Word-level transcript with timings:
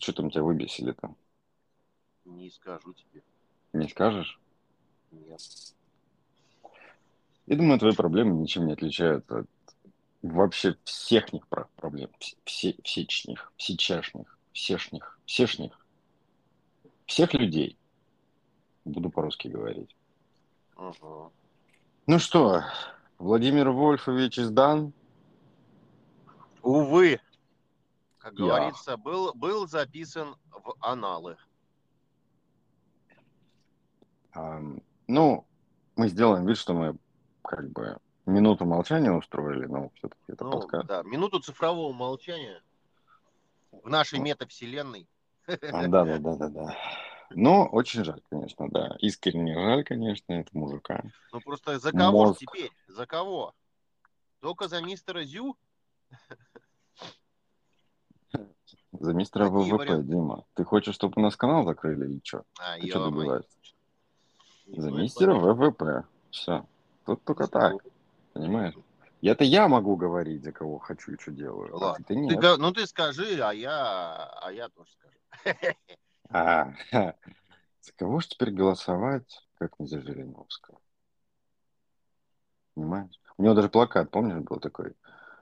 Поделись, 0.00 0.02
что 0.02 0.12
там 0.14 0.30
тебя 0.30 0.42
выбесили-то. 0.42 1.14
Не 2.24 2.50
скажу 2.50 2.94
тебе. 2.94 3.22
Не 3.72 3.88
скажешь? 3.88 4.40
Нет. 5.10 5.40
Я 7.46 7.56
думаю, 7.56 7.78
твои 7.78 7.92
проблемы 7.94 8.36
ничем 8.36 8.66
не 8.66 8.72
отличаются 8.72 9.40
от 9.40 9.46
вообще 10.22 10.76
всех 10.84 11.32
них 11.32 11.46
про- 11.48 11.68
проблем. 11.76 12.10
Вс- 12.18 12.36
Все, 12.44 12.76
всечних, 12.84 13.52
всечашних, 13.56 14.38
всешних, 14.52 15.18
всешних. 15.26 15.86
Всех 17.06 17.34
людей. 17.34 17.76
Буду 18.84 19.10
по-русски 19.10 19.48
говорить. 19.48 19.94
Ага. 20.76 21.30
Ну 22.06 22.18
что, 22.18 22.62
Владимир 23.18 23.70
Вольфович 23.70 24.38
издан? 24.38 24.92
Увы, 26.62 27.20
как 28.20 28.34
Я. 28.34 28.46
говорится, 28.46 28.96
был, 28.96 29.32
был 29.34 29.66
записан 29.66 30.36
в 30.50 30.74
аналы. 30.80 31.36
Ам, 34.32 34.80
ну, 35.08 35.46
мы 35.96 36.08
сделаем 36.08 36.46
вид, 36.46 36.56
что 36.56 36.72
мы 36.74 36.96
как 37.42 37.68
бы 37.70 37.98
минуту 38.26 38.64
молчания 38.64 39.10
устроили, 39.10 39.66
но 39.66 39.90
все-таки 39.96 40.22
это 40.28 40.44
Ну, 40.44 40.52
подкаст. 40.52 40.86
да, 40.86 41.02
минуту 41.02 41.40
цифрового 41.40 41.92
молчания 41.92 42.62
в 43.72 43.88
нашей 43.88 44.18
метавселенной. 44.20 45.08
А, 45.46 45.86
Да, 45.88 46.04
да, 46.04 46.18
да, 46.18 46.36
да, 46.36 46.48
да. 46.48 46.76
Но 47.30 47.66
очень 47.66 48.04
жаль, 48.04 48.20
конечно, 48.28 48.68
да. 48.68 48.96
Искренне 49.00 49.54
жаль, 49.54 49.84
конечно, 49.84 50.32
это 50.32 50.50
мужика. 50.56 51.02
Ну 51.32 51.40
просто 51.40 51.78
за 51.78 51.92
кого 51.92 52.26
Мозг. 52.26 52.40
теперь? 52.40 52.70
За 52.88 53.06
кого? 53.06 53.54
Только 54.40 54.68
за 54.68 54.80
мистера 54.82 55.22
Зю? 55.24 55.56
За 58.92 59.12
мистера 59.12 59.44
Какие 59.44 59.58
ВВП, 59.70 59.76
варианты? 59.76 60.08
Дима. 60.08 60.44
Ты 60.54 60.64
хочешь, 60.64 60.94
чтобы 60.94 61.14
у 61.16 61.20
нас 61.20 61.36
канал 61.36 61.64
закрыли 61.64 62.06
или 62.06 62.20
что? 62.24 62.44
А, 62.58 62.78
Ты 62.78 62.88
что 62.88 63.04
добиваешься? 63.04 63.56
Не 64.66 64.80
За 64.80 64.90
мистера. 64.90 65.34
ВВП. 65.34 66.04
Все. 66.30 66.66
Тут 67.06 67.24
только 67.24 67.46
так, 67.46 67.74
понимаешь? 68.32 68.74
Это 69.22 69.44
я 69.44 69.68
могу 69.68 69.96
говорить, 69.96 70.42
за 70.44 70.52
кого 70.52 70.78
хочу 70.78 71.12
и 71.12 71.18
что 71.18 71.30
делаю. 71.30 71.74
А 71.76 71.78
Ладно. 71.78 72.04
ты 72.06 72.14
Ты 72.14 72.20
нет. 72.20 72.40
га- 72.40 72.56
ну 72.56 72.72
ты 72.72 72.86
скажи, 72.86 73.38
а 73.40 73.52
я, 73.52 74.26
а 74.42 74.50
я 74.52 74.68
тоже 74.68 74.90
скажу. 74.92 75.16
А, 76.32 76.72
за 76.92 77.92
кого 77.96 78.20
же 78.20 78.28
теперь 78.28 78.52
голосовать, 78.52 79.48
как 79.58 79.78
не 79.80 79.86
за 79.88 80.00
Жириновского? 80.00 80.78
Понимаешь? 82.74 83.10
У 83.36 83.42
него 83.42 83.54
даже 83.54 83.68
плакат, 83.68 84.12
помнишь, 84.12 84.40
был 84.44 84.58
такой? 84.60 84.94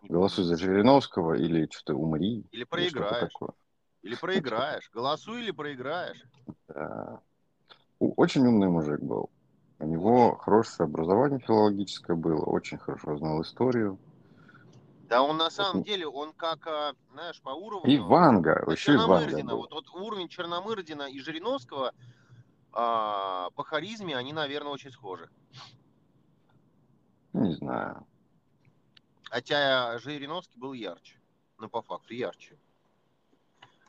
Голосуй 0.03 0.45
за. 0.45 0.57
Жириновского 0.57 1.35
или 1.35 1.69
что-то 1.71 1.95
умри. 1.95 2.47
Или 2.51 2.65
проиграешь. 2.65 3.33
Или 4.03 4.15
проиграешь. 4.15 4.91
Голосуй 4.93 5.43
или 5.43 5.51
проиграешь. 5.51 6.23
Да. 6.69 7.21
Очень 7.99 8.47
умный 8.47 8.69
мужик 8.69 9.01
был. 9.01 9.31
У 9.81 9.87
него 9.87 10.37
хорошее 10.37 10.87
образование 10.87 11.39
филологическое 11.39 12.17
было, 12.17 12.45
очень 12.45 12.79
хорошо 12.79 13.17
знал 13.17 13.43
историю. 13.43 13.99
Да 15.09 15.23
он 15.23 15.37
на 15.39 15.51
самом 15.51 15.85
деле, 15.85 16.07
он 16.07 16.33
как, 16.35 16.67
а, 16.67 16.93
знаешь, 17.13 17.41
по 17.41 17.51
уровню... 17.51 17.91
И 17.91 17.99
Ванга, 17.99 18.63
Ванга 18.67 18.77
Черномырдина. 18.77 19.55
Вот, 19.55 19.73
вот 19.73 19.89
уровень 19.95 20.29
Черномырдина 20.29 21.03
и 21.05 21.19
Жириновского 21.19 21.93
а, 22.73 23.49
по 23.51 23.65
харизме, 23.65 24.17
они, 24.17 24.33
наверное, 24.33 24.73
очень 24.73 24.91
схожи. 24.91 25.31
Не 27.33 27.55
знаю. 27.55 28.07
Хотя 29.31 29.99
Жириновский 29.99 30.59
был 30.59 30.73
ярче. 30.73 31.21
Ну, 31.59 31.69
по 31.69 31.83
факту, 31.83 32.15
ярче. 32.15 32.57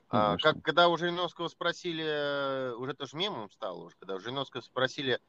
А, 0.10 0.38
как 0.38 0.62
когда 0.64 0.90
у 0.90 0.98
Жириновского 0.98 1.48
спросили, 1.50 2.04
э, 2.04 2.74
уже 2.74 2.94
тоже 2.94 3.16
мемом 3.16 3.50
стало, 3.52 3.86
уже, 3.86 3.96
когда 3.98 4.16
у 4.16 4.20
Жириновского 4.20 4.62
спросили, 4.62 5.20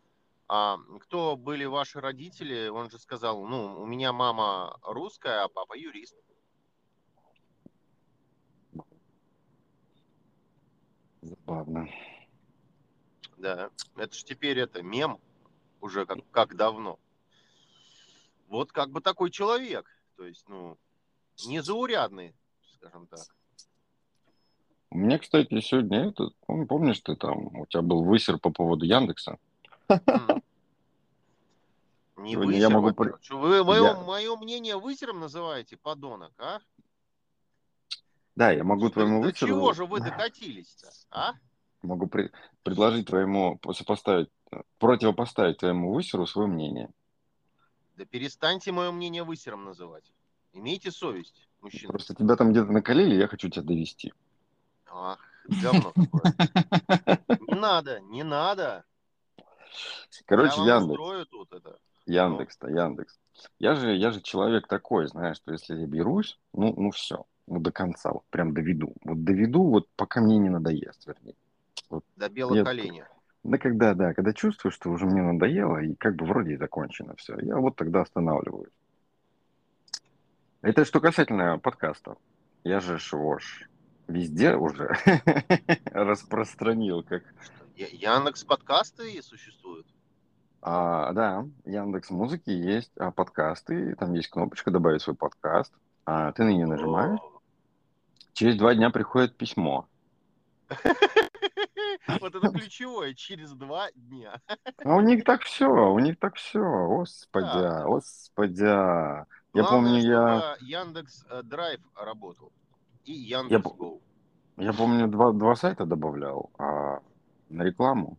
а, 0.48 0.78
кто 1.00 1.36
были 1.36 1.66
ваши 1.66 2.00
родители, 2.00 2.68
он 2.68 2.90
же 2.90 2.98
сказал, 2.98 3.44
ну, 3.46 3.78
у 3.80 3.86
меня 3.86 4.12
мама 4.12 4.78
русская, 4.82 5.44
а 5.44 5.48
папа 5.48 5.74
юрист. 5.74 6.16
Забавно. 11.20 11.88
Да, 13.36 13.70
это 13.96 14.14
же 14.14 14.24
теперь 14.24 14.58
это 14.58 14.82
мем 14.82 15.20
уже 15.80 16.06
как, 16.06 16.18
как 16.30 16.56
давно. 16.56 16.98
Вот 18.48 18.72
как 18.72 18.90
бы 18.90 19.00
такой 19.00 19.30
человек, 19.30 19.86
то 20.20 20.26
есть, 20.26 20.46
ну, 20.50 20.76
незаурядный, 21.46 22.34
скажем 22.74 23.06
так. 23.06 23.20
У 24.90 24.98
меня, 24.98 25.18
кстати, 25.18 25.58
сегодня 25.60 26.08
этот, 26.10 26.34
пом- 26.46 26.66
помнишь, 26.66 27.00
ты 27.00 27.16
там, 27.16 27.46
у 27.58 27.64
тебя 27.64 27.80
был 27.80 28.04
высер 28.04 28.38
по 28.38 28.50
поводу 28.50 28.84
Яндекса? 28.84 29.38
М. 29.88 30.42
Не 32.18 32.32
Сегодня 32.32 32.58
я 32.58 32.68
высер, 32.68 33.08
могу 33.30 33.38
Вы 33.38 33.64
мое, 33.64 33.82
Я- 33.82 33.94
мое 33.94 34.36
мнение 34.36 34.76
высером 34.76 35.20
называете, 35.20 35.78
подонок, 35.78 36.34
а? 36.36 36.58
Да, 38.36 38.50
я 38.50 38.62
могу 38.62 38.88
Что- 38.88 38.92
твоему 38.92 39.22
высеру... 39.22 39.46
чего 39.54 39.72
же 39.72 39.86
вы 39.86 40.00
докатились-то, 40.00 40.90
а? 41.10 41.32
Могу 41.80 42.08
при- 42.08 42.30
предложить 42.62 43.06
твоему, 43.06 43.58
сопоставить, 43.72 44.28
противопоставить 44.78 45.56
твоему 45.56 45.94
высеру 45.94 46.26
свое 46.26 46.46
мнение. 46.46 46.90
Да 48.00 48.06
перестаньте 48.06 48.72
мое 48.72 48.90
мнение 48.92 49.24
высером 49.24 49.66
называть. 49.66 50.10
Имейте 50.54 50.90
совесть, 50.90 51.46
мужчина. 51.60 51.92
Просто 51.92 52.14
тебя 52.14 52.34
там 52.34 52.50
где-то 52.50 52.72
накалили, 52.72 53.14
я 53.14 53.28
хочу 53.28 53.50
тебя 53.50 53.62
довести. 53.62 54.14
Ах, 54.90 55.18
говно 55.62 55.92
какое. 55.92 57.20
Не 57.46 57.54
надо, 57.60 58.00
не 58.00 58.22
надо. 58.22 58.84
Короче, 60.24 60.62
я 60.62 60.76
Яндекс. 60.76 61.28
тут 61.28 61.52
это. 61.52 61.78
Яндекс-то, 62.06 62.68
Яндекс. 62.68 63.20
Я 63.58 63.74
же, 63.74 63.94
я 63.94 64.12
же 64.12 64.22
человек 64.22 64.66
такой, 64.66 65.06
знаешь, 65.06 65.36
что 65.36 65.52
если 65.52 65.76
я 65.76 65.86
берусь, 65.86 66.38
ну, 66.54 66.72
ну 66.78 66.92
все, 66.92 67.26
ну 67.46 67.60
до 67.60 67.70
конца, 67.70 68.12
вот 68.12 68.24
прям 68.30 68.54
доведу. 68.54 68.94
Вот 69.04 69.24
доведу, 69.24 69.68
вот 69.68 69.90
пока 69.96 70.22
мне 70.22 70.38
не 70.38 70.48
надоест, 70.48 71.06
вернее. 71.06 71.34
До 72.16 72.30
белого 72.30 72.54
Я- 72.56 72.64
коленя. 72.64 73.10
Да 73.42 73.56
когда, 73.58 73.94
да, 73.94 74.12
когда 74.12 74.32
чувствую, 74.32 74.70
что 74.70 74.90
уже 74.90 75.06
мне 75.06 75.22
надоело, 75.22 75.78
и 75.78 75.94
как 75.94 76.16
бы 76.16 76.26
вроде 76.26 76.54
и 76.54 76.56
закончено 76.56 77.14
все, 77.16 77.38
я 77.40 77.56
вот 77.56 77.76
тогда 77.76 78.02
останавливаюсь. 78.02 78.72
Это 80.60 80.84
что 80.84 81.00
касательно 81.00 81.58
подкаста. 81.58 82.16
Я 82.64 82.80
же 82.80 82.98
ж 82.98 83.14
везде 84.08 84.54
уже 84.56 84.94
распространил, 85.86 87.02
как 87.02 87.22
Яндекс 87.76 88.44
подкасты 88.44 89.22
существуют. 89.22 89.86
А, 90.60 91.12
да, 91.14 91.46
Яндекс 91.64 92.10
Музыки 92.10 92.50
есть 92.50 92.92
а, 92.98 93.10
подкасты, 93.10 93.94
там 93.96 94.12
есть 94.12 94.28
кнопочка 94.28 94.70
добавить 94.70 95.00
свой 95.00 95.16
подкаст. 95.16 95.72
А, 96.04 96.32
ты 96.32 96.44
на 96.44 96.50
нее 96.50 96.66
нажимаешь, 96.66 97.20
через 98.34 98.56
два 98.56 98.74
дня 98.74 98.90
приходит 98.90 99.36
письмо. 99.36 99.88
Вот 102.20 102.34
это 102.34 102.48
ключевое. 102.50 103.14
Через 103.14 103.52
два 103.52 103.90
дня. 103.94 104.40
А 104.84 104.96
у 104.96 105.00
них 105.00 105.24
так 105.24 105.42
все, 105.42 105.66
у 105.68 105.98
них 105.98 106.18
так 106.18 106.36
все, 106.36 106.60
господи, 106.86 107.46
Да. 107.46 107.84
господи. 107.84 108.62
Я 108.62 109.26
Главное, 109.52 109.70
помню, 109.70 109.98
я, 110.00 110.56
Яндекс 110.60 111.24
э, 111.30 111.42
Драйв 111.42 111.80
работал. 111.96 112.52
И 113.04 113.12
Я 113.12 113.38
Яндекс 113.40 113.62
по- 113.62 113.74
Гоу. 113.74 114.00
я 114.58 114.72
помню, 114.72 115.08
два, 115.08 115.32
два 115.32 115.54
сайта 115.56 115.86
добавлял 115.86 116.50
а, 116.58 117.00
на 117.48 117.62
рекламу. 117.62 118.16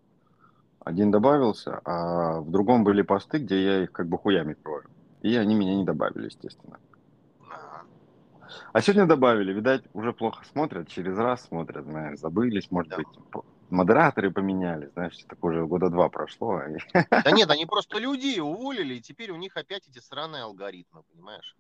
Один 0.84 1.12
добавился, 1.12 1.80
а 1.86 2.42
в 2.42 2.50
другом 2.52 2.84
были 2.84 3.02
посты, 3.04 3.38
где 3.38 3.64
я 3.64 3.84
их 3.84 3.92
как 3.92 4.08
бы 4.08 4.18
хуями 4.18 4.54
крою. 4.56 4.86
И 5.22 5.36
они 5.36 5.56
меня 5.56 5.76
не 5.76 5.86
добавили, 5.86 6.26
естественно. 6.26 6.80
А, 7.50 7.84
А 8.74 8.82
сегодня 8.82 9.06
добавили, 9.06 9.54
видать, 9.54 9.84
уже 9.94 10.12
плохо 10.12 10.44
смотрят, 10.52 10.88
через 10.90 11.18
раз 11.18 11.44
смотрят, 11.46 11.86
знаешь, 11.86 12.20
забылись, 12.20 12.72
может 12.72 12.90
Да. 12.90 12.98
быть, 12.98 13.08
модераторы 13.72 14.32
поменяли, 14.32 14.90
знаешь, 14.94 15.18
так 15.28 15.44
уже 15.44 15.66
года 15.66 15.90
два 15.90 16.10
прошло. 16.10 16.62
и- 16.64 16.78
Да 17.24 17.32
нет, 17.32 17.50
они 17.50 17.66
просто 17.66 17.98
людей 18.00 18.40
уволили, 18.40 18.96
и 18.96 19.02
теперь 19.02 19.32
у 19.32 19.38
них 19.38 19.56
опять 19.58 19.88
эти 19.88 20.00
сраные 20.00 20.44
алгоритмы, 20.44 21.04
понимаешь? 21.12 21.56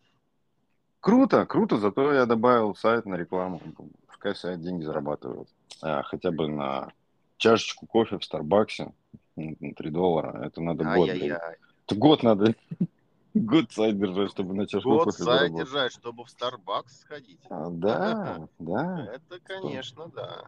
Круто, 1.00 1.46
круто, 1.48 1.78
зато 1.78 2.13
я 2.13 2.25
добавил 2.25 2.75
сайт 2.75 3.06
на 3.06 3.16
рекламу, 3.16 3.60
пускай 4.08 4.36
сайт 4.36 4.62
деньги 4.62 4.84
зарабатывает, 4.84 5.48
А, 5.81 6.04
хотя 6.04 6.31
бы 6.31 6.48
на 6.48 6.92
чашечку 7.38 7.88
кофе 7.88 8.19
в 8.19 8.24
Старбаксе, 8.24 8.94
на 9.36 9.74
3 9.74 9.90
доллара, 9.90 10.46
это 10.46 10.62
надо 10.62 10.84
год. 10.84 11.10
Ай-яй-яй. 11.10 11.56
Это 11.88 11.96
год 11.96 12.22
надо, 12.22 12.54
год 13.34 13.72
сайт 13.72 13.98
держать, 13.98 14.30
чтобы 14.30 14.54
на 14.54 14.68
чашку 14.68 14.90
Год 14.90 15.06
кофе 15.06 15.18
сайт 15.18 15.25
заработать. 15.25 15.66
держать, 15.66 15.92
чтобы 15.94 16.24
в 16.24 16.28
Starbucks 16.28 16.90
сходить. 17.00 17.40
А, 17.50 17.69
Да, 17.72 18.48
да. 18.60 19.08
Это, 19.16 19.40
конечно, 19.40 20.08
да. 20.10 20.44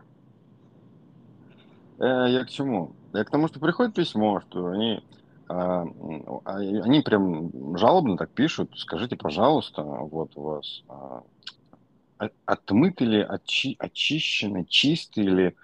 Э, 2.03 2.29
я 2.29 2.43
к 2.43 2.49
чему? 2.49 2.95
Я 3.13 3.23
к 3.23 3.29
тому, 3.29 3.47
что 3.47 3.59
приходит 3.59 3.95
письмо, 3.95 4.41
что 4.41 4.67
они 4.67 5.01
а, 5.47 5.85
а, 6.45 6.57
они 6.57 7.01
прям 7.01 7.77
жалобно 7.77 8.17
так 8.17 8.31
пишут, 8.31 8.71
скажите, 8.75 9.15
пожалуйста, 9.15 9.83
вот 9.83 10.31
у 10.35 10.41
вас 10.41 10.83
а, 10.87 11.23
отмыты 12.45 13.05
ли, 13.05 13.23
очи, 13.23 13.75
очищены, 13.77 14.65
чисты 14.65 15.21
ли 15.21 15.55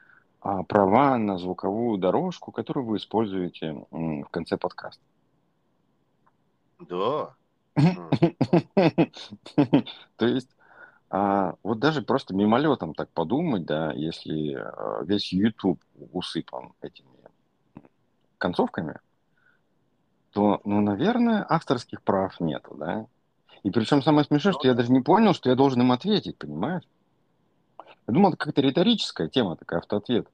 а, 0.41 0.63
права 0.63 1.17
на 1.17 1.37
звуковую 1.37 1.97
дорожку, 1.97 2.51
которую 2.51 2.85
вы 2.85 2.97
используете 2.97 3.83
в 3.91 4.27
конце 4.31 4.57
подкаста? 4.57 5.01
Да. 6.79 7.35
То 10.17 10.27
есть 10.27 10.49
а, 11.09 11.55
вот 11.63 11.79
даже 11.79 12.01
просто 12.01 12.35
мимолетом 12.35 12.93
так 12.93 13.09
подумать, 13.09 13.65
да, 13.65 13.91
если 13.93 14.53
а, 14.53 15.03
весь 15.03 15.33
YouTube 15.33 15.81
усыпан 16.11 16.73
этими 16.81 17.07
концовками, 18.37 18.99
то, 20.31 20.61
ну, 20.63 20.81
наверное, 20.81 21.45
авторских 21.49 22.03
прав 22.03 22.39
нету, 22.39 22.75
да. 22.75 23.07
И 23.63 23.71
причем 23.71 24.01
самое 24.03 24.25
смешное, 24.25 24.53
что 24.53 24.67
я 24.67 24.75
даже 24.75 24.91
не 24.91 25.01
понял, 25.01 25.33
что 25.33 25.49
я 25.49 25.55
должен 25.55 25.81
им 25.81 25.91
ответить, 25.91 26.37
понимаешь? 26.37 26.83
Я 28.07 28.13
думал, 28.13 28.29
это 28.29 28.37
какая-то 28.37 28.61
риторическая 28.61 29.27
тема, 29.27 29.55
такая 29.55 29.79
автоответ. 29.79 30.27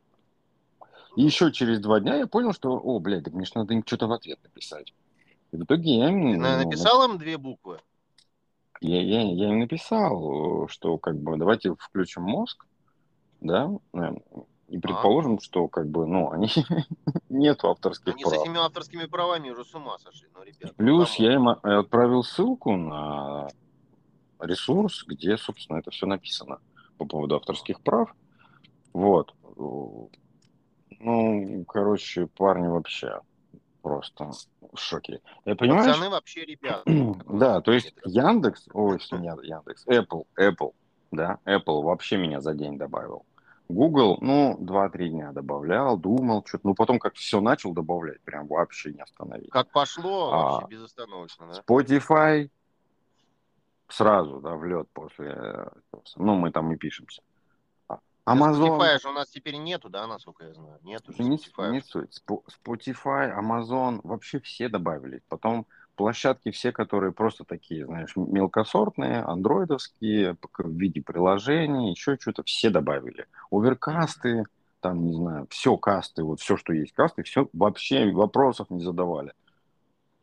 И 1.16 1.24
еще 1.24 1.52
через 1.54 1.80
два 1.80 2.02
дня 2.02 2.16
я 2.16 2.28
понял, 2.28 2.54
что, 2.54 2.78
о, 2.78 3.00
блядь, 3.00 3.24
так 3.24 3.34
мне 3.34 3.46
же 3.46 3.54
надо 3.56 3.74
им 3.74 3.84
что-то 3.86 4.08
в 4.08 4.12
ответ 4.12 4.40
написать. 4.44 4.94
И 5.52 5.58
в 5.58 5.64
итоге 5.64 5.98
я 5.98 6.10
им... 6.10 6.38
Ну, 6.38 6.58
написал 6.58 7.10
им 7.10 7.18
две 7.18 7.38
буквы? 7.38 7.80
Я, 8.86 9.02
я, 9.02 9.22
я 9.24 9.50
им 9.50 9.60
написал, 9.60 10.68
что 10.68 11.00
как 11.00 11.18
бы 11.18 11.38
давайте 11.38 11.74
включим 11.74 12.22
мозг, 12.22 12.66
да, 13.42 13.72
и 14.68 14.78
предположим, 14.78 15.36
а? 15.36 15.42
что 15.42 15.68
как 15.68 15.88
бы, 15.88 16.06
ну, 16.06 16.32
они 16.32 16.50
нет 17.30 17.64
авторских 17.64 18.14
они 18.14 18.24
прав. 18.24 18.34
Они 18.34 18.42
с 18.42 18.46
этими 18.46 18.60
авторскими 18.60 19.06
правами 19.06 19.50
уже 19.50 19.66
с 19.66 19.74
ума 19.74 19.98
сошли, 19.98 20.28
ну, 20.36 20.44
ребят. 20.44 20.60
Ну, 20.62 20.74
Плюс 20.78 21.16
я 21.16 21.34
им 21.34 21.50
отправил 21.50 22.24
ссылку 22.24 22.76
на 22.76 23.48
ресурс, 24.40 25.04
где, 25.08 25.38
собственно, 25.38 25.78
это 25.78 25.90
все 25.90 26.06
написано 26.06 26.60
по 27.00 27.06
поводу 27.06 27.38
авторских 27.38 27.82
прав. 27.82 28.16
Вот. 28.94 29.34
Ну, 31.00 31.66
короче, 31.68 32.28
парни 32.28 32.68
вообще 32.68 33.20
просто 33.86 34.32
в 34.74 34.80
шоке. 34.80 35.22
Я 35.46 35.56
понимаю. 35.56 35.86
Пацаны 35.86 36.10
вообще 36.10 36.44
ребята. 36.44 36.82
да, 37.30 37.62
то 37.62 37.72
есть 37.72 37.94
Яндекс, 38.04 38.68
ой, 38.74 39.00
что 39.00 39.18
нет, 39.18 39.38
Яндекс, 39.44 39.86
Apple, 39.86 40.26
Apple, 40.36 40.74
да, 41.12 41.38
Apple 41.46 41.84
вообще 41.84 42.18
меня 42.18 42.42
за 42.42 42.56
день 42.56 42.80
добавил. 42.80 43.28
Google, 43.70 44.18
ну, 44.22 44.58
2-3 44.60 45.10
дня 45.10 45.32
добавлял, 45.34 45.98
думал, 45.98 46.44
что-то. 46.48 46.68
Ну, 46.68 46.74
потом 46.74 46.98
как 46.98 47.14
все 47.14 47.42
начал 47.42 47.74
добавлять, 47.74 48.22
прям 48.22 48.48
вообще 48.48 48.92
не 48.92 49.02
остановить. 49.02 49.52
Как 49.52 49.72
пошло, 49.72 50.34
а, 50.34 50.52
вообще 50.54 50.68
безостановочно, 50.68 51.48
да? 51.48 51.62
Spotify 51.62 52.50
сразу, 53.88 54.40
да, 54.42 54.56
в 54.56 54.66
лед 54.66 54.88
после... 54.94 55.70
Ну, 56.16 56.36
мы 56.36 56.52
там 56.52 56.72
и 56.74 56.76
пишемся. 56.76 57.22
Amazon... 58.26 58.80
Spotify 58.80 59.00
же 59.00 59.10
у 59.10 59.12
нас 59.12 59.30
теперь 59.30 59.56
нету, 59.58 59.90
да, 59.90 60.08
насколько 60.08 60.46
я 60.46 60.54
знаю? 60.54 60.80
Нету 60.84 61.14
же 61.14 61.24
не, 61.24 61.38
Spotify. 61.38 61.72
Не 61.72 61.82
суть. 61.82 62.22
Spotify, 62.28 63.38
Amazon, 63.38 64.00
вообще 64.04 64.40
все 64.40 64.68
добавили. 64.68 65.22
Потом 65.30 65.68
площадки 65.96 66.52
все, 66.52 66.72
которые 66.72 67.12
просто 67.12 67.44
такие, 67.44 67.86
знаешь, 67.86 68.16
мелкосортные, 68.16 69.22
андроидовские, 69.22 70.38
в 70.58 70.70
виде 70.70 71.02
приложений, 71.02 71.92
еще 71.92 72.18
что-то, 72.20 72.44
все 72.44 72.70
добавили. 72.70 73.28
Оверкасты, 73.52 74.46
там, 74.80 75.06
не 75.06 75.14
знаю, 75.14 75.48
все 75.50 75.78
касты, 75.78 76.24
вот 76.24 76.40
все, 76.42 76.58
что 76.58 76.74
есть 76.74 76.94
касты, 76.94 77.24
все 77.24 77.48
вообще 77.54 78.12
вопросов 78.12 78.70
не 78.70 78.84
задавали. 78.84 79.34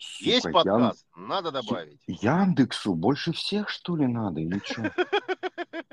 Сука, 0.03 0.31
есть 0.31 0.53
подкаст, 0.53 1.07
Ян... 1.17 1.29
надо 1.29 1.53
добавить. 1.53 2.01
Яндексу 2.09 2.95
больше 2.95 3.33
всех, 3.33 3.69
что 3.69 3.95
ли, 3.95 4.07
надо, 4.07 4.41
или 4.41 4.61
что? 4.65 4.93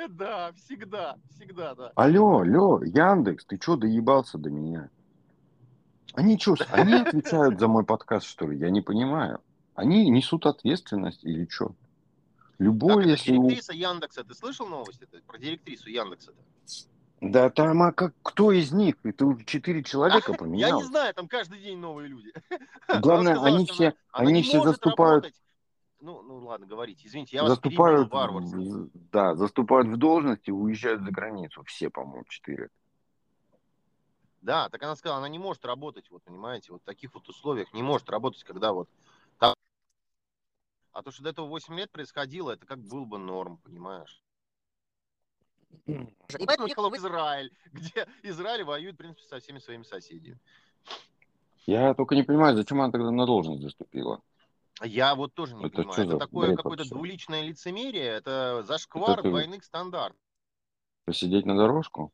Да, 0.09 0.51
всегда, 0.53 1.17
всегда, 1.29 1.75
да. 1.75 1.91
Алло, 1.95 2.39
алло, 2.39 2.81
Яндекс, 2.83 3.45
ты 3.45 3.59
что 3.61 3.75
доебался 3.75 4.37
до 4.37 4.49
меня? 4.49 4.89
Они 6.13 6.39
что, 6.39 6.55
они 6.71 6.93
отвечают 7.07 7.59
за 7.59 7.67
мой 7.67 7.85
подкаст, 7.85 8.25
что 8.25 8.47
ли? 8.47 8.57
Я 8.57 8.71
не 8.71 8.81
понимаю. 8.81 9.41
Они 9.75 10.09
несут 10.09 10.45
ответственность 10.47 11.23
или 11.23 11.45
что? 11.47 11.75
Любой, 12.57 13.03
как 13.03 13.11
если... 13.11 13.31
Директриса 13.33 13.73
Яндекса, 13.73 14.23
ты 14.23 14.33
слышал 14.33 14.65
новости 14.65 15.07
про 15.27 15.37
директрису 15.37 15.89
Яндекса? 15.89 16.31
-то? 16.31 16.87
Да 17.21 17.49
там, 17.49 17.81
а 17.83 17.91
как, 17.91 18.13
кто 18.23 18.51
из 18.51 18.71
них? 18.71 18.95
Это 19.03 19.37
четыре 19.45 19.83
человека 19.83 20.33
поменял. 20.37 20.69
Я 20.69 20.75
не 20.75 20.83
знаю, 20.83 21.13
там 21.13 21.27
каждый 21.27 21.59
день 21.59 21.77
новые 21.77 22.07
люди. 22.07 22.31
Главное, 23.01 23.35
сказала, 23.35 23.55
они 23.55 23.65
все, 23.65 23.93
они 24.11 24.41
все 24.41 24.61
заступают... 24.63 25.25
Работать. 25.25 25.41
Ну, 26.01 26.21
ну 26.21 26.37
ладно, 26.45 26.65
говорите, 26.65 27.05
извините, 27.05 27.35
я 27.35 27.45
заступают, 27.45 28.09
вас 28.09 28.51
Да, 29.11 29.35
заступают 29.35 29.89
в 29.89 29.97
должности, 29.97 30.49
уезжают 30.49 31.01
за 31.01 31.11
границу. 31.11 31.61
Все, 31.65 31.89
по-моему, 31.89 32.23
четыре. 32.29 32.69
Да, 34.41 34.69
так 34.69 34.81
она 34.81 34.95
сказала, 34.95 35.19
она 35.19 35.27
не 35.27 35.39
может 35.39 35.65
работать, 35.65 36.09
вот 36.09 36.23
понимаете, 36.23 36.71
вот 36.71 36.81
в 36.81 36.85
таких 36.85 37.13
вот 37.13 37.27
условиях 37.27 37.73
не 37.73 37.83
может 37.83 38.09
работать, 38.09 38.45
когда 38.45 38.71
вот 38.71 38.87
там... 39.37 39.53
А 40.93 41.03
то, 41.03 41.11
что 41.11 41.23
до 41.23 41.31
этого 41.31 41.47
8 41.47 41.77
лет 41.77 41.91
происходило, 41.91 42.51
это 42.51 42.65
как 42.65 42.79
был 42.79 43.05
бы 43.05 43.17
норм, 43.17 43.57
понимаешь? 43.57 44.23
И 45.87 46.45
поэтому 46.45 46.65
уехала 46.65 46.89
в 46.89 46.95
Израиль, 46.95 47.51
где 47.71 48.07
Израиль 48.23 48.63
воюет, 48.63 48.95
в 48.95 48.97
принципе, 48.97 49.27
со 49.27 49.39
всеми 49.39 49.59
своими 49.59 49.83
соседями. 49.83 50.39
Я 51.65 51.93
только 51.93 52.15
не 52.15 52.23
понимаю, 52.23 52.55
зачем 52.55 52.81
она 52.81 52.91
тогда 52.91 53.11
на 53.11 53.25
должность 53.25 53.61
заступила. 53.61 54.21
Я 54.81 55.13
вот 55.15 55.33
тоже 55.33 55.55
не 55.55 55.65
это 55.65 55.77
понимаю. 55.77 56.07
Это 56.07 56.17
такое 56.17 56.55
какое-то 56.55 56.87
двуличное 56.87 57.41
лицемерие, 57.41 58.05
это 58.05 58.63
зашквар 58.63 59.19
это 59.19 59.29
двойных 59.29 59.63
стандартов. 59.63 60.19
Посидеть 61.05 61.45
на 61.45 61.57
дорожку? 61.57 62.13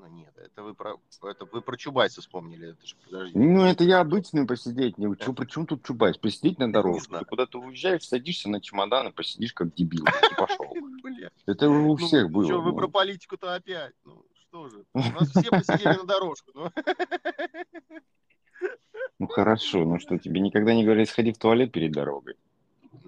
Ну 0.00 0.06
нет, 0.06 0.32
это 0.38 0.62
вы 0.62 0.74
про, 0.74 0.96
это 1.24 1.44
вы 1.44 1.60
про 1.60 1.76
Чубайса 1.76 2.22
вспомнили. 2.22 2.70
Это 2.70 2.86
же, 2.86 2.96
подожди. 3.04 3.38
Ну 3.38 3.64
это 3.64 3.84
я 3.84 4.00
обычный 4.00 4.46
посидеть. 4.46 4.96
Не, 4.96 5.12
это... 5.12 5.30
Причем 5.34 5.66
тут 5.66 5.84
Чубайс? 5.84 6.16
Посидеть 6.16 6.58
на 6.58 6.72
дорожку. 6.72 7.18
Ты 7.18 7.24
куда-то 7.26 7.60
уезжаешь, 7.60 8.08
садишься 8.08 8.48
на 8.48 8.62
чемодан 8.62 9.08
и 9.08 9.12
посидишь 9.12 9.52
как 9.52 9.74
дебил. 9.74 10.06
И 10.06 10.34
пошел. 10.36 10.74
Это 11.46 11.68
у 11.68 11.88
ну, 11.88 11.96
всех 11.96 12.30
было. 12.30 12.46
Что, 12.46 12.62
вы 12.62 12.74
про 12.74 12.88
политику-то 12.88 13.54
опять? 13.54 13.92
Ну 14.04 14.24
что 14.48 14.68
же, 14.70 14.84
у 14.94 14.98
нас 14.98 15.28
все 15.28 15.50
посидели 15.50 15.98
на 15.98 16.04
дорожку. 16.04 16.50
Ну. 16.54 16.70
ну 19.18 19.26
хорошо, 19.26 19.84
ну 19.84 19.98
что, 19.98 20.16
тебе 20.18 20.40
никогда 20.40 20.72
не 20.72 20.84
говорили, 20.84 21.04
сходи 21.04 21.32
в 21.32 21.38
туалет 21.38 21.72
перед 21.72 21.92
дорогой? 21.92 22.36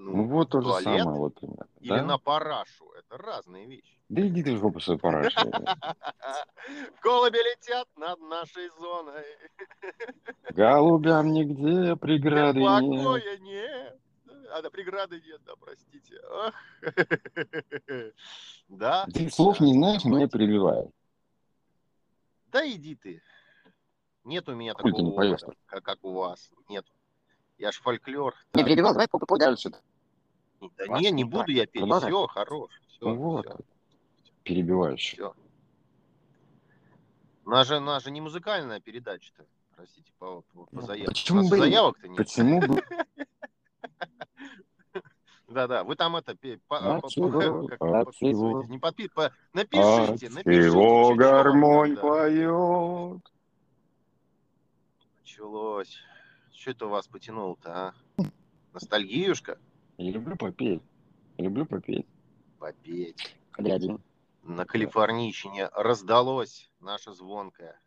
Ну, 0.04 0.16
ну 0.16 0.24
вот 0.24 0.50
то 0.50 0.60
же 0.60 0.72
самое. 0.82 1.04
Вот, 1.04 1.38
Или 1.80 1.88
да? 1.88 2.02
на 2.02 2.18
парашу. 2.18 2.90
Это 2.98 3.16
разные 3.18 3.66
вещи. 3.66 4.00
Да 4.08 4.26
иди 4.26 4.42
ты 4.42 4.56
в 4.56 4.58
жопу 4.58 4.80
свою 4.80 4.98
парашу. 4.98 5.38
Голуби 7.02 7.36
летят 7.36 7.88
над 7.96 8.20
нашей 8.20 8.68
зоной. 8.80 9.24
Голубям 10.50 11.32
нигде 11.32 11.94
преграды 11.94 12.58
нет. 12.58 13.02
Покоя 13.02 13.38
нет. 13.38 14.00
А, 14.50 14.60
да, 14.60 14.70
преграды 14.70 15.22
нет, 15.24 15.40
да, 15.46 15.52
простите. 15.60 16.20
Да. 18.68 19.06
Ты 19.12 19.30
слов 19.30 19.60
не 19.60 19.74
знаешь, 19.74 20.04
меня 20.04 20.28
перебиваешь. 20.28 20.90
Да 22.46 22.68
иди 22.68 22.96
ты. 22.96 23.22
Нет 24.24 24.48
у 24.48 24.54
меня 24.54 24.74
такого 24.74 25.36
как, 25.66 25.82
как 25.84 25.98
у 26.04 26.12
вас. 26.12 26.50
Нет. 26.68 26.86
Я 27.58 27.70
ж 27.70 27.76
фольклор. 27.76 28.34
Не 28.54 28.64
перебивал, 28.64 28.94
давай 28.94 29.06
дальше. 29.38 29.70
Да 30.76 30.86
не, 30.98 31.10
не 31.10 31.24
буду 31.24 31.50
я 31.50 31.66
петь. 31.66 31.84
Все, 31.84 32.26
хорош. 32.26 32.70
Все, 32.88 32.98
ну 33.00 33.14
вот. 33.16 33.46
Все. 33.46 33.58
Перебивающий. 34.42 35.16
Все. 35.16 35.34
У 37.44 37.50
нас 37.50 37.66
же, 37.66 37.78
у 37.78 37.80
нас 37.80 38.04
же 38.04 38.10
не 38.10 38.20
музыкальная 38.20 38.80
передача-то. 38.80 39.44
Простите, 39.74 40.12
по, 40.18 40.42
по, 40.52 40.66
по 40.66 40.68
ну, 40.72 40.82
заявкам. 40.82 41.14
Почему 41.14 41.48
бы... 41.48 41.56
заявок-то 41.56 42.08
нет. 42.08 42.16
Почему 42.16 42.60
бы... 42.60 42.82
Да-да, 45.48 45.84
вы 45.84 45.96
там 45.96 46.16
это 46.16 46.32
не 46.42 46.56
подпи... 48.78 49.10
напишите, 49.52 50.30
напишите. 50.30 50.66
Его 50.66 51.14
гармонь 51.14 51.96
поет. 51.96 53.22
Началось. 55.20 55.98
Что 56.54 56.70
это 56.70 56.86
у 56.86 56.90
вас 56.90 57.06
потянуло-то, 57.08 57.70
а? 57.70 57.94
Ностальгиюшка? 58.72 59.58
Я 59.98 60.10
люблю 60.12 60.36
попеть. 60.36 60.82
люблю 61.38 61.66
попеть. 61.66 62.06
Попеть. 62.58 63.36
Глядим. 63.56 64.00
На 64.42 64.64
Калифорнийщине 64.64 65.68
раздалось 65.74 66.70
наше 66.80 67.12
звонкое. 67.12 67.78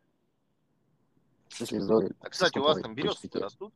А, 1.60 2.30
кстати, 2.30 2.58
у 2.58 2.64
вас 2.64 2.82
там 2.82 2.96
березки 2.96 3.30
растут? 3.38 3.74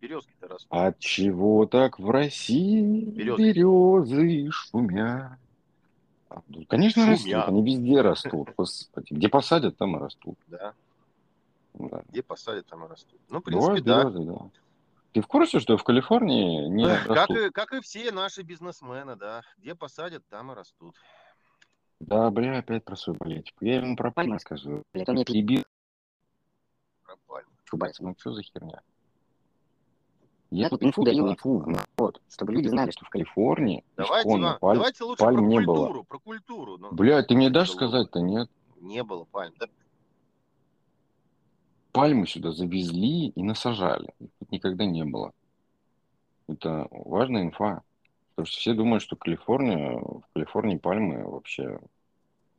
Березки-то 0.00 0.46
растут. 0.46 0.68
От 0.70 0.98
чего 0.98 1.66
так 1.66 1.98
в 1.98 2.08
России 2.10 3.04
березы, 3.04 3.42
березы 3.42 4.50
шумят? 4.52 5.38
А, 6.28 6.42
ну, 6.46 6.64
конечно, 6.66 7.02
шумят. 7.02 7.18
растут. 7.18 7.48
Они 7.48 7.62
везде 7.64 8.00
растут. 8.00 8.48
Где 9.10 9.28
посадят, 9.28 9.76
там 9.76 9.96
и 9.96 9.98
растут. 9.98 10.38
Да. 10.46 10.72
Да. 11.74 12.02
Где 12.08 12.22
посадят, 12.22 12.66
там 12.66 12.84
и 12.84 12.88
растут. 12.88 13.20
Ну, 13.28 13.40
в 13.40 13.42
принципе, 13.42 13.66
Бывают 13.66 13.84
да. 13.84 14.04
березы, 14.04 14.24
да. 14.24 14.50
Ты 15.12 15.22
в 15.22 15.26
курсе, 15.26 15.58
что 15.60 15.76
в 15.76 15.84
Калифорнии 15.84 16.68
не 16.68 16.84
Эх, 16.84 17.06
Как 17.06 17.16
растут? 17.16 17.36
и, 17.38 17.50
как 17.50 17.72
и 17.72 17.80
все 17.80 18.12
наши 18.12 18.42
бизнесмены, 18.42 19.16
да. 19.16 19.42
Где 19.56 19.74
посадят, 19.74 20.22
там 20.28 20.52
и 20.52 20.54
растут. 20.54 20.94
Да, 22.00 22.30
бля, 22.30 22.58
опять 22.58 22.84
про 22.84 22.94
свою 22.94 23.18
политику. 23.18 23.64
Я 23.64 23.76
ему 23.76 23.96
про 23.96 24.10
пальмы 24.12 24.34
рассказываю. 24.34 24.84
Блядь, 24.92 25.08
он 25.08 25.16
меня 25.16 25.24
перебил. 25.24 25.64
Пропали. 27.04 27.46
Чубайс, 27.64 27.98
ну 28.00 28.14
что 28.18 28.32
за 28.32 28.42
херня? 28.42 28.80
Я 30.50 30.70
тут 30.70 30.82
инфу 30.82 31.04
даю, 31.04 31.28
инфу, 31.30 31.62
вот, 31.98 32.22
чтобы 32.30 32.52
люди 32.54 32.68
знали, 32.68 32.90
что 32.90 33.04
в 33.04 33.10
Калифорнии 33.10 33.84
Давайте, 33.96 34.28
исконно 34.28 34.46
вам- 34.46 34.58
пальм- 34.60 34.74
давайте 34.78 35.04
лучше 35.04 35.22
пальм 35.22 35.36
про 35.36 35.44
не 35.46 35.60
было. 35.60 35.74
культуру. 35.76 36.04
Про 36.04 36.18
культуру. 36.20 36.78
Ну, 36.78 36.92
Бля, 36.92 37.22
ты 37.22 37.34
мне 37.34 37.46
не 37.46 37.52
дашь 37.52 37.68
было. 37.68 37.76
сказать-то, 37.76 38.20
нет? 38.20 38.48
Не 38.80 39.02
было 39.02 39.24
пальм. 39.24 39.52
Да, 39.58 39.66
Пальмы 41.98 42.28
сюда 42.28 42.52
завезли 42.52 43.30
и 43.30 43.42
насажали. 43.42 44.14
Их 44.20 44.30
тут 44.38 44.52
никогда 44.52 44.84
не 44.84 45.04
было. 45.04 45.32
Это 46.46 46.86
важная 46.92 47.42
инфа. 47.42 47.82
Потому 48.30 48.46
что 48.46 48.56
все 48.56 48.72
думают, 48.72 49.02
что 49.02 49.16
Калифорния, 49.16 49.98
в 49.98 50.22
Калифорнии 50.32 50.76
пальмы 50.76 51.28
вообще 51.28 51.80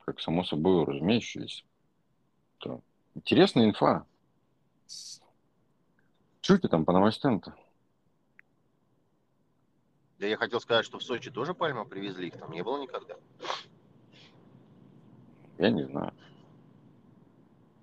как 0.03 0.19
само 0.19 0.43
собой 0.43 0.83
разумеющиеся. 0.83 1.63
Это 2.59 2.81
интересная 3.15 3.69
инфа. 3.69 4.05
Ты 6.41 6.67
там 6.67 6.83
по 6.83 6.91
новостям-то? 6.91 7.55
да 10.19 10.27
я 10.27 10.35
хотел 10.35 10.59
сказать, 10.59 10.83
что 10.83 10.99
в 10.99 11.03
Сочи 11.03 11.31
тоже 11.31 11.53
пальмы 11.53 11.85
привезли. 11.85 12.27
Их 12.27 12.37
там 12.37 12.51
не 12.51 12.61
было 12.61 12.77
никогда. 12.81 13.15
Я 15.57 15.69
не 15.69 15.85
знаю. 15.85 16.11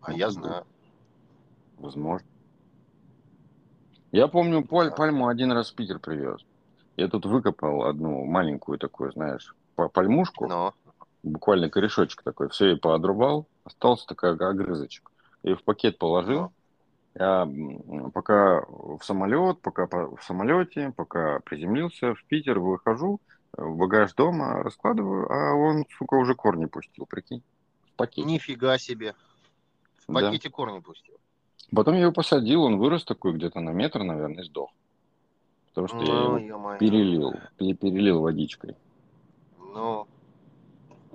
А 0.03 0.11
Ну, 0.11 0.19
я 0.19 0.29
знаю. 0.29 0.67
Возможно. 1.79 2.27
Я 4.13 4.29
помню, 4.29 4.63
Да. 4.91 4.97
пальму 4.97 5.29
один 5.29 5.53
раз 5.53 5.71
в 5.71 5.75
Питер 5.75 5.99
привез. 5.99 6.41
Я 6.97 7.09
тут 7.09 7.27
выкопал 7.27 7.85
одну 7.85 8.25
маленькую 8.25 8.79
такую, 8.79 9.13
знаешь, 9.13 9.55
па- 9.75 9.89
пальмушку. 9.89 10.47
Но. 10.47 10.75
Буквально 11.23 11.69
корешочек 11.69 12.23
такой. 12.23 12.49
Все, 12.49 12.71
я 12.71 12.77
поотрубал. 12.77 13.47
Остался 13.65 14.07
такой 14.07 14.31
огрызочек. 14.35 15.11
Её 15.43 15.57
в 15.57 15.65
пакет 15.65 15.99
положил. 15.99 16.41
Ну. 16.41 16.53
Я 17.19 17.49
пока 18.13 18.63
в 18.69 19.01
самолет, 19.03 19.61
пока 19.61 19.87
по- 19.87 20.15
в 20.17 20.23
самолете, 20.23 20.93
пока 20.97 21.41
приземлился 21.41 22.15
в 22.15 22.25
Питер, 22.27 22.59
выхожу, 22.61 23.21
э, 23.57 23.63
в 23.63 23.77
багаж 23.77 24.15
дома 24.15 24.63
раскладываю, 24.63 25.31
а 25.31 25.55
он, 25.55 25.85
сука, 25.99 26.15
уже 26.15 26.35
корни 26.35 26.67
пустил, 26.67 27.07
прикинь. 27.07 27.43
В 27.93 27.97
пакете. 27.97 28.27
Нифига 28.29 28.79
себе. 28.79 29.15
В 30.07 30.13
Да. 30.13 30.21
пакете 30.21 30.49
корни 30.51 30.79
пустил. 30.81 31.17
Потом 31.75 31.95
я 31.95 32.03
его 32.03 32.13
посадил, 32.13 32.63
он 32.63 32.79
вырос 32.79 33.05
такой 33.05 33.33
где-то 33.33 33.61
на 33.61 33.71
метр, 33.71 34.03
наверное, 34.03 34.43
и 34.43 34.47
сдох. 34.47 34.71
Потому 35.69 35.89
что 35.89 35.99
я 35.99 36.05
Ну, 36.05 36.25
его 36.25 36.39
ё-моё. 36.39 36.79
перелил, 36.79 37.35
пере- 37.57 37.75
перелил 37.75 38.21
водичкой. 38.21 38.77
Ну. 39.59 40.07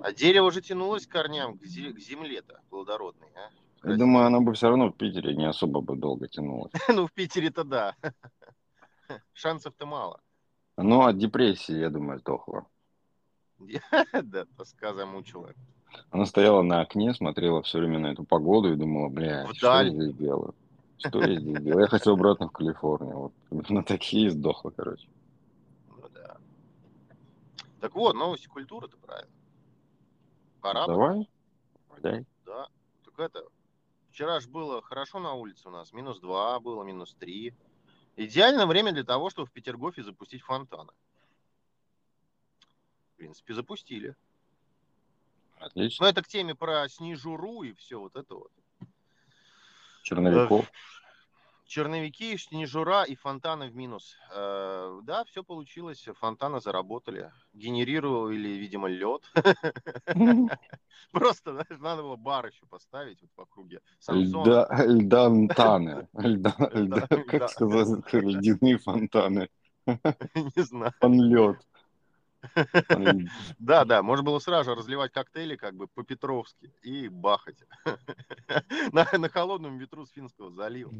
А 0.00 0.12
дерево 0.12 0.50
же 0.52 0.60
тянулось 0.60 1.06
к 1.06 1.10
корням, 1.10 1.58
к, 1.58 1.62
зе- 1.62 1.92
к 1.92 1.98
земле-то 1.98 2.60
плодородной, 2.70 3.28
а? 3.34 3.88
Я 3.88 3.96
думаю, 3.96 4.26
оно 4.26 4.40
бы 4.40 4.52
все 4.52 4.68
равно 4.68 4.88
в 4.90 4.96
Питере 4.96 5.34
не 5.34 5.48
особо 5.48 5.80
бы 5.80 5.96
долго 5.96 6.28
тянулось. 6.28 6.72
ну, 6.88 7.06
в 7.06 7.12
Питере-то 7.12 7.64
да. 7.64 7.96
Шансов-то 9.32 9.86
мало. 9.86 10.20
Но 10.76 11.06
от 11.06 11.18
депрессии, 11.18 11.76
я 11.78 11.90
думаю, 11.90 12.18
сдохло. 12.20 12.66
да, 14.22 14.44
тоска 14.56 14.94
замучила. 14.94 15.52
Она 16.10 16.26
стояла 16.26 16.62
на 16.62 16.80
окне, 16.80 17.14
смотрела 17.14 17.62
все 17.62 17.78
время 17.78 17.98
на 17.98 18.08
эту 18.08 18.24
погоду 18.24 18.72
и 18.72 18.76
думала, 18.76 19.08
бля, 19.08 19.46
что 19.54 19.66
я 19.66 19.82
Вдаль. 19.82 19.90
здесь 19.90 20.14
делаю? 20.14 20.54
Что 20.98 21.20
я 21.20 21.40
здесь 21.40 21.62
делаю? 21.62 21.80
Я 21.80 21.88
хочу 21.88 22.12
обратно 22.12 22.48
в 22.48 22.52
Калифорнию. 22.52 23.32
Вот 23.50 23.70
на 23.70 23.82
такие 23.82 24.30
сдохла, 24.30 24.70
короче. 24.70 25.08
Ну 25.88 26.08
да. 26.14 26.36
Так 27.80 27.94
вот, 27.94 28.14
новости 28.14 28.46
культуры-то 28.46 28.96
правильно. 28.98 29.32
Пора 30.60 30.86
Давай, 30.86 31.28
валяй. 31.88 32.24
да. 32.46 32.68
Так 33.04 33.18
это, 33.18 33.42
вчера 34.10 34.38
же 34.38 34.48
было 34.48 34.80
хорошо 34.80 35.18
на 35.18 35.32
улице 35.34 35.68
у 35.68 35.72
нас, 35.72 35.92
минус 35.92 36.20
2 36.20 36.60
было, 36.60 36.84
минус 36.84 37.14
3. 37.18 37.52
Идеальное 38.16 38.66
время 38.66 38.92
для 38.92 39.02
того, 39.02 39.30
чтобы 39.30 39.48
в 39.48 39.52
Петергофе 39.52 40.04
запустить 40.04 40.42
фонтаны. 40.42 40.92
В 43.14 43.16
принципе, 43.16 43.54
запустили. 43.54 44.14
Отлично. 45.62 46.04
Но 46.04 46.10
это 46.10 46.22
к 46.22 46.28
теме 46.28 46.54
про 46.54 46.88
снежуру 46.88 47.62
и 47.62 47.72
все 47.74 47.98
вот 47.98 48.16
это 48.16 48.34
вот. 48.34 48.50
Черновиков. 50.02 50.70
Черновики, 51.64 52.36
снежура 52.36 53.04
и 53.04 53.14
фонтаны 53.14 53.70
в 53.70 53.74
минус. 53.74 54.16
Э, 54.34 55.00
да, 55.04 55.24
все 55.24 55.42
получилось. 55.42 56.06
Фонтаны 56.20 56.60
заработали. 56.60 57.32
Генерировали, 57.54 58.48
видимо, 58.48 58.88
лед. 58.88 59.22
Просто, 61.12 61.64
надо 61.80 62.02
было 62.02 62.16
бар 62.16 62.48
еще 62.48 62.66
поставить. 62.66 63.20
Самсона. 64.00 64.42
Льда, 64.42 64.84
льдантаны. 64.84 66.08
Льда, 66.12 66.54
льда, 66.74 67.06
Льда. 67.06 67.22
как 67.26 67.48
сказать, 67.48 68.12
ледяные 68.12 68.76
фонтаны. 68.76 69.48
Не 69.86 70.62
знаю. 70.62 70.92
Фонлет. 71.00 71.56
Да, 73.58 73.84
да, 73.84 74.02
можно 74.02 74.24
было 74.24 74.38
сразу 74.38 74.74
разливать 74.74 75.12
коктейли 75.12 75.56
как 75.56 75.74
бы 75.74 75.86
по-петровски 75.86 76.72
и 76.82 77.08
бахать. 77.08 77.58
На, 78.92 79.06
на 79.12 79.28
холодном 79.28 79.78
ветру 79.78 80.06
с 80.06 80.10
Финского 80.10 80.50
залива. 80.50 80.92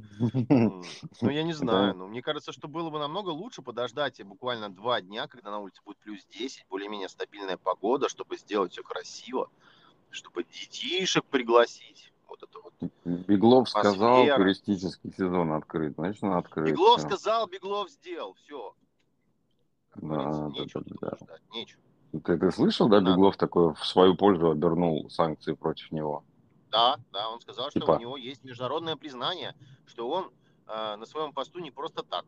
Ну, 0.48 1.30
я 1.30 1.42
не 1.42 1.52
знаю. 1.52 1.94
Но 1.94 2.06
мне 2.08 2.22
кажется, 2.22 2.52
что 2.52 2.68
было 2.68 2.90
бы 2.90 2.98
намного 2.98 3.30
лучше 3.30 3.62
подождать 3.62 4.22
буквально 4.24 4.70
два 4.70 5.00
дня, 5.00 5.26
когда 5.26 5.50
на 5.50 5.58
улице 5.58 5.80
будет 5.84 5.98
плюс 5.98 6.24
10, 6.30 6.66
более-менее 6.68 7.08
стабильная 7.08 7.56
погода, 7.56 8.08
чтобы 8.08 8.36
сделать 8.36 8.72
все 8.72 8.82
красиво, 8.82 9.50
чтобы 10.10 10.44
детишек 10.44 11.24
пригласить. 11.24 12.12
Вот 12.28 12.42
это 12.42 12.58
вот. 12.60 12.72
Беглов 13.04 13.68
сказал, 13.68 14.24
туристический 14.36 15.12
сезон 15.12 15.52
открыт. 15.52 15.94
Значит, 15.96 16.22
он 16.22 16.32
открыт. 16.32 16.70
Беглов 16.70 17.00
сказал, 17.00 17.46
Беглов 17.46 17.90
сделал. 17.90 18.34
Все. 18.34 18.74
Да, 19.96 20.32
да, 20.32 20.48
нечего 20.48 20.84
да, 20.86 21.08
да. 21.10 21.16
ждать, 21.16 21.42
нечего. 21.52 21.80
Ты, 22.24 22.38
ты 22.38 22.50
слышал, 22.50 22.88
да, 22.88 23.00
надо. 23.00 23.12
Беглов 23.12 23.36
такой 23.36 23.74
в 23.74 23.84
свою 23.84 24.14
пользу 24.14 24.50
обернул 24.50 25.08
санкции 25.10 25.54
против 25.54 25.90
него? 25.92 26.24
Да, 26.70 26.96
да, 27.12 27.28
он 27.28 27.40
сказал, 27.40 27.70
что 27.70 27.80
Типа? 27.80 27.92
у 27.92 27.98
него 27.98 28.16
есть 28.16 28.44
международное 28.44 28.96
признание, 28.96 29.54
что 29.86 30.08
он 30.08 30.30
э, 30.68 30.96
на 30.96 31.04
своем 31.06 31.32
посту 31.32 31.58
не 31.60 31.70
просто 31.70 32.02
так. 32.02 32.24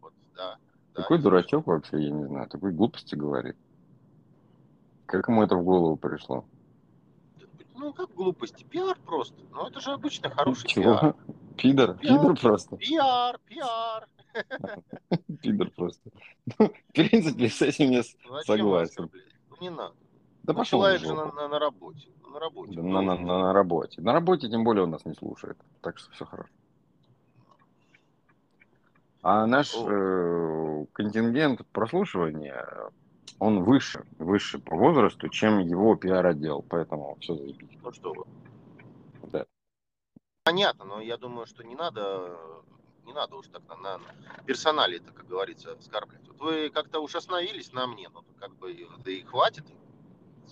Вот, 0.00 0.12
да, 0.36 0.56
да, 0.94 1.02
Такой 1.02 1.18
дурачок 1.18 1.66
вообще, 1.66 2.02
я 2.02 2.10
не 2.10 2.24
знаю, 2.24 2.48
такой 2.48 2.72
глупости 2.72 3.14
говорит. 3.14 3.56
Как 5.06 5.28
ему 5.28 5.42
это 5.42 5.56
в 5.56 5.64
голову 5.64 5.96
пришло? 5.96 6.44
слышал. 6.44 6.44
Ну, 7.76 7.92
как 7.92 8.14
глупости, 8.14 8.64
пиар 8.64 8.96
просто. 9.04 9.36
Ну, 9.52 9.66
это 9.66 9.80
же 9.80 9.92
обычно 9.92 10.30
хороший 10.30 10.68
Чего? 10.68 10.84
пиар. 10.84 11.16
Пидор? 11.56 11.94
Пиар. 11.98 12.18
Пидор 12.18 12.38
просто. 12.38 12.76
Пиар, 12.76 13.38
пиар. 13.46 14.08
Пидор 15.42 15.70
просто. 15.70 16.10
Ну, 16.58 16.68
в 16.68 16.92
принципе, 16.92 17.48
с 17.48 17.62
этим 17.62 17.90
я 17.90 18.02
Ну, 18.24 18.34
зачем 18.34 18.56
согласен. 18.58 19.10
Ну, 19.50 19.56
не 19.60 19.70
надо. 19.70 19.94
Да 20.42 20.52
Ну, 20.52 20.58
пошел 20.58 20.80
человек 20.80 21.00
же 21.00 21.14
на, 21.14 21.32
на- 21.32 21.48
на 21.48 21.58
работе. 21.58 22.08
На 22.30 22.38
работе. 22.38 22.74
Да 22.76 22.82
на, 22.82 23.00
на- 23.02 23.16
на- 23.16 23.38
на 23.38 23.52
работе. 23.52 24.00
На 24.02 24.12
работе 24.12 24.48
тем 24.48 24.64
более 24.64 24.84
он 24.84 24.90
нас 24.90 25.04
не 25.04 25.14
слушает. 25.14 25.56
Так 25.80 25.98
что 25.98 26.10
все 26.12 26.24
хорошо. 26.24 26.50
А 29.22 29.46
наш 29.46 29.74
э, 29.74 30.86
контингент 30.92 31.66
прослушивания, 31.68 32.90
он 33.38 33.64
выше, 33.64 34.04
выше 34.18 34.58
по 34.58 34.76
возрасту, 34.76 35.28
чем 35.30 35.60
его 35.60 35.96
пиар-отдел. 35.96 36.62
Поэтому 36.68 37.16
все 37.20 37.34
заебись. 37.34 37.78
Ну, 37.82 37.90
что 37.92 38.12
вы. 38.12 38.24
Да. 39.32 39.46
Понятно, 40.44 40.84
но 40.84 41.00
я 41.00 41.16
думаю, 41.16 41.46
что 41.46 41.64
не 41.64 41.74
надо, 41.74 42.36
не 43.04 43.12
надо 43.12 43.36
уж 43.36 43.48
так 43.48 43.62
на, 43.68 43.98
на 43.98 44.42
персонале 44.46 44.96
это, 44.98 45.12
как 45.12 45.26
говорится, 45.26 45.72
оскорблять. 45.72 46.26
Вот 46.28 46.40
вы 46.40 46.70
как-то 46.70 47.00
уж 47.00 47.14
остановились 47.14 47.72
на 47.72 47.86
мне, 47.86 48.08
ну, 48.12 48.22
как 48.38 48.54
бы, 48.56 48.74
да 49.04 49.10
и 49.10 49.22
хватит. 49.22 49.64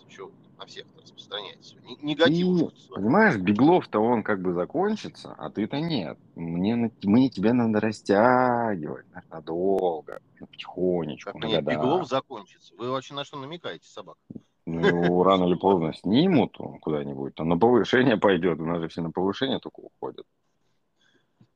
Что 0.09 0.31
на 0.59 0.67
всех 0.67 0.87
распространяется. 1.01 1.77
Негатив 2.03 2.39
И, 2.39 2.45
уж 2.45 2.61
вами. 2.63 2.95
понимаешь, 2.95 3.37
Беглов-то 3.37 3.99
он 3.99 4.23
как 4.23 4.43
бы 4.43 4.53
закончится, 4.53 5.35
а 5.39 5.49
ты-то 5.51 5.81
нет. 5.81 6.19
Мне, 6.35 6.93
мне 7.03 7.31
тебя 7.31 7.55
надо 7.55 7.81
растягивать 7.81 9.07
надолго, 9.31 10.21
ну, 10.39 10.47
потихонечку, 10.47 11.39
мне 11.39 11.61
года. 11.61 11.71
Беглов 11.71 12.09
закончится. 12.09 12.75
Вы 12.77 12.91
вообще 12.91 13.15
на 13.15 13.25
что 13.25 13.39
намекаете, 13.39 13.89
собака? 13.89 14.21
Ну, 14.67 14.87
его 14.87 15.25
рано 15.25 15.45
или 15.45 15.55
поздно 15.55 15.93
снимут 15.95 16.61
он 16.61 16.79
куда-нибудь, 16.79 17.35
там 17.35 17.49
на 17.49 17.59
повышение 17.59 18.17
пойдет, 18.17 18.61
у 18.61 18.67
нас 18.67 18.81
же 18.81 18.89
все 18.89 19.01
на 19.01 19.11
повышение 19.11 19.59
только 19.59 19.81
уходят. 19.81 20.27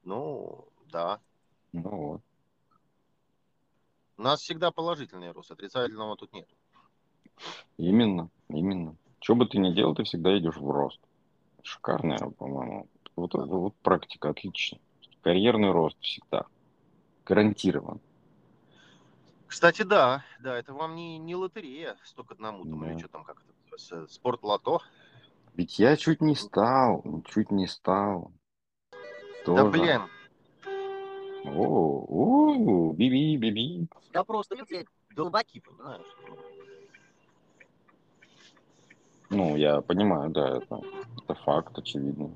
Ну, 0.02 0.66
да. 0.90 1.20
Ну 1.72 1.82
вот. 1.82 2.20
У 4.18 4.22
нас 4.22 4.40
всегда 4.40 4.70
положительный 4.70 5.30
рост, 5.32 5.50
отрицательного 5.50 6.16
тут 6.16 6.32
нет. 6.32 6.48
Именно, 7.76 8.30
именно. 8.48 8.96
Что 9.20 9.34
бы 9.34 9.46
ты 9.46 9.58
ни 9.58 9.72
делал, 9.74 9.94
ты 9.94 10.04
всегда 10.04 10.36
идешь 10.38 10.56
в 10.56 10.70
рост. 10.70 11.00
Шикарная, 11.62 12.18
по-моему, 12.18 12.88
Вот, 13.16 13.34
вот 13.34 13.74
практика 13.82 14.30
отлично. 14.30 14.78
Карьерный 15.22 15.70
рост 15.70 15.96
всегда. 16.00 16.46
Гарантирован. 17.24 18.00
Кстати, 19.46 19.82
да, 19.82 20.24
да, 20.40 20.56
это 20.56 20.72
вам 20.72 20.94
не, 20.94 21.18
не 21.18 21.34
лотерея 21.34 21.96
сто 22.04 22.24
к 22.24 22.32
одному, 22.32 22.64
там, 22.64 22.80
Да. 22.80 22.90
или 22.90 22.98
что 22.98 23.08
там, 23.08 23.24
как 23.24 23.42
это, 23.70 24.06
спорт 24.08 24.42
лото. 24.42 24.80
Ведь 25.54 25.78
я 25.78 25.96
чуть 25.96 26.20
не 26.20 26.34
стал, 26.34 27.02
чуть 27.26 27.50
не 27.50 27.66
стал. 27.66 28.32
Да 28.92 28.98
Тоже. 29.46 29.70
блин, 29.70 30.02
О, 31.46 32.92
биби, 32.92 33.36
биби. 33.36 33.88
да 34.12 34.24
просто 34.24 34.54
люди 34.56 34.86
долбаки, 35.10 35.60
понимаешь? 35.60 36.06
Ну, 39.30 39.56
я 39.56 39.80
понимаю, 39.80 40.30
да, 40.30 40.58
это, 40.58 40.80
это 41.22 41.34
факт, 41.34 41.78
очевидно. 41.78 42.30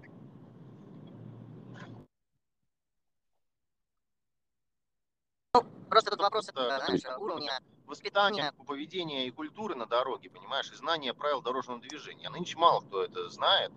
Просто 5.89 6.11
тут 6.11 6.21
вопрос, 6.21 6.51
Да, 6.55 6.79
э, 6.79 6.85
знаешь, 6.85 7.19
уровня 7.19 7.61
Воспитание, 7.91 8.53
поведения 8.69 9.27
и 9.27 9.33
культуры 9.33 9.75
на 9.75 9.85
дороге, 9.85 10.31
понимаешь, 10.31 10.71
и 10.71 10.77
знание 10.77 11.13
правил 11.13 11.43
дорожного 11.43 11.81
движения. 11.81 12.29
А 12.29 12.31
нынче 12.31 12.57
мало 12.57 12.83
кто 12.83 13.03
это 13.03 13.29
знает. 13.29 13.73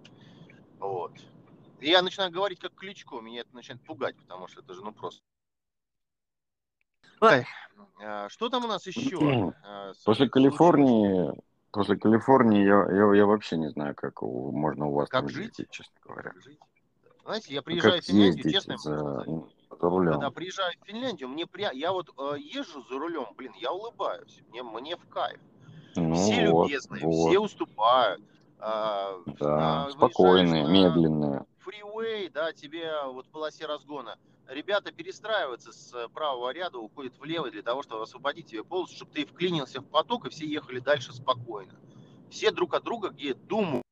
Вот. 0.77 1.13
И 1.83 1.89
я 1.89 2.01
начинаю 2.01 2.31
говорить 2.31 2.59
как 2.61 2.73
Кличко, 2.75 3.19
меня 3.19 3.41
это 3.41 3.53
начинает 3.53 3.83
пугать, 3.85 4.15
потому 4.15 4.47
что 4.47 4.61
это 4.61 4.73
же 4.73 4.81
ну 4.81 4.93
просто. 4.93 5.21
Ой, 7.19 7.45
а, 8.01 8.29
что 8.29 8.47
там 8.47 8.63
у 8.63 8.67
нас 8.69 8.87
еще? 8.87 9.53
А, 9.65 9.93
с- 9.93 10.01
После? 10.05 10.29
Калифорнии, 10.29 11.33
после 11.71 11.97
Калифорнии 11.97 12.63
я, 12.63 12.85
я, 12.89 13.13
я 13.15 13.25
вообще 13.25 13.57
не 13.57 13.69
знаю, 13.69 13.95
как 13.95 14.23
у- 14.23 14.53
можно 14.53 14.85
у 14.85 14.93
вас 14.93 15.09
Как 15.09 15.21
там 15.23 15.29
жить? 15.29 15.59
ездить, 15.59 15.71
честно 15.71 15.93
говоря. 16.01 16.29
Как 16.31 16.41
жить? 16.41 16.59
Знаете, 17.25 17.53
я 17.53 17.59
Ну, 17.59 17.65
приезжаю 17.65 17.95
Как 17.95 18.03
в 18.03 18.07
Финляндию, 18.07 18.51
честно, 18.53 18.77
за, 18.77 18.95
за 19.25 19.89
рулем. 19.89 20.13
Когда 20.13 20.31
приезжаю 20.31 20.73
в 20.81 20.85
Финляндию, 20.85 21.27
мне 21.27 21.45
пря... 21.45 21.71
я 21.71 21.91
вот 21.91 22.09
э, 22.17 22.39
езжу 22.39 22.81
за 22.83 22.97
рулем, 22.97 23.27
блин, 23.35 23.51
я 23.57 23.73
улыбаюсь, 23.73 24.41
мне, 24.47 24.63
мне 24.63 24.95
в 24.95 25.05
кайф. 25.09 25.41
Ну 25.97 26.15
все 26.15 26.49
вот, 26.49 26.67
любезные, 26.67 27.05
вот. 27.05 27.29
все 27.29 27.39
уступают. 27.39 28.23
А, 28.59 29.17
Да, 29.37 29.85
на- 29.85 29.89
спокойные, 29.91 30.65
на 30.65 30.71
медленные. 30.71 31.45
Фривей, 31.63 32.29
да, 32.29 32.53
тебе 32.53 32.91
вот 33.05 33.27
в 33.27 33.29
полосе 33.29 33.65
разгона. 33.65 34.17
Ребята 34.47 34.91
перестраиваются 34.91 35.71
с 35.71 35.93
э, 35.93 36.09
правого 36.09 36.51
ряда, 36.51 36.77
уходят 36.77 37.17
влево 37.17 37.49
для 37.49 37.61
того, 37.61 37.81
чтобы 37.81 38.03
освободить 38.03 38.47
тебе 38.47 38.63
полосу, 38.63 38.95
чтобы 38.95 39.13
ты 39.13 39.25
вклинился 39.25 39.79
в 39.79 39.85
поток 39.85 40.25
и 40.25 40.29
все 40.29 40.45
ехали 40.45 40.79
дальше 40.79 41.13
спокойно. 41.13 41.79
Все 42.29 42.51
друг 42.51 42.73
от 42.73 42.83
друга, 42.83 43.09
где 43.09 43.33
думают 43.33 43.83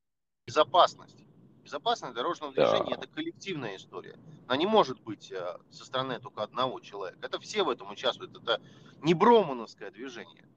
безопасность. 0.45 1.25
Безопасность 1.63 2.13
дорожного 2.15 2.53
Да. 2.53 2.69
движения 2.69 2.95
это 2.95 3.07
коллективная 3.07 3.77
история. 3.77 4.17
Она 4.47 4.57
не 4.57 4.65
может 4.65 4.99
быть 4.99 5.31
э, 5.31 5.57
со 5.69 5.85
стороны 5.85 6.19
только 6.19 6.43
одного 6.43 6.81
человека. 6.81 7.19
Это 7.21 7.39
все 7.39 7.63
в 7.63 7.69
этом 7.69 7.89
участвуют. 7.89 8.35
Это 8.35 8.61
не 9.01 9.13
бромановское 9.13 9.91
движение. 9.91 10.49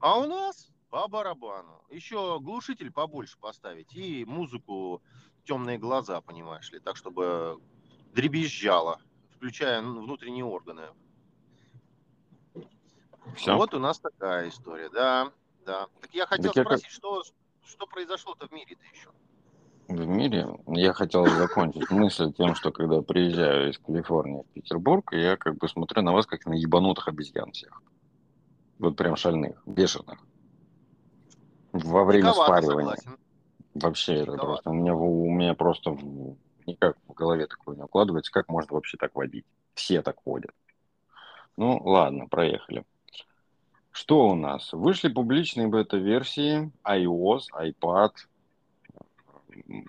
А 0.00 0.18
у 0.18 0.26
нас 0.26 0.72
по 0.90 1.06
барабану. 1.06 1.84
Еще 1.90 2.40
глушитель 2.40 2.90
побольше 2.90 3.38
поставить 3.38 3.94
и 3.94 4.24
музыку 4.24 5.02
темные 5.46 5.78
глаза, 5.78 6.20
понимаешь 6.20 6.70
ли, 6.72 6.78
так 6.80 6.96
чтобы 6.96 7.58
дребезжало, 8.12 9.00
включая 9.36 9.80
ну, 9.80 10.02
внутренние 10.02 10.44
органы. 10.44 10.82
Все. 13.36 13.56
Вот 13.56 13.74
у 13.74 13.78
нас 13.78 13.98
такая 13.98 14.48
история, 14.48 14.88
да, 14.90 15.32
да. 15.64 15.86
Так 16.00 16.12
я 16.14 16.26
хотел 16.26 16.52
Так 16.52 16.56
я 16.56 16.64
как- 16.64 16.78
спросить, 16.78 16.94
что, 16.94 17.22
что 17.64 17.86
произошло-то 17.86 18.46
в 18.46 18.52
мире-то 18.52 18.82
еще? 18.92 19.10
В 19.88 20.06
мире 20.06 20.48
я 20.66 20.92
хотел 20.92 21.26
закончить 21.26 21.90
мысль 21.90 22.32
тем, 22.32 22.54
что 22.56 22.72
когда 22.72 23.02
приезжаю 23.02 23.70
из 23.70 23.78
Калифорнии 23.78 24.42
в 24.42 24.52
Петербург, 24.52 25.12
я 25.12 25.36
как 25.36 25.56
бы 25.58 25.68
смотрю 25.68 26.02
на 26.02 26.12
вас 26.12 26.26
как 26.26 26.44
на 26.46 26.54
ебанутых 26.54 27.06
обезьян 27.06 27.52
всех. 27.52 27.82
Вот 28.78 28.96
прям 28.96 29.14
шальных, 29.16 29.62
бешеных. 29.64 30.18
Во 31.72 32.04
время 32.04 32.30
Диковато, 32.30 32.62
спаривания. 32.62 32.96
согласен. 32.96 33.18
Вообще 33.80 34.14
это 34.14 34.32
просто, 34.32 34.70
у 34.70 34.74
меня, 34.74 34.94
у 34.94 35.30
меня 35.30 35.54
просто 35.54 35.96
никак 36.66 36.96
в 37.06 37.12
голове 37.12 37.46
такое 37.46 37.76
не 37.76 37.82
укладывается, 37.82 38.32
как 38.32 38.48
можно 38.48 38.74
вообще 38.74 38.96
так 38.96 39.14
водить. 39.14 39.44
Все 39.74 40.02
так 40.02 40.16
водят. 40.24 40.52
Ну, 41.56 41.80
ладно, 41.84 42.28
проехали. 42.28 42.84
Что 43.92 44.28
у 44.28 44.34
нас? 44.34 44.72
Вышли 44.72 45.08
публичные 45.08 45.68
бета-версии 45.68 46.70
iOS, 46.84 47.44
iPad, 47.54 48.12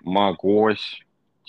macOS, 0.04 0.78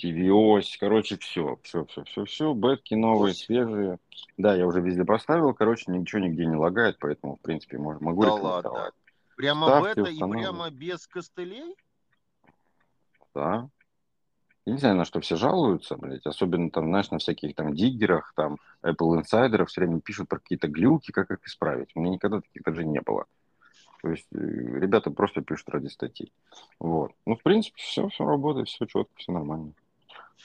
tvOS, 0.02 0.64
короче, 0.78 1.16
все, 1.18 1.58
все, 1.62 1.84
все, 1.86 2.04
все, 2.04 2.24
все, 2.24 2.52
бетки 2.52 2.94
новые, 2.94 3.34
свежие. 3.34 3.98
Да, 4.36 4.54
я 4.54 4.66
уже 4.66 4.80
везде 4.80 5.04
поставил, 5.04 5.54
короче, 5.54 5.90
ничего 5.90 6.20
нигде 6.20 6.44
не 6.46 6.56
лагает, 6.56 6.98
поэтому, 6.98 7.36
в 7.36 7.40
принципе, 7.40 7.78
могу 7.78 8.22
Да 8.22 8.34
ладно. 8.34 8.92
Прямо 9.36 9.68
Ставьте, 9.68 10.02
бета 10.02 10.12
и 10.12 10.18
прямо 10.18 10.70
без 10.70 11.06
костылей? 11.06 11.74
Да. 13.34 13.68
Я 14.66 14.72
не 14.74 14.78
знаю, 14.78 14.96
на 14.96 15.04
что 15.04 15.20
все 15.20 15.36
жалуются, 15.36 15.96
блядь, 15.96 16.26
особенно 16.26 16.70
там, 16.70 16.86
знаешь, 16.86 17.10
на 17.10 17.18
всяких 17.18 17.54
там 17.54 17.74
диггерах, 17.74 18.32
там, 18.36 18.58
Apple 18.82 19.16
инсайдеров 19.18 19.68
все 19.70 19.80
время 19.80 20.00
пишут 20.00 20.28
про 20.28 20.38
какие-то 20.38 20.68
глюки, 20.68 21.12
как 21.12 21.30
их 21.30 21.38
исправить. 21.44 21.90
У 21.94 22.00
меня 22.00 22.12
никогда 22.12 22.40
таких 22.40 22.62
даже 22.62 22.84
не 22.84 23.00
было. 23.00 23.24
То 24.02 24.10
есть 24.10 24.26
э, 24.32 24.38
ребята 24.38 25.10
просто 25.10 25.40
пишут 25.42 25.70
ради 25.70 25.88
статей. 25.88 26.32
Вот. 26.78 27.12
Ну, 27.26 27.36
в 27.36 27.42
принципе, 27.42 27.76
все, 27.80 28.08
все 28.08 28.24
работает, 28.24 28.68
все 28.68 28.86
четко, 28.86 29.12
все 29.16 29.32
нормально. 29.32 29.72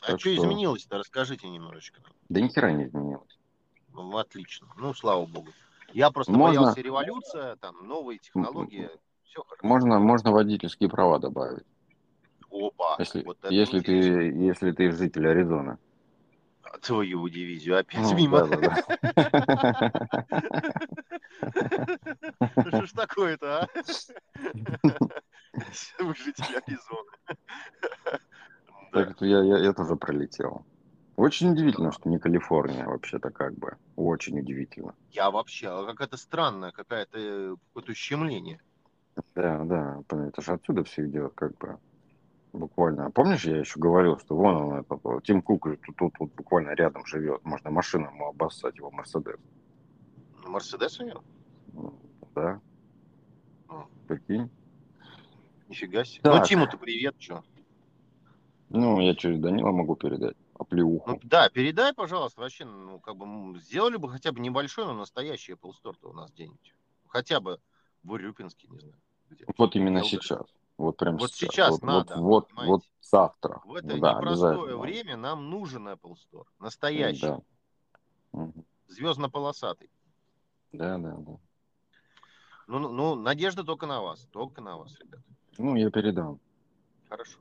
А 0.01 0.07
Так 0.07 0.19
что 0.19 0.31
что- 0.31 0.35
изменилось-то? 0.35 0.97
Расскажите 0.97 1.47
немножечко. 1.49 2.01
Да 2.29 2.41
ни 2.41 2.47
хера 2.47 2.71
не 2.71 2.85
изменилось. 2.85 3.37
Ну, 3.93 4.17
отлично. 4.17 4.67
Ну, 4.77 4.93
слава 4.93 5.25
богу. 5.25 5.49
Я 5.93 6.11
просто 6.11 6.33
Можно- 6.33 6.61
боялся 6.61 6.81
революция, 6.81 7.55
там, 7.57 7.87
новые 7.87 8.19
технологии. 8.19 8.89
Все 9.23 9.41
хорошо. 9.43 9.65
Можно, 9.65 9.99
можно 9.99 10.31
водительские 10.31 10.89
права 10.89 11.19
добавить, 11.19 11.65
Опа. 12.55 12.95
если, 12.99 13.23
вот 13.23 13.37
это 13.41 13.53
если, 13.53 13.79
ты, 13.81 13.93
если 13.93 14.71
ты 14.71 14.91
житель 14.91 15.27
Аризоны. 15.27 15.77
Твою 16.81 17.27
дивизию 17.29 17.79
опять 17.79 18.01
Ну, 18.01 18.15
мимо. 18.15 18.45
Что 22.67 22.85
ж 22.85 22.91
такое-то, 22.91 23.61
а? 23.63 23.67
Вы 25.99 26.15
жители 26.15 26.61
Аризоны. 26.65 27.11
Так 28.91 29.21
я, 29.21 29.41
я, 29.41 29.57
я 29.57 29.73
тоже 29.73 29.95
пролетел. 29.95 30.65
Очень 31.17 31.51
удивительно, 31.51 31.91
что 31.91 32.09
не 32.09 32.19
Калифорния 32.19 32.85
вообще-то 32.85 33.29
как 33.29 33.53
бы. 33.55 33.77
Очень 33.95 34.39
удивительно. 34.39 34.95
Я 35.11 35.31
вообще, 35.31 35.69
а 35.69 35.85
как 35.85 36.01
это 36.01 36.17
странно, 36.17 36.71
какая-то 36.71 37.57
какое-то 37.67 37.91
ущемление. 37.91 38.59
Да, 39.33 39.63
да, 39.63 40.03
это 40.09 40.41
же 40.41 40.51
отсюда 40.51 40.83
все 40.83 41.05
идет, 41.07 41.33
как 41.35 41.57
бы. 41.57 41.74
Буквально. 42.85 43.07
А 43.07 43.11
Помнишь, 43.11 43.45
я 43.45 43.57
еще 43.57 43.79
говорил, 43.79 44.19
что 44.19 44.35
вон 44.35 44.55
он, 44.55 44.79
этот, 44.79 45.03
вот, 45.03 45.23
Тим 45.23 45.41
Кук 45.41 45.63
тут, 45.63 45.95
тут, 45.95 46.13
тут 46.17 46.33
буквально 46.35 46.71
рядом 46.71 47.05
живет. 47.05 47.43
Можно 47.43 47.71
машину 47.71 48.07
ему 48.09 48.27
обоссать, 48.27 48.77
его 48.77 48.91
Мерседес. 48.91 49.37
Мерседес 50.45 50.99
у 50.99 51.05
него? 51.05 51.23
Ну, 51.73 51.93
Да. 52.35 52.61
М. 53.69 53.87
Прикинь. 54.07 54.49
Нифига 55.67 56.03
себе. 56.03 56.21
Так. 56.21 56.35
Ну, 56.35 56.45
Тиму-то 56.45 56.77
привет, 56.77 57.15
что? 57.17 57.43
Ну, 58.69 58.99
я 58.99 59.15
через 59.15 59.39
Данила 59.39 59.71
могу 59.71 59.95
передать. 59.95 60.35
Оплеуху. 60.53 61.11
Ну, 61.11 61.19
да, 61.23 61.49
передай, 61.49 61.93
пожалуйста, 61.93 62.41
вообще, 62.41 62.65
ну, 62.65 62.99
как 62.99 63.17
бы, 63.17 63.59
сделали 63.59 63.97
бы 63.97 64.09
хотя 64.09 64.31
бы 64.31 64.39
небольшой, 64.39 64.85
но 64.85 64.93
настоящий 64.93 65.53
Apple 65.53 65.71
Store 65.83 65.95
у 66.03 66.13
нас 66.13 66.31
где-нибудь. 66.31 66.75
Хотя 67.07 67.39
бы 67.39 67.59
в 68.03 68.11
Урюпинске, 68.11 68.67
не 68.69 68.79
знаю. 68.79 68.95
где. 69.29 69.45
вот 69.57 69.75
именно 69.75 69.97
Я 69.97 70.03
сейчас. 70.03 70.45
Вот 70.85 70.97
прям 70.97 71.17
Вот 71.17 71.31
сейчас. 71.31 71.51
сейчас 71.51 71.71
вот, 71.71 71.81
надо, 71.83 72.15
вот, 72.17 72.21
вот, 72.23 72.47
понимаете? 72.49 72.71
вот 72.71 72.81
завтра. 73.01 73.61
В 73.65 73.73
это 73.75 73.99
да, 73.99 74.13
непростое 74.13 74.77
время 74.77 75.17
нам 75.17 75.49
нужен 75.49 75.87
Apple 75.87 76.13
Store. 76.13 76.45
Настоящий. 76.59 77.33
Да. 78.33 78.51
Звездно-полосатый. 78.87 79.89
Да, 80.71 80.97
да, 80.99 81.15
да. 81.17 81.37
Ну, 82.67 82.79
ну, 82.79 82.89
ну, 82.89 83.15
надежда 83.15 83.63
только 83.63 83.87
на 83.87 84.01
вас. 84.01 84.27
Только 84.31 84.61
на 84.61 84.77
вас, 84.77 84.95
ребята. 84.99 85.23
Ну, 85.57 85.75
я 85.75 85.89
передам. 85.89 86.39
Хорошо. 87.09 87.39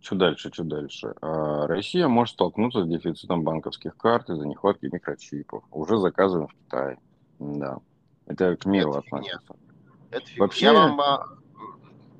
Что 0.00 0.16
дальше, 0.16 0.50
что 0.52 0.64
дальше? 0.64 1.14
А, 1.20 1.66
Россия 1.66 2.08
может 2.08 2.34
столкнуться 2.34 2.84
с 2.84 2.88
дефицитом 2.88 3.42
банковских 3.42 3.96
карт 3.96 4.30
из-за 4.30 4.46
нехватки 4.46 4.86
микрочипов. 4.86 5.64
Уже 5.70 5.98
заказываем 5.98 6.48
в 6.48 6.54
Китае. 6.54 6.98
Да. 7.38 7.78
Это 8.26 8.56
к 8.56 8.64
миру 8.64 8.92
Это 8.92 9.02
фигня. 9.02 9.18
относится. 9.18 9.56
Это 10.10 10.26
фигня. 10.26 10.42
Вообще- 10.44 10.64
Я 10.66 10.72
вам 10.72 10.96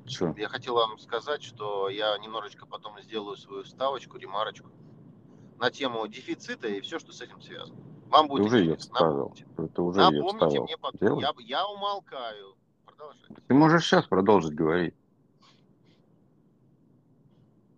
Чё? 0.07 0.33
Я 0.37 0.47
хотел 0.47 0.75
вам 0.75 0.97
сказать, 0.99 1.43
что 1.43 1.89
я 1.89 2.17
немножечко 2.17 2.65
потом 2.65 2.99
сделаю 3.01 3.35
свою 3.35 3.63
вставочку, 3.63 4.17
ремарочку 4.17 4.69
на 5.59 5.69
тему 5.69 6.07
дефицита 6.07 6.67
и 6.67 6.81
все, 6.81 6.97
что 6.97 7.11
с 7.11 7.21
этим 7.21 7.41
связано. 7.41 7.77
Вам 8.07 8.27
Ты 8.27 8.29
будет 8.29 8.45
уже 8.45 8.59
ее 8.59 8.77
вставил. 8.77 9.29
Напомните, 9.29 9.45
Ты, 9.57 9.67
ты 9.67 9.81
уже 9.81 9.99
ее 9.99 10.05
Напомните 10.05 10.45
вставил. 10.45 10.63
мне 10.63 10.77
потом. 10.77 11.19
Я, 11.19 11.33
я 11.39 11.67
умолкаю. 11.67 12.55
Продолжайте. 12.85 13.35
Ты 13.47 13.53
можешь 13.53 13.85
сейчас 13.85 14.05
продолжить 14.05 14.55
говорить. 14.55 14.95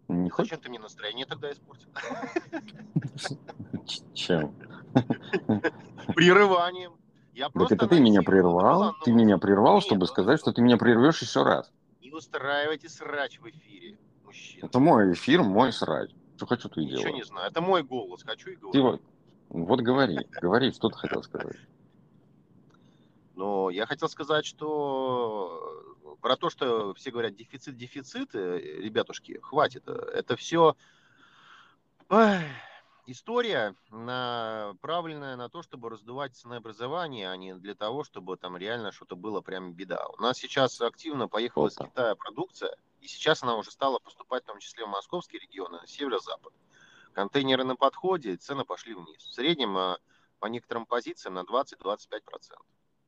Не 0.07 0.31
Зачем 0.35 0.59
ты 0.59 0.69
мне 0.69 0.79
настроение 0.79 1.25
тогда 1.25 1.51
испортил? 1.51 1.87
Чем? 4.13 4.55
Прерыванием. 6.15 6.93
Я 7.33 7.45
Так 7.45 7.53
просто 7.53 7.75
это 7.75 7.87
ты 7.87 7.99
меня 7.99 8.21
прервал. 8.21 8.95
Ты 9.03 9.11
ну, 9.11 9.17
меня 9.17 9.37
прервал, 9.37 9.81
чтобы 9.81 10.01
ну, 10.01 10.05
сказать, 10.07 10.39
что 10.39 10.51
ты 10.51 10.61
меня 10.61 10.77
прервешь 10.77 11.21
еще 11.21 11.43
раз. 11.43 11.71
Не 12.09 12.15
устраивайте 12.15 12.89
срач 12.89 13.39
в 13.39 13.47
эфире, 13.47 13.95
мужчина. 14.25 14.65
Это 14.65 14.79
мой 14.79 15.13
эфир, 15.13 15.43
мой 15.43 15.71
срач. 15.71 16.09
Что 16.37 16.47
хочу, 16.47 16.67
то 16.67 16.81
и 16.81 16.85
Ничего 16.85 17.01
делаю. 17.01 17.13
не 17.15 17.23
знаю. 17.23 17.51
Это 17.51 17.61
мой 17.61 17.83
голос. 17.83 18.23
Хочу 18.23 18.49
и 18.49 18.55
Ты 18.55 18.61
говорю. 18.61 18.81
вот, 18.81 19.01
вот 19.49 19.81
говори, 19.81 20.17
говори, 20.41 20.71
что 20.71 20.89
ты 20.89 20.97
хотел 20.97 21.21
сказать. 21.21 21.55
Но 23.35 23.69
я 23.69 23.85
хотел 23.85 24.09
сказать, 24.09 24.45
что 24.45 25.85
э, 26.03 26.15
про 26.21 26.35
то, 26.35 26.49
что 26.49 26.95
все 26.95 27.11
говорят 27.11 27.35
дефицит, 27.35 27.77
дефицит, 27.77 28.33
э, 28.33 28.57
ребятушки, 28.57 29.37
хватит. 29.43 29.87
Это 29.87 30.35
все 30.35 30.75
история, 33.05 33.75
направленная 33.89 35.35
на 35.35 35.49
то, 35.49 35.61
чтобы 35.61 35.89
раздувать 35.89 36.35
ценообразование, 36.35 37.29
а 37.29 37.37
не 37.37 37.55
для 37.55 37.75
того, 37.75 38.03
чтобы 38.03 38.37
там 38.37 38.57
реально 38.57 38.91
что-то 38.91 39.15
было 39.15 39.41
прям 39.41 39.73
беда. 39.73 40.07
У 40.17 40.21
нас 40.21 40.37
сейчас 40.37 40.79
активно 40.81 41.27
поехала 41.27 41.67
из. 41.67 41.75
Китая 41.75 42.15
продукция, 42.15 42.75
и 43.01 43.07
сейчас 43.07 43.43
она 43.43 43.55
уже 43.55 43.71
стала 43.71 43.99
поступать 43.99 44.43
в 44.43 44.47
том 44.47 44.59
числе 44.59 44.85
в 44.85 44.89
московские 44.89 45.41
регионы, 45.41 45.79
на 45.81 45.87
северо-запад. 45.87 46.53
Контейнеры 47.13 47.63
на 47.63 47.75
подходе, 47.75 48.35
цены 48.37 48.65
пошли 48.65 48.93
вниз. 48.93 49.23
В 49.23 49.33
среднем 49.33 49.77
а, 49.77 49.97
по 50.39 50.47
некоторым 50.47 50.85
позициям 50.85 51.33
на 51.33 51.41
20-25%. 51.41 52.21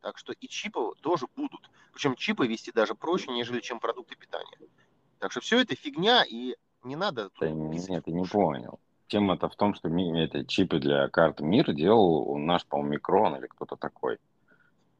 Так 0.02 0.18
что 0.18 0.34
и 0.34 0.48
чипы 0.48 0.94
тоже 1.02 1.28
будут. 1.36 1.70
Причем 1.94 2.16
чипы 2.16 2.48
вести 2.48 2.72
даже 2.72 2.96
проще, 2.96 3.32
нежели 3.32 3.60
чем 3.60 3.80
продукты 3.80 4.16
питания. 4.16 4.58
Так 5.20 5.32
что 5.32 5.42
все 5.42 5.62
это 5.62 5.76
фигня, 5.76 6.24
и 6.28 6.56
не 6.84 6.96
надо 6.96 7.30
писать 7.30 7.90
нет, 7.90 8.06
ты 8.06 8.12
не 8.12 8.26
понял. 8.26 8.80
Тема-то 9.12 9.50
в 9.50 9.56
том, 9.58 9.74
что 9.76 9.90
эти 9.90 10.46
чипы 10.46 10.80
для 10.80 11.10
карты 11.10 11.44
мира 11.44 11.74
делал 11.74 12.38
наш, 12.38 12.66
по-моему, 12.66 12.94
Микрон 12.94 13.36
или 13.36 13.48
кто-то 13.48 13.76
такой. 13.76 14.20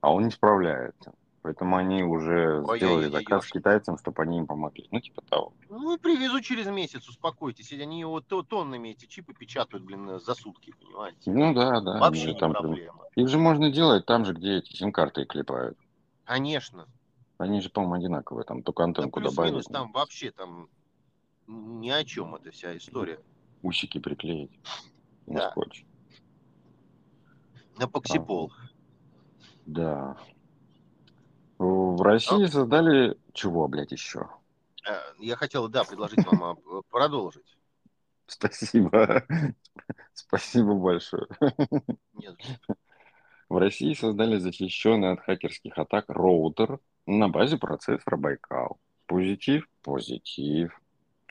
А 0.02 0.12
он 0.12 0.26
не 0.26 0.32
справляется. 0.32 1.14
Поэтому 1.44 1.78
они 1.78 2.04
уже 2.04 2.62
сделали 2.62 3.06
Ой-ой-ой-ой. 3.06 3.10
заказ 3.10 3.48
китайцам, 3.48 3.98
чтобы 3.98 4.22
они 4.24 4.40
им 4.40 4.48
помогли. 4.48 4.86
Ну, 4.92 5.00
типа 5.00 5.22
того. 5.22 5.54
Ну 5.70 5.98
привезу 5.98 6.42
через 6.42 6.68
месяц, 6.68 7.08
успокойтесь. 7.08 7.72
Они 7.72 8.02
его 8.02 8.20
то- 8.20 8.44
тоннами 8.44 8.90
эти 8.90 9.06
чипы 9.06 9.34
печатают, 9.34 9.86
блин, 9.86 10.20
за 10.20 10.36
сутки, 10.36 10.74
понимаете? 10.78 11.32
Ну 11.32 11.54
да, 11.54 11.80
да. 11.80 11.98
Вообще 11.98 12.34
там 12.34 12.52
проблема. 12.52 13.06
Их 13.16 13.30
же 13.30 13.38
можно 13.38 13.72
делать 13.72 14.06
там 14.06 14.26
же, 14.26 14.34
где 14.34 14.58
эти 14.58 14.76
сим-карты 14.76 15.24
клепают. 15.24 15.78
Конечно. 16.26 16.86
Они 17.38 17.62
же, 17.62 17.70
по-моему, 17.70 17.96
одинаковые. 17.96 18.44
Там 18.44 18.62
только 18.62 18.84
Да 18.84 18.88
антенку 18.90 19.22
плюс-минус 19.22 19.68
добавить, 19.68 19.68
там 19.68 19.94
вообще 19.94 20.32
там 20.32 20.68
ни 21.48 21.90
о 21.90 22.04
чем 22.04 22.36
эта 22.36 22.52
вся 22.52 22.76
история. 22.76 23.22
Усики 23.62 24.00
приклеить. 24.00 24.52
На 25.28 25.40
Да. 25.40 25.52
скотч. 25.52 25.86
На 27.78 27.88
поксипол. 27.88 28.52
Да. 29.66 30.18
В 31.58 32.02
России 32.02 32.46
создали 32.46 33.18
чего, 33.34 33.68
блядь, 33.68 33.92
еще? 33.92 34.28
Э, 34.88 34.94
Я 35.20 35.36
хотел, 35.36 35.68
да, 35.70 35.84
предложить 35.84 36.26
вам 36.26 36.44
а, 36.44 36.56
продолжить. 36.90 37.58
Спасибо. 38.26 39.24
Спасибо 40.14 40.74
большое. 40.74 41.28
Нет, 42.14 42.36
В 43.50 43.58
России 43.58 43.94
создали 43.94 44.38
защищенный 44.38 45.12
от 45.12 45.20
хакерских 45.22 45.78
атак 45.78 46.06
роутер 46.10 46.80
на 47.06 47.30
базе 47.30 47.58
процессора 47.58 48.18
Байкал. 48.18 48.80
Позитив? 49.06 49.68
Позитив. 49.84 50.80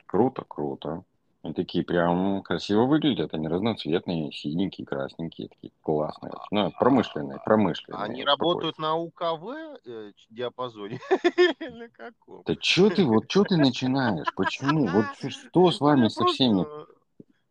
Круто, 0.05 0.45
круто. 0.47 1.03
И 1.43 1.53
такие 1.53 1.83
прям 1.83 2.43
красиво 2.43 2.85
выглядят. 2.85 3.33
Они 3.33 3.47
разноцветные, 3.47 4.31
синенькие, 4.31 4.85
красненькие, 4.85 5.47
такие 5.47 5.73
классные. 5.81 6.31
Ну, 6.51 6.71
промышленные, 6.77 7.39
промышленные. 7.43 8.03
они 8.03 8.23
работают 8.23 8.77
на 8.77 8.95
УКВ 8.95 9.79
э, 9.83 10.11
диапазоне? 10.29 10.99
На 11.59 11.89
каком? 11.89 12.43
Да 12.45 12.53
что 12.59 12.89
ты, 12.91 13.03
вот 13.03 13.31
что 13.31 13.43
ты 13.43 13.57
начинаешь? 13.57 14.27
Почему? 14.35 14.87
Вот 14.87 15.05
что 15.31 15.71
с 15.71 15.79
Ну, 15.79 15.85
вами 15.87 16.07
со 16.09 16.25
всеми? 16.25 16.63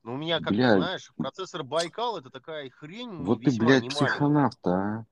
Ну, 0.05 0.15
у 0.15 0.17
меня, 0.17 0.39
как 0.39 0.51
ты 0.51 0.55
знаешь, 0.55 1.13
процессор 1.17 1.65
Байкал 1.65 2.17
это 2.17 2.31
такая 2.31 2.71
хрень 2.71 3.25
Вот 3.25 3.43
ты, 3.43 3.51
блядь, 3.59 3.89
психонавт, 3.89 4.67
а. 4.67 5.05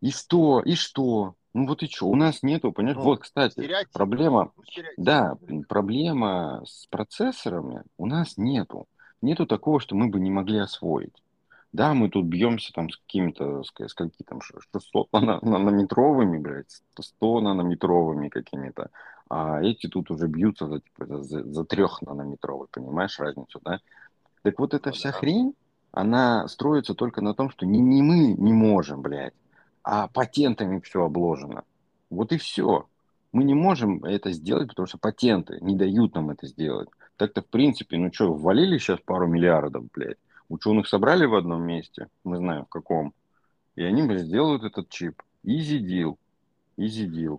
И 0.00 0.10
что? 0.10 0.60
И 0.60 0.74
что? 0.74 1.34
Ну 1.56 1.66
вот 1.66 1.82
и 1.82 1.86
что? 1.86 2.06
У 2.06 2.16
нас 2.16 2.42
нету, 2.42 2.70
понимаешь? 2.70 2.98
Ну, 2.98 3.04
вот, 3.04 3.20
кстати, 3.20 3.52
Стереотип. 3.52 3.92
проблема, 3.92 4.52
стереотип. 4.68 5.02
да, 5.02 5.36
проблема 5.68 6.62
с 6.66 6.86
процессорами 6.86 7.82
у 7.96 8.06
нас 8.06 8.36
нету. 8.36 8.86
Нету 9.22 9.46
такого, 9.46 9.80
что 9.80 9.94
мы 9.96 10.08
бы 10.08 10.20
не 10.20 10.30
могли 10.30 10.58
освоить. 10.58 11.14
Да, 11.72 11.94
мы 11.94 12.10
тут 12.10 12.26
бьемся 12.26 12.72
там 12.74 12.90
с 12.90 12.96
какими-то, 12.98 13.62
с, 13.62 13.68
с 13.74 13.94
какими 13.94 14.24
там 14.26 14.40
ш- 14.42 14.58
600 14.72 15.08
нано- 15.12 15.40
нанометровыми, 15.42 16.38
блядь, 16.38 16.82
100 17.00 17.40
нанометровыми 17.40 18.28
какими-то, 18.28 18.90
а 19.28 19.62
эти 19.62 19.86
тут 19.86 20.10
уже 20.10 20.26
бьются 20.26 20.66
за, 20.66 20.80
типа, 20.80 21.06
за, 21.06 21.22
за, 21.22 21.42
за 21.44 21.64
трехнанометровый, 21.64 22.68
понимаешь 22.70 23.18
разницу, 23.18 23.60
да? 23.64 23.80
Так 24.42 24.58
вот 24.58 24.74
эта 24.74 24.90
Ну 24.90 24.92
вся 24.94 25.10
да. 25.10 25.18
хрень, 25.18 25.54
она 25.92 26.46
строится 26.48 26.94
только 26.94 27.22
на 27.22 27.34
том, 27.34 27.50
что 27.50 27.64
не, 27.66 27.78
не 27.80 28.02
мы 28.02 28.34
не 28.34 28.52
можем, 28.52 29.00
блядь, 29.02 29.34
а 29.86 30.08
патентами 30.08 30.80
все 30.80 31.04
обложено. 31.04 31.62
Вот 32.10 32.32
и 32.32 32.38
все. 32.38 32.88
Мы 33.30 33.44
не 33.44 33.54
можем 33.54 34.04
это 34.04 34.32
сделать, 34.32 34.68
потому 34.68 34.88
что 34.88 34.98
патенты 34.98 35.58
не 35.60 35.76
дают 35.76 36.16
нам 36.16 36.30
это 36.30 36.48
сделать. 36.48 36.88
Так-то, 37.16 37.40
в 37.40 37.46
принципе, 37.46 37.96
ну 37.96 38.12
что, 38.12 38.34
ввалили 38.34 38.78
сейчас 38.78 38.98
пару 38.98 39.28
миллиардов, 39.28 39.88
блядь. 39.92 40.18
Ученых 40.48 40.88
собрали 40.88 41.24
в 41.24 41.36
одном 41.36 41.62
месте, 41.62 42.08
мы 42.24 42.38
знаем 42.38 42.64
в 42.64 42.68
каком, 42.68 43.14
и 43.76 43.84
они 43.84 44.02
блядь, 44.02 44.22
сделают 44.22 44.64
этот 44.64 44.88
чип. 44.88 45.22
Easy 45.44 45.78
deal. 45.78 46.16
Easy 46.76 47.06
deal. 47.06 47.38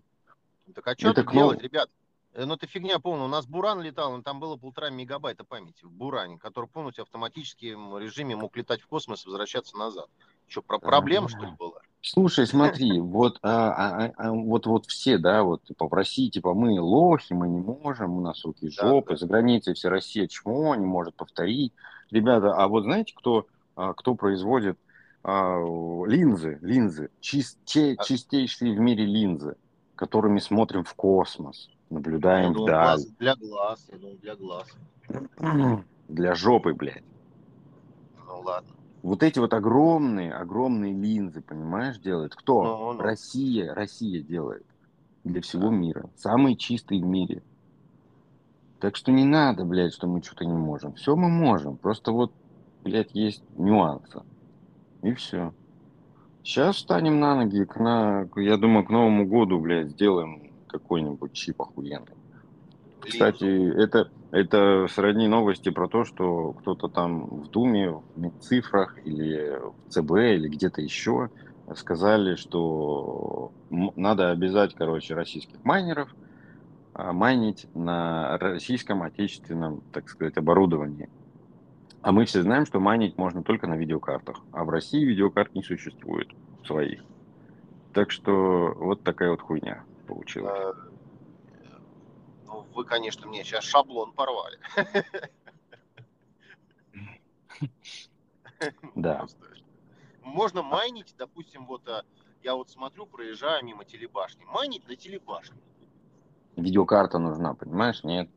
Так 0.73 0.87
а 0.87 0.95
что 0.97 1.09
Это 1.09 1.23
тут 1.23 1.31
к 1.31 1.33
делать, 1.33 1.61
ребят? 1.61 1.89
Э, 2.33 2.45
Ну, 2.45 2.53
это 2.53 2.65
фигня 2.65 2.99
полная. 2.99 3.25
У 3.25 3.29
нас 3.29 3.45
Буран 3.45 3.81
летал, 3.81 4.15
но 4.15 4.21
там 4.21 4.39
было 4.39 4.55
полтора 4.55 4.89
мегабайта 4.89 5.43
памяти 5.43 5.83
в 5.83 5.91
Буране, 5.91 6.37
который 6.37 6.69
полностью 6.69 7.03
в 7.03 7.07
автоматическом 7.07 7.97
режиме 7.97 8.37
мог 8.37 8.55
летать 8.55 8.81
в 8.81 8.87
космос 8.87 9.25
и 9.25 9.27
возвращаться 9.27 9.75
назад. 9.75 10.07
Что, 10.47 10.61
про 10.61 10.79
проблема, 10.79 11.27
что 11.29 11.43
ли, 11.45 11.51
была? 11.57 11.79
Слушай, 12.01 12.47
смотри, 12.47 12.99
вот, 13.01 13.37
а, 13.41 13.71
а, 14.05 14.13
а, 14.17 14.31
вот, 14.31 14.65
вот 14.65 14.85
все, 14.85 15.17
да, 15.17 15.43
вот 15.43 15.63
типа 15.63 15.87
в 15.87 15.93
России, 15.93 16.29
типа 16.29 16.53
мы 16.53 16.79
лохи, 16.79 17.33
мы 17.33 17.47
не 17.47 17.59
можем, 17.59 18.17
у 18.17 18.21
нас 18.21 18.43
руки 18.45 18.69
Да, 18.77 18.87
жопы, 18.87 19.11
да. 19.11 19.17
за 19.17 19.27
границей 19.27 19.73
вся 19.73 19.89
Россия 19.89 20.27
чмо, 20.27 20.75
не 20.75 20.85
может 20.85 21.15
повторить. 21.15 21.73
Ребята, 22.11 22.53
а 22.55 22.67
вот 22.67 22.83
знаете, 22.83 23.13
кто, 23.15 23.47
а, 23.75 23.93
кто 23.93 24.15
производит 24.15 24.79
а, 25.23 25.59
линзы, 26.05 26.59
линзы, 26.61 27.09
чис- 27.21 27.57
че- 27.65 27.95
А- 27.97 28.03
чистейшие 28.03 28.73
в 28.73 28.79
мире 28.79 29.05
линзы, 29.05 29.57
которыми 29.95 30.39
смотрим 30.39 30.85
в 30.85 30.93
космос, 30.93 31.69
наблюдаем 31.89 32.53
думал, 32.53 32.67
вдаль. 32.67 32.99
глаз- 32.99 33.07
для 33.19 33.35
глаз, 33.35 33.87
я 33.91 33.97
думал, 33.97 34.17
для 34.21 34.35
глаз. 34.35 34.67
Для 36.07 36.35
жопы, 36.35 36.73
блядь. 36.73 37.03
Ну, 38.25 38.39
ладно. 38.39 38.73
Вот 39.07 39.23
эти 39.23 39.39
вот 39.39 39.53
огромные, 39.53 40.33
огромные 40.33 40.91
линзы, 40.91 41.39
понимаешь, 41.41 41.97
делает 41.97 42.35
кто? 42.35 42.61
Ну, 42.61 42.93
ну. 42.93 42.99
Россия, 42.99 43.73
Россия 43.73 44.21
делает 44.21 44.65
для 45.23 45.39
всего 45.41 45.69
Да. 45.69 45.75
мира. 45.75 46.09
Самые 46.17 46.57
чистые 46.57 47.01
в 47.01 47.05
мире. 47.05 47.41
Так 48.81 48.97
что 48.97 49.13
не 49.13 49.23
надо, 49.23 49.63
блядь, 49.63 49.93
что 49.93 50.07
мы 50.07 50.21
что-то 50.21 50.43
не 50.43 50.51
можем. 50.51 50.93
Все 50.95 51.15
мы 51.15 51.29
можем. 51.29 51.77
Просто 51.77 52.11
вот, 52.11 52.33
блядь, 52.83 53.11
есть 53.13 53.43
нюансы. 53.57 54.23
И 55.03 55.13
все. 55.13 55.53
Сейчас 56.43 56.75
встанем 56.75 57.21
на 57.21 57.33
ноги, 57.35 57.63
к 57.63 57.77
на, 57.77 58.27
я 58.35 58.57
думаю, 58.57 58.85
к 58.85 58.89
Новому 58.89 59.25
году, 59.25 59.57
блядь, 59.61 59.91
сделаем 59.91 60.51
какой-нибудь 60.67 61.31
чип 61.31 61.61
охуенный. 61.61 62.17
Кстати, 62.99 63.73
это, 63.77 64.09
это 64.31 64.87
сродни 64.89 65.27
новости 65.27 65.69
про 65.69 65.87
то, 65.87 66.03
что 66.03 66.53
кто-то 66.53 66.87
там 66.87 67.25
в 67.25 67.49
Думе, 67.49 67.91
в 68.15 68.31
цифрах 68.39 68.97
или 69.05 69.59
в 69.59 69.89
ЦБ 69.89 70.11
или 70.11 70.47
где-то 70.49 70.81
еще 70.81 71.29
сказали, 71.75 72.35
что 72.35 73.51
надо 73.69 74.31
обязать, 74.31 74.73
короче, 74.73 75.13
российских 75.13 75.63
майнеров 75.63 76.09
а, 76.93 77.13
майнить 77.13 77.67
на 77.75 78.37
российском 78.37 79.03
отечественном, 79.03 79.81
так 79.91 80.09
сказать, 80.09 80.37
оборудовании. 80.37 81.09
А 82.01 82.11
мы 82.11 82.25
все 82.25 82.41
знаем, 82.41 82.65
что 82.65 82.79
майнить 82.79 83.17
можно 83.17 83.43
только 83.43 83.67
на 83.67 83.75
видеокартах, 83.75 84.37
а 84.51 84.63
в 84.63 84.69
России 84.69 85.03
видеокарт 85.03 85.53
не 85.53 85.63
существует 85.63 86.29
своих. 86.65 87.03
Так 87.93 88.11
что 88.11 88.73
вот 88.77 89.03
такая 89.03 89.31
вот 89.31 89.41
хуйня 89.41 89.83
получилась. 90.07 90.75
Вы, 92.77 92.85
конечно, 92.85 93.25
мне 93.25 93.43
сейчас 93.43 93.63
шаблон 93.63 94.13
порвали. 94.13 94.59
Да. 98.95 99.25
Можно 100.23 100.61
майнить, 100.63 101.13
допустим, 101.17 101.65
вот 101.65 101.87
а, 101.87 102.03
я 102.43 102.55
вот 102.55 102.69
смотрю, 102.69 103.05
проезжаю 103.05 103.63
мимо 103.63 103.83
телебашни. 103.85 104.43
Майнить 104.45 104.87
на 104.87 104.95
телебашне. 104.95 105.57
Видеокарта 106.55 107.17
нужна, 107.19 107.53
понимаешь? 107.53 108.03
Нет. 108.03 108.29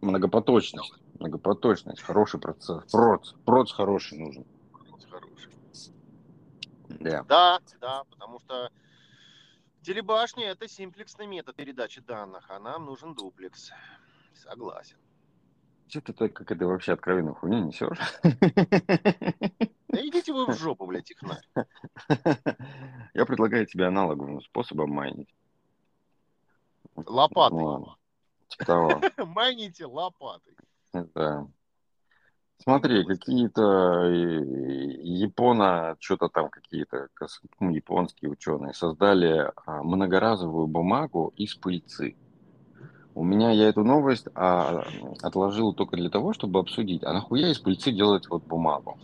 Многопоточность. 0.00 0.94
Многопоточность. 1.18 2.02
Хороший 2.02 2.40
процесс. 2.40 2.84
Проц. 2.90 3.32
Проц 3.44 3.72
хороший 3.72 4.18
нужен. 4.18 4.44
Проц 4.72 5.04
хороший. 5.08 5.52
Да. 6.88 7.24
Да, 7.28 7.60
да, 7.80 8.04
потому 8.10 8.40
что 8.40 8.70
телебашня 9.84 10.46
это 10.46 10.66
симплексный 10.66 11.26
метод 11.26 11.54
передачи 11.54 12.00
данных, 12.00 12.46
а 12.48 12.58
нам 12.58 12.86
нужен 12.86 13.14
дуплекс. 13.14 13.70
Согласен. 14.34 14.96
Что 15.86 16.00
ты 16.00 16.28
как 16.28 16.50
это 16.50 16.66
вообще 16.66 16.94
откровенную 16.94 17.34
хуйню 17.34 17.66
несешь? 17.66 17.98
Да 19.88 20.00
идите 20.04 20.32
вы 20.32 20.46
в 20.46 20.58
жопу, 20.58 20.86
блядь, 20.86 21.04
технарь. 21.04 21.46
Я 23.14 23.26
предлагаю 23.26 23.66
тебе 23.66 23.86
аналоговым 23.86 24.40
способом 24.40 24.90
майнить. 24.90 25.32
Лопатой. 26.96 27.62
Ладно. 27.62 27.96
Типа 28.48 28.64
того. 28.64 29.00
Майните 29.26 29.86
лопатой. 29.86 30.56
Да. 30.92 31.46
Смотри, 32.62 33.04
какие-то 33.04 34.04
э, 34.06 34.40
япона, 35.02 35.96
что-то 35.98 36.28
там 36.28 36.48
какие-то 36.48 37.08
ну, 37.60 37.70
японские 37.70 38.30
ученые 38.30 38.72
создали 38.72 39.50
а, 39.66 39.82
многоразовую 39.82 40.66
бумагу 40.66 41.32
из 41.36 41.54
пыльцы. 41.56 42.16
У 43.14 43.22
меня 43.22 43.50
я 43.50 43.68
эту 43.68 43.84
новость 43.84 44.26
а, 44.34 44.84
отложил 45.22 45.74
только 45.74 45.96
для 45.96 46.10
того, 46.10 46.32
чтобы 46.32 46.58
обсудить, 46.58 47.04
а 47.04 47.12
нахуя 47.12 47.50
из 47.50 47.58
пыльцы 47.58 47.92
делать 47.92 48.28
вот 48.30 48.44
бумагу? 48.44 48.98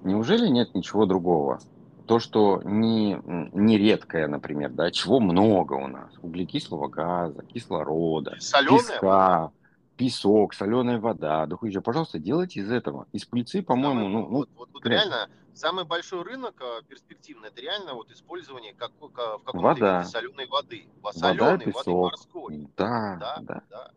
Неужели 0.00 0.48
нет 0.48 0.74
ничего 0.74 1.04
другого? 1.04 1.58
То, 2.06 2.20
что 2.20 2.62
не, 2.64 3.20
не 3.52 3.76
редкое, 3.76 4.28
например, 4.28 4.70
да, 4.70 4.90
чего 4.90 5.20
много 5.20 5.74
у 5.74 5.88
нас. 5.88 6.10
Углекислого 6.22 6.88
газа, 6.88 7.42
кислорода, 7.52 8.36
Соленая 8.38 8.78
песка. 8.78 9.52
Песок, 9.98 10.54
соленая 10.54 10.98
вода. 10.98 11.44
Да 11.46 11.56
хуй 11.56 11.70
же, 11.72 11.80
пожалуйста, 11.82 12.18
делайте 12.18 12.60
из 12.60 12.70
этого. 12.70 13.06
Из 13.12 13.24
пыльцы, 13.26 13.62
по-моему, 13.62 14.00
Самый- 14.04 14.12
ну, 14.12 14.20
ну, 14.20 14.28
вот, 14.38 14.48
вот, 14.56 14.68
вот 14.72 14.86
реально 14.86 15.28
самый 15.52 15.84
большой 15.84 16.22
рынок 16.22 16.54
э, 16.60 16.82
перспективный 16.88 17.48
это 17.48 17.60
реально 17.60 17.94
вот 17.94 18.10
использование 18.10 18.72
как, 18.74 18.92
как- 18.98 19.40
в 19.40 19.44
каком-то 19.44 19.58
Вода. 19.66 19.98
виде 20.00 20.10
соленой 20.10 20.46
воды. 20.46 20.86
Во- 21.02 21.10
Вода, 21.12 21.18
Соленой 21.18 21.50
воды 21.50 21.64
песок. 21.66 22.12
морской. 22.12 22.68
да, 22.76 23.16
Да, 23.20 23.38
да. 23.42 23.62
да. 23.68 23.90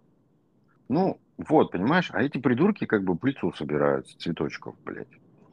Ну, 0.90 1.20
вот, 1.38 1.72
понимаешь, 1.72 2.10
а 2.12 2.22
эти 2.22 2.38
придурки 2.40 2.86
как 2.86 3.04
бы 3.04 3.16
пыльцу 3.16 3.54
собирают 3.54 4.10
с 4.10 4.16
цветочков, 4.16 4.76
блядь. 4.84 5.08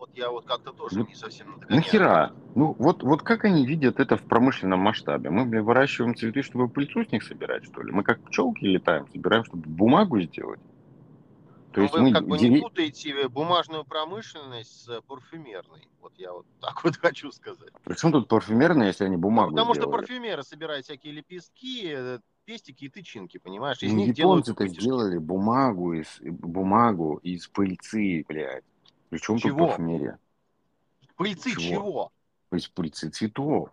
Вот 0.09 0.17
я 0.19 0.31
вот 0.31 0.45
как-то 0.47 0.73
тоже 0.73 0.99
Ну, 1.01 1.07
не 1.07 1.15
совсем 1.15 1.59
догоняю. 1.61 1.83
Нахера? 1.85 2.33
Ну, 2.55 2.75
вот, 2.79 3.03
вот 3.03 3.23
как 3.23 3.45
они 3.45 3.67
видят 3.67 4.01
это 4.01 4.17
в 4.17 4.23
промышленном 4.23 4.81
масштабе? 4.81 5.31
Мы, 5.31 5.45
блин, 5.45 5.65
выращиваем 5.65 6.17
цветы, 6.17 6.43
чтобы 6.43 6.69
пыльцу 6.69 7.05
с 7.05 7.13
них 7.13 7.23
собирать, 7.23 7.65
что 7.65 7.83
ли? 7.83 7.93
Мы 7.93 8.03
как 8.03 8.21
пчелки 8.21 8.65
летаем, 8.65 9.07
собираем, 9.13 9.45
чтобы 9.45 9.69
бумагу 9.69 10.21
сделать? 10.21 10.61
То 11.73 11.81
Ну, 11.81 11.83
есть 11.83 11.95
вы 11.95 12.01
мы 12.01 12.13
как 12.13 12.27
бы 12.27 12.39
не 12.39 12.61
путаете 12.61 13.29
бумажную 13.29 13.85
промышленность 13.85 14.85
с 14.87 15.01
парфюмерной. 15.03 15.87
Вот 16.01 16.13
я 16.17 16.33
вот 16.33 16.47
так 16.61 16.83
вот 16.85 16.97
хочу 16.97 17.31
сказать. 17.31 17.71
Причем 17.85 18.11
тут 18.13 18.27
парфюмерные, 18.29 18.89
если 18.89 19.05
они 19.05 19.17
Ну, 19.17 19.23
бумагу 19.23 19.51
потому 19.51 19.75
что 19.75 19.83
сделали? 19.83 20.01
парфюмеры 20.01 20.43
собирают 20.43 20.87
всякие 20.87 21.13
лепестки, 21.13 21.93
э, 21.95 22.19
пестики 22.47 22.87
и 22.87 22.89
тычинки, 22.89 23.37
понимаешь? 23.39 23.83
Из 23.83 23.93
Ну, 23.93 23.99
них 24.07 24.15
делают 24.15 24.47
японцы-то 24.47 24.63
вытяжки. 24.65 24.81
сделали 24.81 25.19
бумагу 25.19 25.93
из, 25.93 26.19
бумагу 26.23 27.21
из 27.23 27.47
пыльцы, 27.49 28.25
блядь. 28.27 28.65
Причем 29.11 29.35
тут 29.35 29.43
Чего? 29.43 29.69
парфюмерия? 29.69 30.19
Пыльцы 31.17 31.51
Чего? 31.53 31.61
чего? 31.61 32.13
Из 32.53 32.69
пыльцы 32.69 33.11
цветов. 33.11 33.71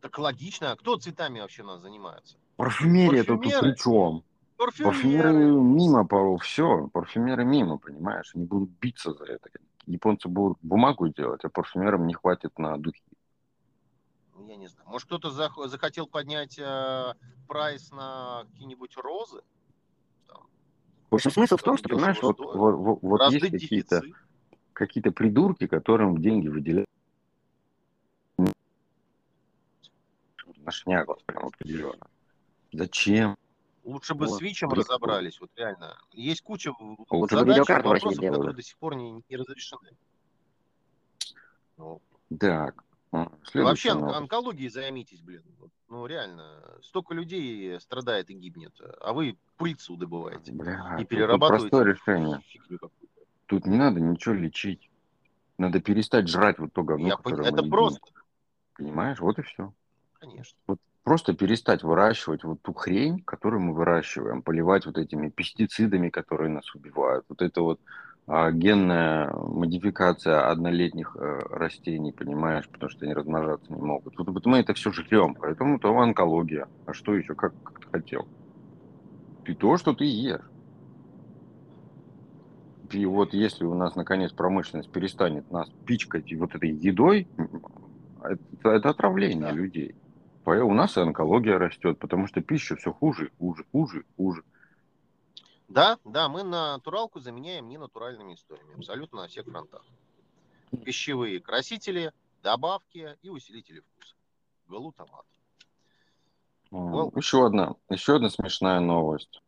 Так 0.00 0.18
логично. 0.18 0.72
А 0.72 0.76
кто 0.76 0.96
цветами 0.96 1.40
вообще 1.40 1.62
у 1.62 1.66
нас 1.66 1.80
занимается? 1.80 2.36
Парфюмерия-то 2.56 3.36
тут 3.36 3.60
при 3.60 3.74
чем? 3.76 4.24
Парфюмеры 4.56 4.92
Парфюмеры. 4.92 5.44
мимо, 5.52 6.06
пару, 6.06 6.36
все, 6.38 6.88
парфюмеры 6.88 7.44
мимо, 7.44 7.78
понимаешь? 7.78 8.32
Они 8.34 8.44
будут 8.44 8.70
биться 8.80 9.12
за 9.12 9.24
это. 9.24 9.48
Японцы 9.86 10.28
будут 10.28 10.58
бумагу 10.62 11.08
делать, 11.08 11.44
а 11.44 11.48
парфюмерам 11.48 12.06
не 12.06 12.14
хватит 12.14 12.58
на 12.58 12.76
духи. 12.76 13.02
Ну, 14.34 14.46
я 14.46 14.56
не 14.56 14.68
знаю. 14.68 14.88
Может, 14.88 15.06
кто-то 15.06 15.28
зах- 15.30 15.66
захотел 15.68 16.06
поднять 16.06 16.58
э, 16.58 17.14
прайс 17.48 17.90
на 17.90 18.44
какие-нибудь 18.50 18.96
розы? 18.96 19.42
В 21.10 21.14
общем, 21.14 21.30
смысл 21.30 21.56
в 21.56 21.62
том, 21.62 21.76
что, 21.76 21.88
понимаешь, 21.88 22.22
вот, 22.22 22.38
вот, 22.38 22.54
вот- 22.76 22.98
вот 23.02 23.32
есть 23.32 23.40
какие-то 23.50 24.00
дефицит? 24.00 24.14
Какие 24.80 25.02
придурки, 25.02 25.66
которым 25.66 26.22
деньги 26.22 26.48
выделяют 26.48 26.88
на 30.56 30.70
шнягу, 30.70 31.18
прям 31.26 31.46
определенно. 31.46 32.06
Зачем? 32.72 33.36
Лучше 33.84 34.14
бы 34.14 34.26
Вот, 34.26 34.38
с 34.38 34.40
Вичем 34.40 34.70
прикольно. 34.70 34.82
разобрались, 34.88 35.40
вот 35.40 35.50
реально. 35.56 35.98
Есть 36.12 36.40
куча 36.42 36.70
А 36.70 37.16
лучше 37.16 37.36
задач, 37.36 37.68
вопросов, 37.68 38.16
которые 38.16 38.54
до 38.54 38.62
сих 38.62 38.76
пор 38.78 38.94
не, 38.94 39.22
не 39.28 39.36
разрешены. 39.36 39.90
Ну, 41.76 42.00
Так. 42.38 42.82
а, 43.12 43.24
Вы 43.24 43.28
следующая 43.44 43.62
Вообще 43.64 43.94
новость. 43.94 44.18
онкологией 44.18 44.70
займитесь, 44.70 45.20
блин. 45.20 45.42
Вот, 45.58 45.70
Ну, 45.88 46.06
реально, 46.06 46.78
столько 46.82 47.12
людей 47.14 47.78
страдает 47.80 48.30
и 48.30 48.34
гибнет, 48.34 48.74
а 49.00 49.12
вы 49.12 49.36
пыльцу 49.56 49.96
добываете 49.96 50.52
Бля, 50.52 50.96
и 51.00 51.04
перерабатываете 51.04 51.68
простое 51.68 51.92
решение. 51.94 52.40
Тут 53.50 53.66
не 53.66 53.76
надо 53.76 53.98
ничего 54.00 54.36
лечить. 54.36 54.88
Надо 55.58 55.80
перестать 55.80 56.28
жрать 56.28 56.60
вот 56.60 56.72
то 56.72 56.84
говно, 56.84 57.08
Я 57.08 57.16
которое 57.16 57.42
мы 57.42 57.48
Это 57.48 57.56
едим. 57.58 57.70
просто, 57.70 58.00
Понимаешь? 58.76 59.18
Вот 59.18 59.40
и 59.40 59.42
все. 59.42 59.72
конечно. 60.20 60.56
Просто 61.02 61.34
перестать 61.34 61.82
выращивать 61.82 62.44
вот 62.44 62.62
ту 62.62 62.72
хрень, 62.72 63.24
которую 63.24 63.62
мы 63.62 63.74
выращиваем, 63.74 64.42
поливать 64.42 64.86
вот 64.86 64.98
этими 64.98 65.30
пестицидами, 65.30 66.10
которые 66.10 66.48
нас 66.50 66.72
убивают. 66.76 67.24
Вот 67.28 67.42
это 67.42 67.62
вот 67.62 67.80
а, 68.28 68.52
генная 68.52 69.32
модификация 69.32 70.48
однолетних 70.48 71.16
э, 71.16 71.38
растений, 71.50 72.12
понимаешь, 72.12 72.68
потому 72.70 72.90
что 72.90 73.04
они 73.04 73.14
размножаться 73.14 73.72
не 73.72 73.82
могут. 73.82 74.16
Вот, 74.16 74.28
вот 74.28 74.46
мы 74.46 74.58
это 74.58 74.74
все 74.74 74.92
жрем, 74.92 75.34
поэтому 75.34 75.80
то 75.80 75.92
онкология. 75.98 76.68
А 76.86 76.92
что 76.92 77.16
еще, 77.16 77.34
как, 77.34 77.52
как 77.64 77.80
ты 77.80 77.86
хотел? 77.90 78.28
Ты 79.42 79.56
то, 79.56 79.76
что 79.76 79.92
ты 79.92 80.04
ешь. 80.04 80.40
И 82.90 83.06
вот 83.06 83.34
если 83.34 83.64
у 83.64 83.74
нас 83.74 83.94
наконец 83.94 84.32
промышленность 84.32 84.90
перестанет 84.90 85.50
нас 85.50 85.68
пичкать 85.86 86.32
вот 86.34 86.54
этой 86.54 86.70
едой, 86.70 87.28
это, 88.22 88.70
это 88.70 88.90
отравление 88.90 89.40
Да. 89.40 89.52
людей. 89.52 89.94
У 90.44 90.74
нас 90.74 90.96
и 90.96 91.00
онкология 91.00 91.58
растет, 91.58 91.98
потому 91.98 92.26
что 92.26 92.40
пища 92.40 92.74
все 92.74 92.92
хуже, 92.92 93.30
хуже, 93.38 93.64
хуже, 93.70 94.04
хуже. 94.16 94.42
Да, 95.68 95.98
да, 96.04 96.28
мы 96.28 96.42
натуралку 96.42 97.20
заменяем 97.20 97.68
ненатуральными 97.68 98.34
историями, 98.34 98.74
абсолютно 98.78 99.22
на 99.22 99.28
всех 99.28 99.46
фронтах. 99.46 99.84
Пищевые 100.84 101.38
красители, 101.38 102.12
добавки 102.42 103.16
и 103.22 103.28
усилители 103.28 103.80
вкуса. 103.80 104.14
Глутамат. 104.66 105.24
Well- 106.72 107.12
Еще 107.16 107.46
одна, 107.46 107.74
еще 107.88 108.16
одна 108.16 108.30
смешная 108.30 108.80
новость. 108.80 109.40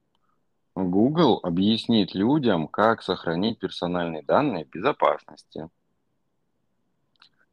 Google 0.75 1.41
объяснит 1.43 2.15
людям, 2.15 2.67
как 2.67 3.03
сохранить 3.03 3.59
персональные 3.59 4.23
данные 4.23 4.65
безопасности. 4.65 5.69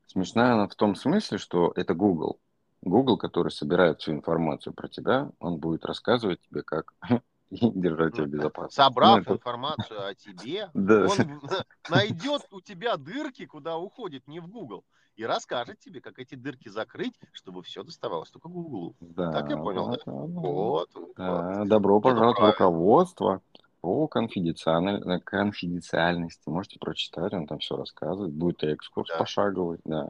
Смешная 0.08 0.54
она 0.54 0.68
в 0.68 0.76
том 0.76 0.96
смысле, 0.96 1.38
что 1.38 1.72
это 1.76 1.94
Google. 1.94 2.40
Google, 2.82 3.18
который 3.18 3.52
собирает 3.52 4.00
всю 4.00 4.14
информацию 4.14 4.74
про 4.74 4.88
тебя, 4.88 5.30
он 5.40 5.58
будет 5.58 5.86
рассказывать 5.86 6.40
тебе, 6.42 6.64
как 6.64 6.94
держать 7.52 8.14
тебя 8.14 8.26
в 8.26 8.30
безопасности. 8.30 8.76
Собрав 8.76 9.28
Ну, 9.28 9.34
информацию 9.36 10.08
о 10.08 10.14
тебе, 10.14 10.70
он 10.76 11.42
найдет 11.90 12.42
у 12.52 12.62
тебя 12.62 12.98
дырки, 12.98 13.46
куда 13.46 13.78
уходит 13.78 14.28
не 14.28 14.40
в 14.40 14.48
Google, 14.48 14.84
и 15.16 15.26
расскажет 15.26 15.80
тебе, 15.80 16.02
как 16.02 16.20
эти 16.20 16.36
дырки 16.36 16.70
закрыть, 16.70 17.20
чтобы 17.32 17.64
все 17.64 17.84
доставалось 17.84 18.30
только 18.30 18.50
Google. 18.50 18.96
Да, 19.00 19.32
Так 19.32 19.50
я 19.50 19.58
понял, 19.58 19.88
да? 19.88 19.98
да, 19.98 20.02
да. 20.06 20.12
Вот. 20.14 20.90
Да, 21.18 21.66
добро 21.66 22.00
пожаловать 22.00 22.38
в 22.38 22.46
руководство 22.46 23.42
по 23.82 24.08
конфиденциаль- 24.08 25.22
конфиденциальности. 25.22 26.50
Можете 26.50 26.80
прочитать, 26.80 27.34
он 27.34 27.48
там 27.48 27.60
все 27.60 27.76
рассказывает. 27.76 28.34
Будет 28.34 28.64
экскурс 28.64 29.10
Да. 29.10 29.18
пошаговый, 29.18 29.80
да. 29.86 30.10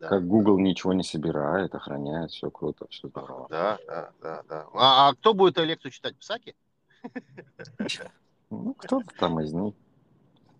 Да. 0.00 0.08
Как 0.08 0.26
Google 0.26 0.58
ничего 0.58 0.92
не 0.92 1.02
собирает, 1.02 1.74
охраняет, 1.74 2.30
все 2.30 2.50
круто, 2.50 2.86
все 2.88 3.08
здорово. 3.08 3.48
Да, 3.50 3.78
да, 3.86 4.10
да, 4.22 4.42
да. 4.48 4.66
А, 4.74 5.08
а 5.08 5.14
кто 5.14 5.34
будет 5.34 5.58
лекцию 5.58 5.90
читать? 5.90 6.16
Псаки? 6.16 6.54
Ну, 8.50 8.74
кто-то 8.74 9.08
там 9.18 9.40
из 9.40 9.52
них. 9.52 9.74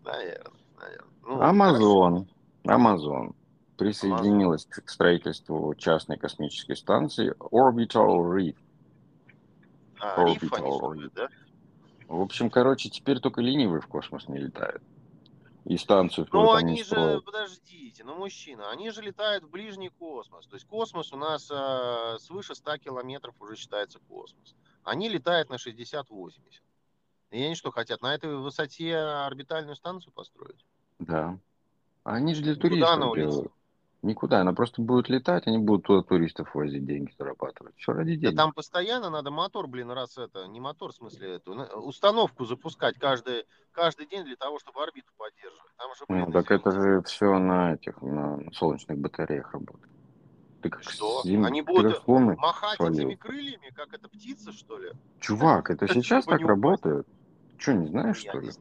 Наверное, 0.05 0.53
наверное. 0.79 1.09
Ну, 1.23 1.41
Amazon. 1.41 2.27
Amazon 2.65 3.35
присоединилась 3.79 4.67
к 4.67 4.91
строительству 4.91 5.75
частной 5.77 6.19
космической 6.19 6.77
станции 6.77 7.33
Orbital 7.39 8.31
Reef. 8.35 8.57
А, 10.01 10.23
Orbital 10.23 10.77
строят, 10.77 11.13
да? 11.15 11.29
В 12.09 12.21
общем, 12.21 12.51
короче, 12.51 12.91
теперь 12.91 13.21
только 13.21 13.41
ленивый 13.41 13.81
в 13.81 13.87
космос 13.87 14.29
не 14.29 14.39
летает. 14.39 14.83
И 15.69 15.77
станцию 15.77 16.25
в 16.25 16.33
Ну, 16.33 16.53
они 16.53 16.83
же, 16.83 17.21
подождите, 17.21 18.03
ну, 18.03 18.15
мужчина, 18.15 18.71
они 18.71 18.91
же 18.91 19.03
летают 19.03 19.45
в 19.45 19.51
ближний 19.51 19.91
космос. 19.91 20.47
То 20.47 20.55
есть 20.57 20.67
космос 20.67 21.13
у 21.13 21.19
нас 21.19 21.51
э, 21.51 22.17
свыше 22.21 22.55
100 22.55 22.79
километров 22.79 23.35
уже 23.39 23.55
считается 23.55 23.99
космос. 24.09 24.57
они 24.83 25.11
летают 25.11 25.51
на 25.51 25.57
60-80. 25.57 26.33
И 27.33 27.43
они 27.43 27.55
что, 27.55 27.71
хотят 27.71 28.01
на 28.01 28.15
этой 28.15 28.35
высоте 28.35 28.97
орбитальную 28.97 29.77
станцию 29.77 30.15
построить? 30.15 30.65
Да. 31.01 31.39
А 32.03 32.15
они 32.15 32.33
же 32.33 32.41
для 32.41 32.55
туристов 32.55 33.15
делают. 33.15 33.53
Никуда, 34.03 34.41
она 34.43 34.53
просто 34.53 34.81
будет 34.81 35.09
летать, 35.09 35.47
они 35.49 35.59
будут 35.59 35.87
туда 35.87 36.03
туристов 36.03 36.55
возить, 36.55 36.87
деньги 36.87 37.13
зарабатывать. 37.19 37.75
Все 37.77 37.93
ради 37.93 38.15
Да 38.15 38.29
денег. 38.29 38.37
там 38.37 38.53
постоянно 38.53 39.11
надо 39.11 39.33
мотор, 39.33 39.67
блин, 39.67 39.91
раз 39.91 40.17
это, 40.19 40.47
не 40.47 40.61
мотор, 40.61 40.93
в 40.93 40.97
смысле, 40.97 41.37
эту, 41.37 41.53
установку 41.81 42.45
запускать 42.45 42.97
каждый, 42.97 43.45
каждый 43.73 44.07
день 44.07 44.25
для 44.25 44.37
того, 44.37 44.61
чтобы 44.61 44.83
орбиту 44.85 45.13
поддерживать. 45.17 45.73
Там 45.77 45.95
же, 45.97 46.05
блин, 46.09 46.25
Ну, 46.27 46.33
так 46.33 46.51
это 46.53 46.71
же 46.71 47.03
все 47.03 47.39
на 47.39 47.75
этих, 47.75 48.01
на 48.01 48.39
солнечных 48.53 48.99
батареях 48.99 49.53
работает. 49.53 49.91
Ты 50.61 50.71
как 50.71 50.83
Что? 50.85 51.23
зим- 51.25 51.45
Они 51.45 51.63
будут 51.63 52.07
махать 52.07 52.77
свалил. 52.77 53.09
этими 53.09 53.15
крыльями, 53.17 53.71
как 53.75 53.93
это 53.93 54.09
птица, 54.09 54.53
что 54.53 54.79
ли? 54.79 54.91
Чувак, 55.19 55.71
это 55.71 55.89
сейчас 55.93 56.25
так 56.27 56.41
работает? 56.41 57.05
Что, 57.57 57.73
не 57.73 57.89
знаешь, 57.89 58.19
что 58.19 58.39
ли? 58.39 58.53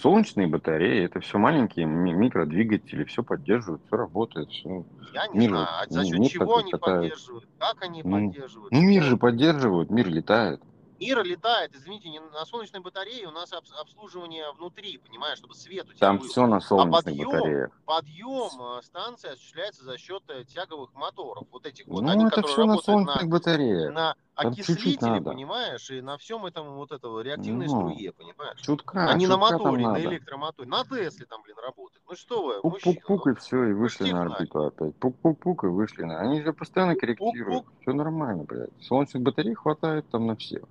Солнечные 0.00 0.46
батареи, 0.46 1.04
это 1.04 1.20
все 1.20 1.36
маленькие 1.36 1.84
ми- 1.84 2.14
микродвигатели, 2.14 3.04
все 3.04 3.22
поддерживают, 3.22 3.82
все 3.86 3.96
работает, 3.96 4.50
все. 4.50 4.84
Я 5.12 5.26
не 5.28 5.38
Мир, 5.38 5.50
знаю, 5.50 5.68
а 5.68 5.86
за 5.88 6.04
счет 6.04 6.18
мир 6.18 6.30
чего 6.30 6.56
они 6.56 6.72
катает. 6.72 7.00
поддерживают, 7.02 7.44
как 7.58 7.82
они 7.82 8.02
Ну, 8.02 8.28
поддерживают. 8.28 8.72
Ну, 8.72 8.80
мир 8.80 9.02
же 9.02 9.16
поддерживают, 9.18 9.90
мир 9.90 10.08
летает. 10.08 10.62
Мир 10.98 11.22
летает, 11.22 11.74
извините, 11.74 12.10
не 12.10 12.20
на 12.20 12.44
солнечной 12.44 12.82
батарее 12.82 13.26
у 13.26 13.30
нас 13.30 13.52
обс- 13.52 13.74
обслуживание 13.78 14.44
внутри, 14.52 14.98
понимаешь, 14.98 15.38
чтобы 15.38 15.54
свет 15.54 15.88
у 15.88 15.94
тебя 15.94 16.06
Там 16.08 16.18
был. 16.18 16.26
все 16.26 16.46
на 16.46 16.60
солнечных 16.60 17.04
подъем? 17.04 17.26
батареях. 17.26 17.70
Подъем 17.86 18.62
э, 18.78 18.82
станции 18.82 19.30
осуществляется 19.30 19.84
за 19.84 19.96
счет 19.98 20.22
э, 20.28 20.44
тяговых 20.44 20.92
моторов. 20.94 21.46
Вот 21.50 21.66
этих 21.66 21.86
вот, 21.88 22.02
Ну, 22.02 22.08
они, 22.10 22.26
это 22.26 22.42
все 22.42 22.66
на 22.66 22.74
работают 22.74 22.86
на, 22.86 23.12
солнечных 23.14 23.30
батареях. 23.30 23.94
на 23.94 24.14
Надо. 24.42 25.30
понимаешь, 25.30 25.90
и 25.90 26.00
на 26.00 26.16
всем 26.18 26.46
этом 26.46 26.74
вот 26.74 26.92
этого 26.92 27.20
реактивной 27.20 27.66
Ну, 27.66 27.90
струе, 27.90 28.12
понимаешь? 28.12 28.60
Чутка, 28.60 29.08
а 29.08 29.14
не 29.14 29.26
на 29.26 29.34
чутка 29.34 29.48
там 29.48 29.58
моторе, 29.58 29.88
на 29.88 30.00
электромоторе. 30.00 30.68
На 30.68 30.84
Тесле 30.84 31.26
там, 31.26 31.42
блин, 31.42 31.56
работает. 31.62 32.02
Ну 32.08 32.14
что 32.14 32.44
вы, 32.44 32.60
Пук-пук-пук 32.60 33.26
ну, 33.26 33.32
и 33.32 33.34
все, 33.36 33.64
и 33.64 33.72
вышли 33.72 34.10
на 34.10 34.22
орбиту 34.22 34.64
опять. 34.64 34.96
Пук-пук-пук 34.96 35.64
и 35.64 35.66
вышли 35.68 36.02
на... 36.04 36.20
Они 36.20 36.42
же 36.42 36.52
постоянно 36.52 36.96
корректируют. 36.96 37.64
Пук-пук. 37.64 37.80
Все 37.82 37.92
нормально, 37.92 38.44
блядь. 38.44 38.70
Солнечных 38.80 39.22
батарей 39.22 39.54
хватает 39.54 40.08
там 40.10 40.26
на 40.26 40.36
всех. 40.36 40.62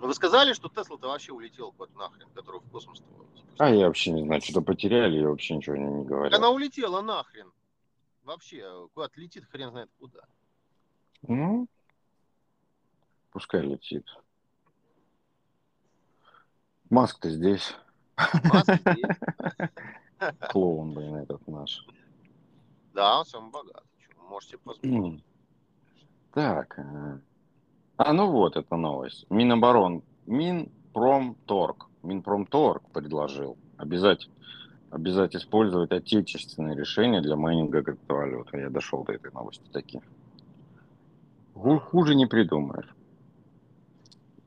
Ну, 0.00 0.08
вы 0.08 0.14
сказали, 0.14 0.52
что 0.52 0.68
Тесла-то 0.68 1.08
вообще 1.08 1.32
улетел 1.32 1.72
куда-то 1.72 1.96
нахрен, 1.98 2.28
который 2.34 2.60
в 2.60 2.70
космос 2.70 3.02
А 3.58 3.70
я 3.70 3.86
вообще 3.86 4.10
не 4.10 4.22
знаю, 4.22 4.42
что-то 4.42 4.60
потеряли, 4.60 5.18
я 5.18 5.28
вообще 5.28 5.56
ничего 5.56 5.76
не, 5.76 5.86
не 5.86 6.04
говорю. 6.04 6.36
Она 6.36 6.50
улетела 6.50 7.00
нахрен. 7.00 7.50
Вообще, 8.24 8.88
куда-то 8.94 9.20
летит, 9.20 9.44
хрен 9.50 9.70
знает 9.70 9.90
куда. 9.98 10.20
Ну, 11.26 11.68
пускай 13.34 13.60
летит. 13.62 14.06
Маск-то 16.88 17.28
здесь. 17.28 17.74
Маск 18.44 18.70
здесь. 18.80 19.04
Клоун, 20.50 20.94
блин, 20.94 21.16
этот 21.16 21.46
наш. 21.48 21.84
Да, 22.94 23.18
он 23.18 23.26
самый 23.26 23.50
богатый. 23.50 23.82
Чё, 23.98 24.22
Можете 24.28 24.58
позволить. 24.58 25.24
Так. 26.32 26.78
э, 26.78 27.18
А, 27.96 28.12
ну 28.12 28.30
вот 28.30 28.56
эта 28.56 28.76
новость. 28.76 29.26
Миноборон. 29.30 30.02
Минпромторг. 30.26 31.88
Минпромторг 32.04 32.88
предложил 32.92 33.58
обязать, 33.76 34.28
обязать 34.90 35.34
использовать 35.34 35.90
отечественные 35.90 36.76
решения 36.76 37.20
для 37.20 37.34
майнинга 37.34 37.82
криптовалют. 37.82 38.50
Я 38.52 38.70
дошел 38.70 39.02
до 39.02 39.12
этой 39.14 39.32
новости 39.32 39.64
таки. 39.72 40.00
Ху- 41.54 41.80
Хуже 41.80 42.14
не 42.14 42.26
придумаешь. 42.26 42.88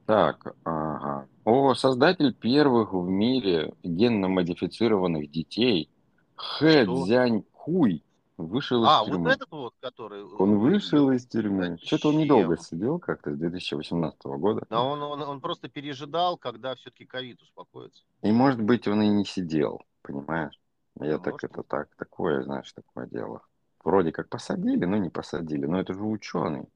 Так, 0.08 0.56
ага. 0.64 1.28
О, 1.44 1.76
создатель 1.76 2.34
первых 2.34 2.94
в 2.94 3.08
мире 3.10 3.74
генно-модифицированных 3.84 5.30
детей 5.30 5.92
Хэ 6.36 6.86
Что? 6.86 7.06
Цзянь 7.06 7.44
Хуй 7.52 8.06
вышел 8.38 8.84
из 8.86 8.88
А, 8.90 9.04
вот 9.04 9.08
тюрьмы. 9.08 9.32
этот 9.32 9.52
вот, 9.52 9.74
который... 9.82 10.24
Он 10.24 10.60
вышел 10.60 11.12
из 11.12 11.28
тюрьмы. 11.28 11.78
Что-то 11.84 12.10
он 12.10 12.20
недолго 12.20 12.58
сидел 12.58 13.00
как-то 13.00 13.34
с 13.34 13.38
2018 13.38 14.24
года. 14.24 14.66
Да 14.70 14.82
он, 14.82 15.02
он, 15.02 15.22
он 15.24 15.42
просто 15.42 15.68
пережидал, 15.68 16.38
когда 16.38 16.76
все-таки 16.76 17.06
ковид 17.06 17.42
успокоится. 17.42 18.04
И 18.22 18.32
может 18.32 18.62
быть 18.62 18.88
он 18.88 19.02
и 19.02 19.10
не 19.10 19.26
сидел, 19.26 19.82
понимаешь? 20.04 20.58
Я 21.02 21.18
Ну, 21.18 21.20
так 21.20 21.34
может 21.34 21.44
это 21.44 21.64
так, 21.64 21.90
такое, 21.98 22.44
знаешь, 22.44 22.72
такое 22.72 23.08
дело. 23.08 23.42
Вроде 23.84 24.14
как 24.14 24.30
посадили, 24.30 24.86
но 24.86 24.98
не 24.98 25.10
посадили. 25.10 25.66
Но 25.66 25.80
это 25.82 25.94
же 25.94 26.04
ученый. 26.04 26.70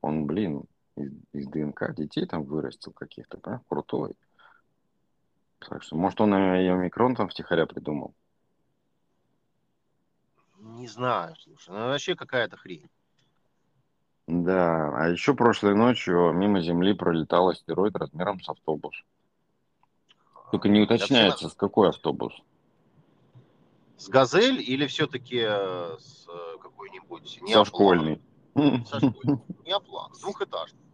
Он, 0.00 0.26
блин, 0.26 0.64
из, 0.98 1.12
из 1.32 1.48
ДНК 1.48 1.94
детей 1.94 2.26
там 2.26 2.44
вырастил 2.44 2.92
каких-то, 2.92 3.38
да? 3.42 3.60
Крутой. 3.68 4.14
Так 5.58 5.82
что, 5.82 5.96
может, 5.96 6.20
он 6.20 6.34
и 6.34 6.66
омикрон 6.68 7.16
там 7.16 7.28
втихаря 7.28 7.66
придумал. 7.66 8.14
Не 10.58 10.88
знаю, 10.88 11.34
слушай, 11.36 11.70
ну 11.70 11.86
вообще 11.86 12.14
какая-то 12.14 12.56
хрень. 12.56 12.88
Да, 14.26 14.92
а 14.94 15.08
еще 15.08 15.34
прошлой 15.34 15.74
ночью 15.74 16.32
мимо 16.32 16.60
Земли 16.60 16.92
пролетал 16.92 17.48
астероид 17.48 17.96
размером 17.96 18.40
с 18.40 18.48
автобус. 18.48 18.94
Только 20.50 20.68
не 20.68 20.84
все 20.84 20.94
уточняется, 20.94 21.48
с 21.48 21.54
какой 21.54 21.88
автобус. 21.88 22.34
С 23.96 24.08
Газель 24.08 24.60
или 24.60 24.86
все-таки 24.86 25.40
с 25.40 26.26
э, 26.28 26.58
какой-нибудь 26.62 27.40
Со 27.52 27.64
школьной. 27.64 28.20
Со 28.54 28.96
школьной. 29.00 29.40
Неоплан, 29.64 30.12
двухэтажный. 30.20 30.87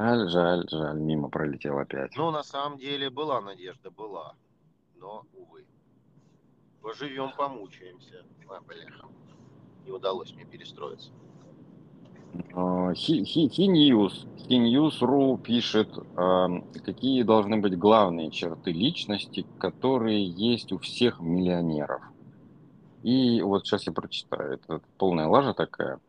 Жаль, 0.00 0.30
жаль, 0.30 0.64
жаль, 0.70 0.98
мимо 0.98 1.28
пролетел 1.28 1.78
опять. 1.78 2.16
Ну, 2.16 2.30
на 2.30 2.42
самом 2.42 2.78
деле, 2.78 3.10
была 3.10 3.42
надежда, 3.42 3.90
была. 3.90 4.34
Но, 4.96 5.26
увы. 5.34 5.66
Поживем, 6.80 7.30
помучаемся. 7.36 8.24
А, 8.48 8.60
бляха. 8.62 9.08
Не 9.84 9.90
удалось 9.90 10.32
мне 10.32 10.46
перестроиться. 10.46 11.10
А, 12.54 12.94
Хи- 12.94 13.24
Хи- 13.24 13.50
Хиньюз, 13.50 14.26
Хиньюз.ру 14.46 15.36
пишет, 15.36 15.90
а, 16.16 16.48
какие 16.82 17.22
должны 17.22 17.58
быть 17.58 17.76
главные 17.76 18.30
черты 18.30 18.72
личности, 18.72 19.46
которые 19.58 20.26
есть 20.26 20.72
у 20.72 20.78
всех 20.78 21.20
миллионеров. 21.20 22.00
И 23.02 23.42
вот 23.42 23.66
сейчас 23.66 23.86
я 23.86 23.92
прочитаю, 23.92 24.54
это 24.54 24.80
полная 24.96 25.26
лажа 25.26 25.52
такая. 25.52 26.00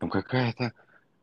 Там 0.00 0.10
какая-то, 0.10 0.72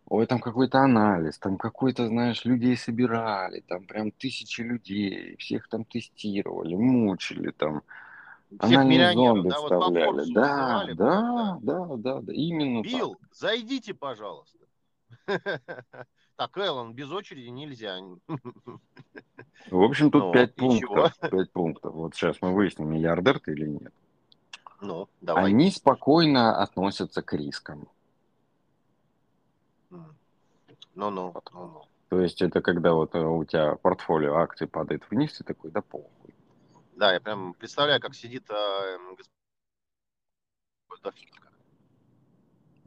ой, 0.08 0.26
там 0.28 0.39
какой-то 0.39 0.80
анализ, 0.80 1.38
там 1.38 1.58
какой-то, 1.58 2.08
знаешь, 2.08 2.46
людей 2.46 2.78
собирали, 2.78 3.62
там 3.62 3.86
прям 3.86 4.12
тысячи 4.12 4.62
людей, 4.62 5.36
всех 5.38 5.68
там 5.70 5.86
тестировали, 5.86 6.76
мучили, 6.76 7.52
там 7.52 7.82
Всех 8.50 8.63
анальные 8.63 8.98
миллионеров, 8.98 9.36
зонды 9.38 9.50
да, 9.50 9.60
вот 9.62 9.70
по 9.70 9.80
вставляли. 9.80 10.06
Форбсу 10.06 10.34
Да, 10.34 10.42
вызывали, 10.42 10.94
да, 10.94 11.58
да, 11.62 11.98
да, 11.98 12.22
да, 12.22 12.34
именно 12.34 12.84
так. 12.84 12.92
Билл, 12.92 13.18
зайдите, 13.32 13.94
пожалуйста. 13.94 14.60
Так, 16.36 16.58
Эллен, 16.58 16.94
без 16.94 17.12
очереди 17.12 17.50
нельзя. 17.50 18.00
В 19.70 19.82
общем, 19.82 20.10
тут 20.10 20.24
Ну, 20.24 20.34
пять 20.34 20.50
и 20.50 20.60
пунктов. 20.60 21.13
Пять 21.20 21.52
пунктов. 21.52 21.94
Вот 21.94 22.16
сейчас 22.16 22.38
мы 22.42 22.54
выясним, 22.54 22.89
миллиардер 22.89 23.39
ты 23.39 23.52
или 23.52 23.68
нет. 23.68 23.94
Ну, 24.82 25.08
давай. 25.22 25.46
Они 25.46 25.70
спокойно 25.70 26.62
относятся 26.62 27.22
к 27.22 27.34
рискам. 27.34 27.88
Ну-ну, 30.95 31.34
ну-ну. 31.51 31.84
То 32.10 32.19
есть 32.19 32.41
это 32.41 32.62
когда 32.62 32.93
вот 32.93 33.15
э, 33.15 33.19
у 33.19 33.43
тебя 33.45 33.75
портфолио 33.75 34.36
акций 34.36 34.67
падает 34.67 35.03
вниз, 35.10 35.38
ты 35.38 35.43
такой, 35.43 35.71
да 35.71 35.82
похуй. 35.82 36.34
Да, 36.95 37.13
я 37.13 37.20
прям 37.20 37.53
представляю, 37.55 37.99
как 37.99 38.13
сидит 38.13 38.43
господин 38.47 39.28
Дофинка. 41.03 41.49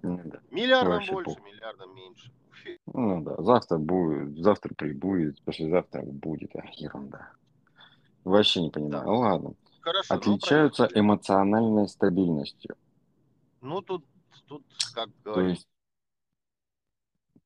Ну 0.03 0.21
да. 0.25 0.41
Миллиардом 0.51 0.93
Вообще 0.93 1.13
больше, 1.13 1.35
похуй. 1.35 1.53
миллиардом 1.53 1.95
меньше. 1.95 2.33
Ну 2.87 3.23
да, 3.23 3.43
завтра 3.43 3.79
будет, 3.79 4.39
завтра 4.39 4.75
прибудет, 4.75 5.43
послезавтра 5.43 6.03
будет. 6.03 6.55
А, 6.57 6.63
ерунда. 6.77 7.33
Вообще 8.25 8.63
не 8.63 8.71
понимаю. 8.71 9.05
Да. 9.05 9.11
Ну 9.11 9.19
ладно. 9.19 9.55
Хорошо. 9.81 10.15
ну, 10.15 10.21
Отличаются 10.21 10.83
проехали. 10.85 11.01
эмоциональной 11.01 11.89
стабильностью. 11.89 12.77
Ну, 13.61 13.83
тут, 13.83 14.05
тут, 14.47 14.65
как 14.95 15.09
То 15.25 15.33
говорится, 15.33 15.51
есть 15.51 15.69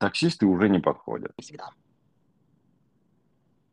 таксисты 0.00 0.46
уже 0.46 0.68
не 0.68 0.80
подходят. 0.80 1.32
всегда. 1.38 1.70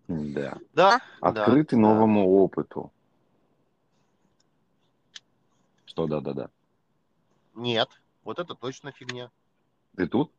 Да. 0.07 0.59
Да, 0.73 1.01
Открыты 1.21 1.75
да, 1.75 1.81
новому 1.81 2.29
опыту. 2.29 2.91
Что 5.85 6.05
да-да-да. 6.05 6.49
Нет, 7.55 7.89
вот 8.23 8.39
это 8.39 8.55
точно 8.55 8.91
фигня. 8.91 9.31
Ты 9.95 10.07
тут? 10.07 10.31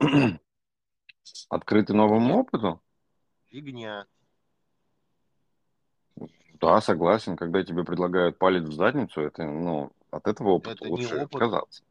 Открыты 1.48 1.94
новому 1.94 2.26
Нет. 2.26 2.36
опыту? 2.36 2.82
Фигня. 3.46 4.06
Да, 6.60 6.80
согласен. 6.80 7.36
Когда 7.36 7.62
тебе 7.62 7.84
предлагают 7.84 8.38
палец 8.38 8.64
в 8.64 8.72
задницу, 8.72 9.20
это, 9.20 9.44
ну, 9.44 9.92
от 10.10 10.26
этого 10.26 10.50
опыта 10.50 10.72
Это 10.84 10.88
лучше 10.88 11.16
опыт. 11.16 11.34
отказаться. 11.34 11.84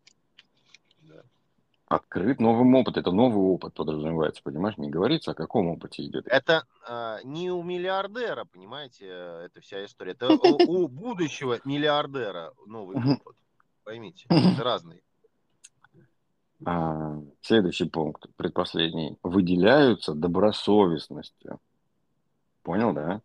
Да. 1.90 1.96
Открыт 1.96 2.40
новым 2.40 2.76
опыт. 2.76 2.98
Это 2.98 3.12
новый 3.12 3.40
опыт 3.40 3.74
подразумевается, 3.74 4.42
понимаешь? 4.44 4.78
Не 4.78 4.90
говорится, 4.90 5.32
о 5.32 5.36
каком 5.36 5.68
опыте 5.68 6.04
идет. 6.04 6.28
Это 6.28 6.66
а, 6.88 7.20
не 7.24 7.50
у 7.52 7.64
миллиардера, 7.64 8.46
понимаете, 8.46 9.08
это 9.08 9.62
вся 9.62 9.86
история. 9.86 10.12
Это 10.12 10.30
у, 10.68 10.88
будущего 10.88 11.60
миллиардера 11.64 12.54
новый 12.66 12.98
опыт. 12.98 13.36
Поймите, 13.84 14.26
это 14.30 14.64
разные. 14.64 15.02
А, 16.66 17.22
следующий 17.42 17.86
пункт, 17.86 18.26
предпоследний. 18.36 19.18
Выделяются 19.24 20.14
добросовестностью. 20.14 21.60
Понял, 22.64 22.92
да? 22.94 23.22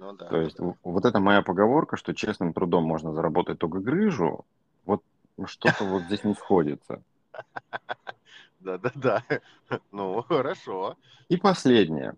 Ну 0.00 0.12
да. 0.14 0.26
То 0.26 0.40
есть 0.40 0.58
в- 0.58 0.76
вот 0.82 1.04
эта 1.04 1.20
моя 1.20 1.42
поговорка, 1.42 1.96
что 1.96 2.14
честным 2.14 2.52
трудом 2.52 2.82
можно 2.84 3.12
заработать 3.12 3.60
только 3.60 3.78
грыжу, 3.78 4.44
вот 4.86 5.02
что-то 5.46 5.84
вот 5.84 6.02
здесь 6.04 6.24
не 6.24 6.34
сходится. 6.34 7.00
Да, 8.60 8.78
да, 8.78 8.92
да. 8.94 9.24
Ну, 9.90 10.22
хорошо. 10.22 10.96
И 11.28 11.36
последнее. 11.36 12.14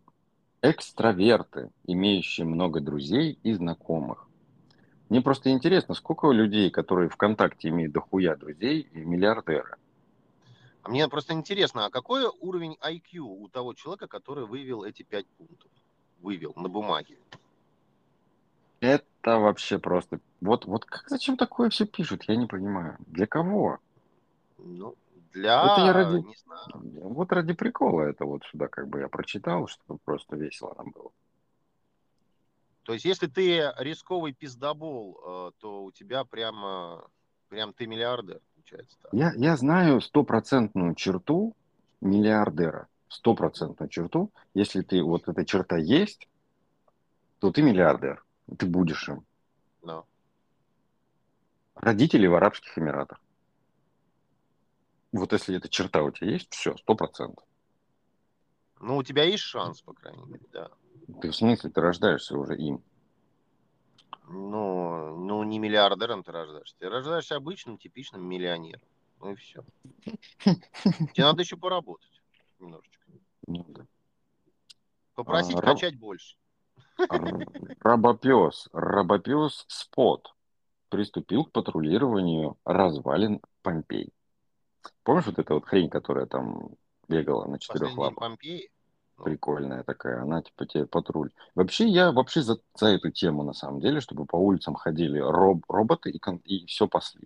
Экстраверты, 0.60 1.70
имеющие 1.86 2.46
много 2.46 2.80
друзей 2.80 3.38
и 3.42 3.52
знакомых. 3.52 4.28
Мне 5.08 5.20
просто 5.20 5.50
интересно, 5.50 5.94
сколько 5.94 6.30
людей, 6.30 6.70
которые 6.70 7.08
ВКонтакте 7.08 7.68
имеют 7.68 7.92
дохуя 7.92 8.36
друзей 8.36 8.88
и 8.92 8.98
миллиардеры? 8.98 9.76
А 10.82 10.88
мне 10.90 11.08
просто 11.08 11.32
интересно, 11.32 11.86
а 11.86 11.90
какой 11.90 12.26
уровень 12.40 12.76
IQ 12.82 13.20
у 13.20 13.48
того 13.48 13.74
человека, 13.74 14.06
который 14.06 14.46
вывел 14.46 14.84
эти 14.84 15.02
пять 15.02 15.26
пунктов? 15.38 15.70
Вывел 16.20 16.52
на 16.56 16.68
бумаге. 16.68 17.18
Это 18.80 19.38
вообще 19.38 19.78
просто... 19.78 20.20
Вот, 20.42 20.66
вот 20.66 20.84
как, 20.84 21.08
зачем 21.08 21.38
такое 21.38 21.70
все 21.70 21.86
пишут, 21.86 22.24
я 22.28 22.36
не 22.36 22.46
понимаю. 22.46 22.96
Для 23.06 23.26
кого? 23.26 23.78
Ну, 24.58 24.94
для... 25.34 25.62
Это 25.64 25.84
я 25.86 25.92
ради- 25.92 26.22
Не 26.26 26.36
знаю. 26.36 27.08
Вот 27.10 27.32
ради 27.32 27.52
прикола 27.52 28.02
это 28.02 28.24
вот 28.24 28.42
сюда 28.44 28.68
как 28.68 28.88
бы 28.88 29.00
я 29.00 29.08
прочитал, 29.08 29.66
чтобы 29.68 29.98
просто 30.04 30.36
весело 30.36 30.74
нам 30.78 30.90
было. 30.92 31.10
То 32.84 32.92
есть, 32.92 33.04
если 33.04 33.26
ты 33.26 33.72
рисковый 33.78 34.32
пиздобол, 34.32 35.18
э, 35.26 35.50
то 35.58 35.84
у 35.84 35.90
тебя 35.92 36.24
прямо, 36.24 37.04
прям 37.48 37.72
ты 37.72 37.86
миллиардер, 37.86 38.40
получается. 38.54 38.96
так. 39.02 39.12
Я, 39.12 39.32
я 39.36 39.56
знаю 39.56 40.00
стопроцентную 40.00 40.94
черту 40.94 41.54
миллиардера. 42.00 42.88
Стопроцентную 43.08 43.88
черту. 43.88 44.30
Если 44.54 44.82
ты 44.82 45.02
вот 45.02 45.28
эта 45.28 45.44
черта 45.44 45.76
есть, 45.78 46.28
то 47.38 47.50
ты 47.50 47.62
миллиардер. 47.62 48.22
Ты 48.58 48.66
будешь 48.66 49.08
им. 49.08 49.24
Ну, 49.82 50.04
Родители 51.74 52.26
в 52.26 52.34
Арабских 52.34 52.76
Эмиратах. 52.78 53.20
Вот 55.14 55.32
если 55.32 55.56
эта 55.56 55.68
черта 55.68 56.02
у 56.02 56.10
тебя 56.10 56.32
есть, 56.32 56.52
все, 56.52 56.76
сто 56.76 56.96
процентов. 56.96 57.44
ну, 58.80 58.96
у 58.96 59.02
тебя 59.04 59.22
есть 59.22 59.44
шанс, 59.44 59.80
по 59.80 59.94
крайней 59.94 60.24
мере, 60.24 60.44
да. 60.52 60.70
Ты 61.20 61.30
в 61.30 61.36
смысле, 61.36 61.70
ты 61.70 61.80
рождаешься 61.80 62.36
уже 62.36 62.56
им. 62.56 62.82
Ну, 64.26 65.16
ну, 65.16 65.44
не 65.44 65.60
миллиардером 65.60 66.24
ты 66.24 66.32
рождаешься. 66.32 66.74
Ты 66.80 66.88
рождаешься 66.88 67.36
обычным, 67.36 67.78
типичным 67.78 68.28
миллионером. 68.28 68.82
Ну 69.20 69.30
и 69.30 69.34
все. 69.36 69.64
Тебе 70.44 71.22
надо 71.24 71.42
еще 71.42 71.56
поработать 71.56 72.20
немножечко. 72.58 73.04
Ну, 73.46 73.64
да. 73.68 73.86
Попросить 75.14 75.58
А, 75.58 75.60
раб- 75.60 75.74
качать 75.76 75.96
больше. 75.96 76.36
Р- 76.98 77.76
Рабопес, 77.82 78.68
рабопес 78.72 79.64
Спот 79.68 80.34
приступил 80.88 81.44
к 81.44 81.52
патрулированию 81.52 82.56
развалин 82.64 83.40
Помпей. 83.62 84.12
Помнишь 85.04 85.26
вот 85.26 85.38
эта 85.38 85.54
вот 85.54 85.66
хрень, 85.66 85.90
которая 85.90 86.26
там 86.26 86.70
бегала 87.08 87.46
на 87.46 87.58
четырех 87.58 87.96
лапах? 87.96 88.18
Помпеи. 88.18 88.70
Прикольная 89.22 89.84
такая, 89.84 90.22
она 90.22 90.42
типа 90.42 90.66
тебе 90.66 90.86
патруль. 90.86 91.30
Вообще, 91.54 91.86
я 91.86 92.10
вообще 92.10 92.42
за, 92.42 92.58
за 92.74 92.88
эту 92.88 93.12
тему 93.12 93.44
на 93.44 93.52
самом 93.52 93.80
деле, 93.80 94.00
чтобы 94.00 94.24
по 94.24 94.36
улицам 94.36 94.74
ходили 94.74 95.18
роб- 95.20 95.64
роботы 95.68 96.10
и, 96.10 96.20
и 96.46 96.66
все 96.66 96.88
пасли. 96.88 97.22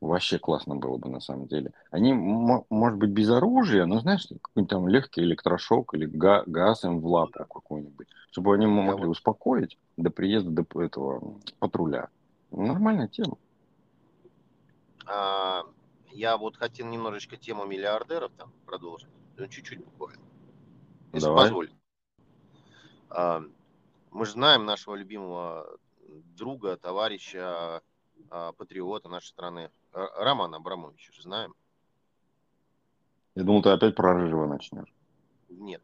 Вообще 0.00 0.38
классно 0.38 0.74
было 0.74 0.96
бы 0.96 1.08
на 1.08 1.20
самом 1.20 1.46
деле. 1.46 1.72
Они, 1.90 2.12
мо- 2.12 2.66
может 2.68 2.98
быть, 2.98 3.10
без 3.10 3.30
оружия, 3.30 3.86
но 3.86 4.00
знаешь, 4.00 4.26
какой-нибудь 4.26 4.70
там 4.70 4.88
легкий 4.88 5.20
электрошок 5.20 5.94
или 5.94 6.06
га- 6.06 6.42
газ 6.46 6.84
им 6.84 7.00
в 7.00 7.06
лапу 7.06 7.44
какой-нибудь, 7.44 8.08
чтобы 8.30 8.54
они 8.54 8.66
могли 8.66 9.06
вот- 9.06 9.12
успокоить 9.12 9.78
до 9.96 10.10
приезда 10.10 10.50
до 10.50 10.82
этого 10.82 11.38
патруля. 11.60 12.08
Нормальная 12.50 13.08
тема. 13.08 13.36
А, 15.06 15.62
я 16.14 16.36
вот 16.36 16.56
хотел 16.56 16.86
немножечко 16.86 17.36
тему 17.36 17.66
миллиардеров 17.66 18.32
там 18.36 18.52
продолжить. 18.66 19.10
Ну, 19.36 19.48
чуть-чуть 19.48 19.84
буквально. 19.84 20.22
Если 21.12 21.26
Давай. 21.26 21.44
позволите. 21.44 21.74
А, 23.10 23.42
мы 24.10 24.24
же 24.24 24.32
знаем 24.32 24.64
нашего 24.64 24.94
любимого 24.94 25.78
друга, 26.36 26.76
товарища, 26.76 27.82
а, 28.30 28.52
патриота 28.52 29.08
нашей 29.08 29.26
страны, 29.26 29.70
Романа 29.92 30.58
Абрамовича 30.58 31.12
же 31.12 31.22
знаем. 31.22 31.54
Я 33.34 33.42
думал, 33.42 33.62
ты 33.62 33.70
опять 33.70 33.96
про 33.96 34.14
Рыжего 34.14 34.46
начнешь. 34.46 34.94
Нет. 35.48 35.82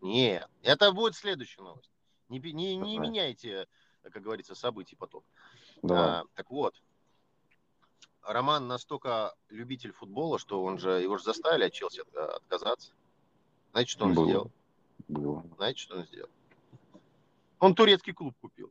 Нет. 0.00 0.48
Это 0.62 0.92
будет 0.92 1.16
следующая 1.16 1.62
новость. 1.62 1.90
Не, 2.28 2.38
не, 2.38 2.76
не 2.76 2.94
Давай. 2.96 3.08
меняйте, 3.08 3.66
как 4.02 4.22
говорится, 4.22 4.54
событий 4.54 4.94
поток. 4.94 5.24
Давай. 5.82 6.04
А, 6.04 6.24
так 6.34 6.48
вот, 6.50 6.80
Роман 8.28 8.66
настолько 8.68 9.34
любитель 9.48 9.92
футбола, 9.92 10.38
что 10.38 10.62
он 10.62 10.78
же 10.78 10.90
его 11.00 11.16
же 11.16 11.24
заставили 11.24 11.64
от 11.64 11.72
Челси 11.72 12.00
от- 12.00 12.14
отказаться. 12.36 12.92
Знаете, 13.72 13.90
что 13.90 14.04
он 14.04 14.14
Было. 14.14 14.26
сделал? 14.26 14.52
Было. 15.08 15.44
Знаете, 15.56 15.80
что 15.80 15.96
он 15.96 16.04
сделал? 16.04 16.28
Он 17.58 17.74
турецкий 17.74 18.12
клуб 18.12 18.36
купил. 18.38 18.70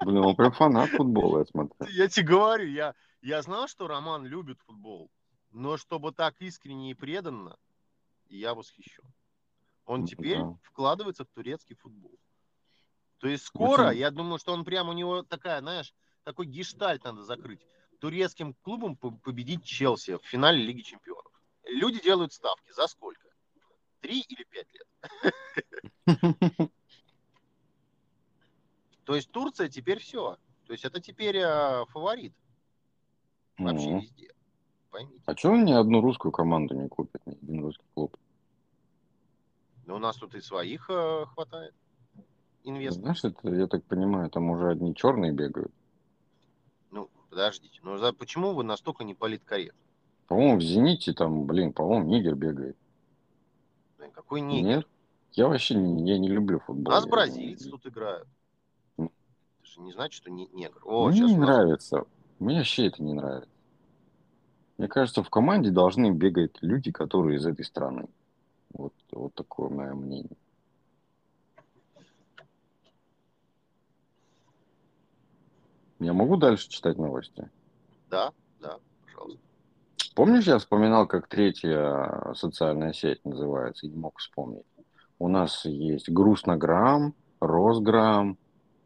Блин, 0.00 0.24
он 0.24 0.36
прям 0.36 0.52
фанат 0.52 0.90
футбола, 0.90 1.40
я 1.40 1.44
смотрю. 1.46 1.74
Я 1.90 2.08
тебе 2.08 2.26
говорю, 2.26 2.68
я, 2.68 2.94
я 3.20 3.42
знал, 3.42 3.66
что 3.66 3.88
Роман 3.88 4.24
любит 4.24 4.60
футбол, 4.60 5.10
но 5.50 5.76
чтобы 5.76 6.12
так 6.12 6.40
искренне 6.40 6.92
и 6.92 6.94
преданно, 6.94 7.56
я 8.28 8.54
восхищен. 8.54 9.04
Он 9.84 10.06
теперь 10.06 10.38
да. 10.38 10.56
вкладывается 10.62 11.24
в 11.24 11.28
турецкий 11.28 11.74
футбол. 11.74 12.16
То 13.22 13.28
есть 13.28 13.44
скоро, 13.46 13.90
Очень. 13.90 14.00
я 14.00 14.10
думаю, 14.10 14.38
что 14.40 14.52
он 14.52 14.64
прям 14.64 14.88
у 14.88 14.92
него 14.92 15.22
такая, 15.22 15.60
знаешь, 15.60 15.94
такой 16.24 16.44
гештальт 16.44 17.04
надо 17.04 17.22
закрыть. 17.22 17.60
Турецким 18.00 18.52
клубом 18.62 18.96
по- 18.96 19.12
победить 19.12 19.62
Челси 19.64 20.16
в 20.16 20.24
финале 20.26 20.60
Лиги 20.60 20.80
Чемпионов. 20.80 21.30
Люди 21.64 22.02
делают 22.02 22.32
ставки. 22.32 22.72
За 22.72 22.88
сколько? 22.88 23.28
Три 24.00 24.22
или 24.22 24.42
пять 24.42 24.66
лет? 24.74 24.88
То 29.04 29.14
есть 29.14 29.30
Турция 29.30 29.68
теперь 29.68 30.00
все. 30.00 30.36
То 30.66 30.72
есть 30.72 30.84
это 30.84 31.00
теперь 31.00 31.36
э, 31.36 31.84
фаворит 31.90 32.34
вообще 33.56 33.86
Мгм. 33.88 34.00
везде. 34.00 34.34
Поймите. 34.90 35.22
А 35.26 35.36
что 35.36 35.50
он 35.50 35.64
ни 35.64 35.72
одну 35.72 36.00
русскую 36.00 36.32
команду 36.32 36.74
не 36.74 36.88
купит, 36.88 37.24
ни 37.26 37.34
один 37.34 37.60
русский 37.62 37.86
клуб? 37.94 38.16
Но 39.86 39.94
у 39.94 39.98
нас 40.00 40.16
тут 40.16 40.34
и 40.34 40.40
своих 40.40 40.90
э, 40.90 41.24
хватает. 41.26 41.72
Инвесторов. 42.64 43.02
Знаешь, 43.18 43.24
это, 43.24 43.48
я 43.54 43.66
так 43.66 43.82
понимаю, 43.84 44.30
там 44.30 44.50
уже 44.50 44.70
одни 44.70 44.94
черные 44.94 45.32
бегают. 45.32 45.72
Ну, 46.90 47.08
подождите. 47.30 47.80
Ну, 47.82 47.98
за- 47.98 48.12
почему 48.12 48.52
вы 48.54 48.62
настолько 48.64 49.04
не 49.04 49.14
политкорректны? 49.14 49.78
По-моему, 50.28 50.58
в 50.58 50.62
«Зените» 50.62 51.12
там, 51.12 51.44
блин, 51.46 51.72
по-моему, 51.72 52.06
нигер 52.08 52.34
бегает. 52.36 52.76
Блин, 53.98 54.10
Какой 54.12 54.40
нигер? 54.40 54.76
Нет? 54.78 54.86
Я 55.32 55.48
вообще 55.48 55.74
не, 55.74 56.08
я 56.08 56.18
не 56.18 56.28
люблю 56.28 56.58
У 56.58 56.60
футбол. 56.60 56.92
нас 56.92 57.04
Я- 57.04 57.10
бразильцы 57.10 57.70
тут 57.70 57.86
играют. 57.86 58.28
Это 58.98 59.10
же 59.64 59.80
не 59.80 59.92
значит, 59.92 60.14
что 60.14 60.30
не 60.30 60.46
негр. 60.52 60.80
О, 60.84 61.08
Мне 61.08 61.20
не 61.20 61.34
у 61.34 61.38
нас- 61.38 61.48
нравится. 61.48 62.04
Мне 62.38 62.58
вообще 62.58 62.86
это 62.86 63.02
не 63.02 63.14
нравится. 63.14 63.48
Мне 64.78 64.88
кажется, 64.88 65.22
в 65.22 65.30
команде 65.30 65.70
должны 65.70 66.10
бегать 66.10 66.56
люди, 66.60 66.90
которые 66.92 67.38
из 67.38 67.46
этой 67.46 67.64
страны. 67.64 68.08
Вот, 68.72 68.92
вот 69.12 69.34
такое 69.34 69.68
мое 69.68 69.94
мнение. 69.94 70.36
Я 76.02 76.12
могу 76.12 76.36
дальше 76.36 76.68
читать 76.68 76.98
новости? 76.98 77.48
Да, 78.10 78.32
да, 78.60 78.78
пожалуйста. 79.04 79.40
Помнишь, 80.16 80.44
я 80.44 80.58
вспоминал, 80.58 81.06
как 81.06 81.28
третья 81.28 82.32
социальная 82.34 82.92
сеть 82.92 83.24
называется, 83.24 83.86
не 83.86 83.96
мог 83.96 84.18
вспомнить. 84.18 84.66
У 85.20 85.28
нас 85.28 85.64
есть 85.64 86.10
Грустнограмм, 86.10 87.14
Росграмм, 87.40 88.36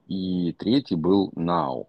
и 0.08 0.52
третий 0.52 0.94
был 0.94 1.32
Now. 1.34 1.86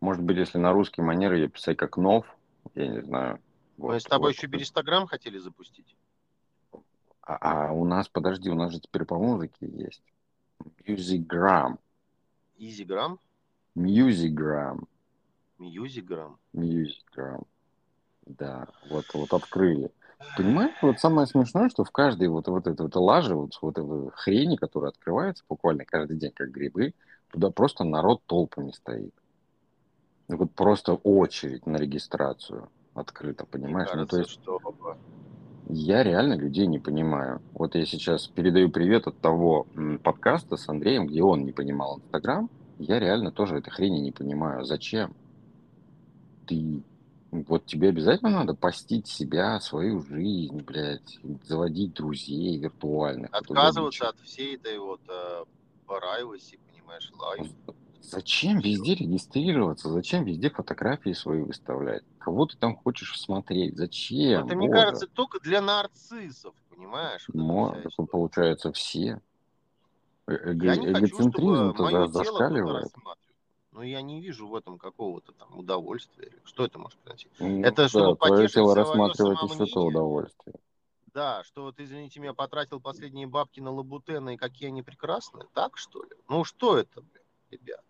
Может 0.00 0.22
быть, 0.24 0.38
если 0.38 0.58
на 0.58 0.72
русский 0.72 1.00
манер 1.00 1.32
ее 1.32 1.48
писать 1.48 1.76
как 1.76 1.96
Нов, 1.96 2.26
я 2.74 2.88
не 2.88 3.00
знаю. 3.02 3.40
Мы 3.76 3.92
Вот, 3.92 4.02
с 4.02 4.04
тобой 4.04 4.30
вот. 4.30 4.36
еще 4.36 4.48
Берестаграм 4.48 5.06
хотели 5.06 5.38
запустить. 5.38 5.96
А, 7.22 7.68
а 7.68 7.72
у 7.72 7.84
нас, 7.84 8.08
подожди, 8.08 8.50
у 8.50 8.54
нас 8.54 8.72
же 8.72 8.80
теперь 8.80 9.04
по 9.04 9.16
музыке 9.16 9.66
есть. 9.66 10.02
Musicgram. 10.84 11.78
Изиграм, 12.58 13.18
Musicgram. 13.76 14.84
Мьюзиграм. 15.58 16.38
Мьюзиграм. 16.52 17.42
Да, 18.26 18.68
вот, 18.90 19.04
вот 19.14 19.32
открыли. 19.32 19.90
Понимаешь, 20.36 20.74
вот 20.80 20.98
самое 20.98 21.26
смешное, 21.26 21.68
что 21.68 21.84
в 21.84 21.90
каждой 21.90 22.28
вот, 22.28 22.48
вот 22.48 22.66
этой 22.66 22.82
вот 22.82 22.96
лаже, 22.96 23.34
вот, 23.34 23.58
вот 23.60 23.78
этой 23.78 24.10
хрени, 24.12 24.56
которая 24.56 24.90
открывается 24.90 25.44
буквально 25.48 25.84
каждый 25.84 26.16
день, 26.16 26.32
как 26.34 26.50
грибы, 26.50 26.94
туда 27.30 27.50
просто 27.50 27.84
народ 27.84 28.22
толпами 28.26 28.70
стоит. 28.70 29.14
Вот 30.28 30.52
просто 30.52 30.94
очередь 30.94 31.66
на 31.66 31.76
регистрацию 31.76 32.70
открыта, 32.94 33.44
понимаешь? 33.44 33.88
Мне 33.92 34.06
кажется, 34.06 34.16
ну, 34.16 34.22
то 34.22 34.28
есть 34.28 34.30
что 34.30 34.96
я 35.68 36.02
реально 36.02 36.34
людей 36.34 36.66
не 36.66 36.78
понимаю. 36.78 37.40
Вот 37.52 37.74
я 37.74 37.84
сейчас 37.86 38.26
передаю 38.28 38.70
привет 38.70 39.06
от 39.06 39.18
того 39.18 39.66
подкаста 40.02 40.56
с 40.56 40.68
Андреем, 40.68 41.06
где 41.06 41.22
он 41.22 41.44
не 41.44 41.52
понимал 41.52 41.98
Инстаграм. 41.98 42.50
Я 42.78 42.98
реально 42.98 43.30
тоже 43.30 43.56
этой 43.56 43.70
хрени 43.70 43.98
не 43.98 44.12
понимаю. 44.12 44.64
Зачем? 44.64 45.14
Ты 46.46 46.82
вот 47.30 47.66
тебе 47.66 47.88
обязательно 47.88 48.30
надо 48.30 48.54
постить 48.54 49.08
себя, 49.08 49.58
свою 49.60 50.00
жизнь, 50.00 50.60
блядь, 50.62 51.18
заводить 51.44 51.92
друзей 51.94 52.58
виртуальных. 52.58 53.30
отказываться 53.32 54.08
от 54.08 54.20
всей 54.20 54.56
этой 54.56 54.78
вот 54.78 55.00
э, 55.08 55.44
privacy, 55.86 56.60
понимаешь, 56.70 57.10
лайф. 57.18 57.48
Зачем 58.00 58.60
везде 58.60 58.94
регистрироваться? 58.94 59.88
Зачем 59.88 60.24
везде 60.24 60.50
фотографии 60.50 61.12
свои 61.12 61.40
выставлять? 61.40 62.02
Кого 62.18 62.46
ты 62.46 62.56
там 62.56 62.76
хочешь 62.76 63.18
смотреть? 63.18 63.76
Зачем? 63.76 64.44
Это, 64.46 64.54
мне 64.54 64.68
Боже. 64.68 64.80
кажется, 64.80 65.06
только 65.08 65.40
для 65.40 65.60
нарциссов, 65.60 66.54
понимаешь? 66.68 67.24
вот 67.28 67.34
Мо- 67.34 68.06
получается 68.10 68.72
все. 68.72 69.20
Э- 70.26 70.52
эго- 70.52 70.64
Я 70.64 70.76
не 70.76 70.86
хочу, 70.92 71.06
чтобы 71.06 71.28
Эгоцентризм-то 71.28 71.82
мое 71.82 71.92
тело 71.92 72.08
зашкаливает. 72.08 72.84
рассматривал. 72.84 73.34
Но 73.72 73.82
я 73.82 74.02
не 74.02 74.20
вижу 74.20 74.46
в 74.48 74.54
этом 74.54 74.78
какого-то 74.78 75.32
там 75.32 75.58
удовольствия. 75.58 76.32
Что 76.44 76.64
это 76.64 76.78
может 76.78 76.98
приносить? 77.00 77.30
Ну, 77.40 77.62
Это 77.62 77.88
чтобы 77.88 78.12
да, 78.12 78.14
твое 78.16 78.32
потешить 78.36 78.54
тело 78.54 78.72
свое 78.72 78.86
рассматривает 78.86 79.60
еще 79.60 79.72
то 79.72 79.84
удовольствие. 79.84 80.54
Да, 81.12 81.44
что 81.44 81.62
вот, 81.62 81.78
извините 81.78 82.20
меня, 82.20 82.34
потратил 82.34 82.80
последние 82.80 83.26
бабки 83.26 83.60
на 83.60 83.70
лабутены, 83.70 84.34
и 84.34 84.36
какие 84.36 84.68
они 84.68 84.82
прекрасные. 84.82 85.46
Так, 85.54 85.76
что 85.76 86.02
ли? 86.02 86.10
Ну, 86.28 86.44
что 86.44 86.76
это, 86.78 87.02
блин, 87.02 87.22
ребят? 87.50 87.84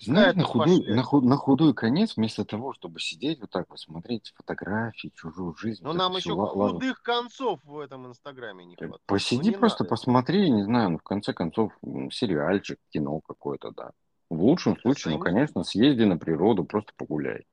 Знаешь, 0.00 0.34
Какая-то 0.36 0.38
на 0.38 0.44
худой, 0.44 0.94
на, 0.94 1.02
худ- 1.02 1.24
на 1.24 1.36
худой 1.36 1.74
конец, 1.74 2.16
вместо 2.16 2.44
того, 2.44 2.72
чтобы 2.72 3.00
сидеть 3.00 3.40
вот 3.40 3.50
так 3.50 3.66
вот, 3.68 3.80
смотреть 3.80 4.32
фотографии, 4.36 5.10
чужую 5.14 5.56
жизнь, 5.56 5.82
Но 5.82 5.92
Ну, 5.92 5.98
нам 5.98 6.12
это 6.12 6.18
еще 6.20 6.30
всё, 6.30 6.36
ла- 6.36 6.52
ладно. 6.52 6.74
худых 6.78 7.02
концов 7.02 7.60
в 7.64 7.78
этом 7.80 8.06
инстаграме 8.06 8.64
не 8.64 8.74
Э, 8.74 8.78
хватает. 8.78 9.02
Посиди 9.06 9.42
Ну, 9.50 9.50
не 9.50 9.56
просто, 9.58 9.82
надо. 9.82 9.90
посмотри, 9.90 10.50
не 10.50 10.62
знаю, 10.62 10.90
ну, 10.90 10.98
в 10.98 11.02
конце 11.02 11.32
концов, 11.32 11.72
сериальчик, 12.12 12.78
кино 12.90 13.20
какое-то, 13.26 13.72
да. 13.72 13.90
В 14.30 14.40
лучшем 14.40 14.78
случае, 14.78 15.14
ну, 15.16 15.18
Займись- 15.18 15.24
конечно, 15.24 15.64
съезди 15.64 16.02
на 16.04 16.16
природу, 16.16 16.62
просто 16.64 16.92
погуляй. 16.96 17.46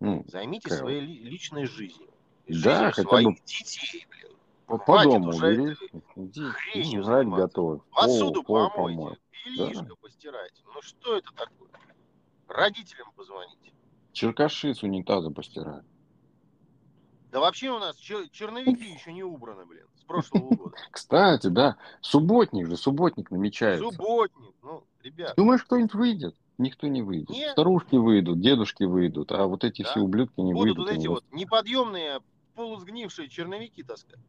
Ну, 0.00 0.24
Займитесь 0.28 0.64
Какая 0.64 0.78
своей 0.78 1.00
ли- 1.02 1.24
личной 1.24 1.66
жизнью. 1.66 2.08
И 2.46 2.54
Да, 2.54 2.90
жизнью 2.90 2.92
хотя 2.94 3.22
бы 3.28 3.36
детей, 3.44 4.06
блин. 4.10 4.32
по, 4.66 4.78
по 4.78 5.02
дому 5.02 5.30
хренью 5.32 7.00
ну, 7.00 7.04
жрать 7.04 7.28
готовь, 7.28 7.80
Посуду 7.90 8.42
помойте, 8.42 9.18
бельишко 9.44 9.94
постирайте. 9.96 10.62
Ну 10.74 10.80
что 10.82 11.16
это 11.16 11.30
такое? 11.34 11.68
Родителям 12.48 13.12
позвоните. 13.16 13.72
Черкаши 14.12 14.74
с 14.74 14.82
унитаза 14.82 15.30
постирай. 15.30 15.80
Да 17.30 17.40
вообще 17.40 17.70
у 17.70 17.78
нас 17.78 17.96
чер- 17.98 18.28
черновики 18.30 18.84
еще 18.92 19.12
не 19.12 19.22
убраны, 19.22 19.64
блин, 19.64 19.86
с 19.96 20.04
прошлого 20.04 20.50
года. 20.54 20.76
Кстати, 20.90 21.46
да, 21.46 21.78
субботник 22.02 22.66
же, 22.66 22.76
субботник 22.76 23.30
намечается. 23.30 23.90
Субботник, 23.90 24.54
ну, 24.62 24.84
ребят, 25.02 25.34
Думаешь, 25.36 25.64
кто-нибудь 25.64 25.94
выйдет? 25.94 26.36
Никто 26.58 26.86
не 26.88 27.00
выйдет. 27.00 27.30
Нет. 27.30 27.52
Старушки 27.52 27.96
выйдут, 27.96 28.40
дедушки 28.40 28.84
выйдут, 28.84 29.32
а 29.32 29.46
вот 29.46 29.64
эти 29.64 29.82
Да. 29.82 29.90
все 29.90 30.00
ублюдки 30.00 30.40
не 30.40 30.52
будут 30.52 30.76
выйдут. 30.76 30.86
вот 30.92 30.98
эти 30.98 31.06
вот 31.06 31.24
неподъемные, 31.32 32.20
полусгнившие 32.54 33.28
черновики 33.30 33.82
таскать. 33.82 34.20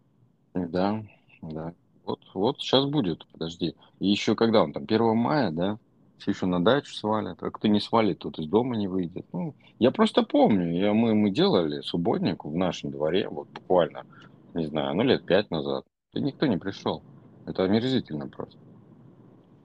Да, 0.53 1.03
да. 1.41 1.73
Вот, 2.05 2.19
вот 2.33 2.59
сейчас 2.59 2.85
будет, 2.85 3.25
подожди. 3.31 3.75
И 3.99 4.07
еще 4.07 4.35
когда 4.35 4.63
он 4.63 4.73
там, 4.73 4.83
1 4.83 5.15
мая, 5.15 5.51
да? 5.51 5.77
Все 6.17 6.31
еще 6.31 6.45
на 6.45 6.63
дачу 6.63 6.93
свалят. 6.93 7.41
А 7.41 7.51
кто 7.51 7.67
не 7.67 7.79
свалит, 7.79 8.19
тот 8.19 8.39
из 8.39 8.47
дома 8.47 8.75
не 8.75 8.87
выйдет. 8.87 9.25
Ну, 9.33 9.55
я 9.79 9.91
просто 9.91 10.23
помню, 10.23 10.71
я, 10.73 10.93
мы, 10.93 11.15
мы 11.15 11.31
делали 11.31 11.81
субботник 11.81 12.45
в 12.45 12.55
нашем 12.55 12.91
дворе, 12.91 13.27
вот 13.27 13.49
буквально, 13.49 14.05
не 14.53 14.65
знаю, 14.67 14.95
ну 14.95 15.03
лет 15.03 15.25
пять 15.25 15.51
назад. 15.51 15.85
И 16.13 16.21
никто 16.21 16.45
не 16.45 16.57
пришел. 16.57 17.01
Это 17.45 17.63
омерзительно 17.63 18.27
просто. 18.27 18.57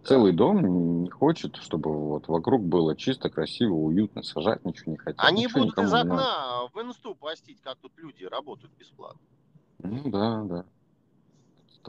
Целый 0.05 0.32
дом 0.32 1.03
не 1.03 1.11
хочет, 1.11 1.57
чтобы 1.57 1.93
вот 1.93 2.28
вокруг 2.28 2.64
было 2.64 2.97
чисто, 2.97 3.28
красиво, 3.28 3.74
уютно, 3.74 4.22
сажать 4.22 4.64
ничего 4.64 4.93
не 4.93 4.97
хотят. 4.97 5.22
Они 5.22 5.45
Ничего 5.45 5.61
будут 5.61 5.78
из 5.78 5.93
окна 5.93 6.66
в 6.72 6.80
инсту 6.80 7.14
постить, 7.14 7.61
как 7.61 7.76
тут 7.76 7.93
люди 7.99 8.24
работают 8.24 8.72
бесплатно. 8.78 9.20
Ну 9.80 10.11
да, 10.11 10.43
да. 10.45 10.64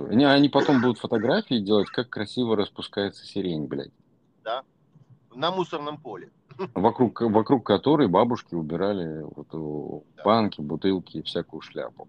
Стой. 0.06 0.16
Не, 0.16 0.26
они 0.26 0.50
потом 0.50 0.82
будут 0.82 0.98
фотографии 1.00 1.60
делать, 1.60 1.90
как 1.90 2.10
красиво 2.10 2.56
распускается 2.56 3.26
сирень, 3.26 3.68
блядь. 3.68 3.92
На 5.36 5.52
мусорном 5.52 5.98
поле. 6.02 6.32
Вокруг, 6.74 7.22
вокруг 7.22 7.66
которой 7.66 8.08
бабушки 8.08 8.56
убирали 8.56 9.22
вот, 9.24 9.48
э, 9.54 10.06
Да. 10.18 10.24
банки, 10.24 10.60
бутылки 10.60 11.18
и 11.18 11.22
всякую 11.22 11.62
шляпу. 11.62 12.08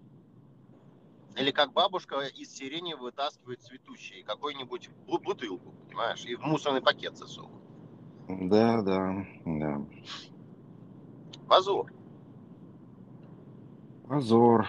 Или 1.37 1.51
как 1.51 1.71
бабушка 1.71 2.21
из 2.21 2.53
сирени 2.53 2.93
вытаскивает 2.95 3.61
цветущие 3.61 4.23
какую-нибудь 4.23 4.89
бу- 5.07 5.21
бутылку, 5.23 5.71
понимаешь, 5.87 6.25
и 6.25 6.35
в 6.35 6.41
мусорный 6.41 6.81
пакет 6.81 7.15
засовывает. 7.15 7.61
Да, 8.27 8.81
да, 8.81 9.25
да. 9.45 9.81
Позор. 11.47 11.93
Позор. 14.09 14.67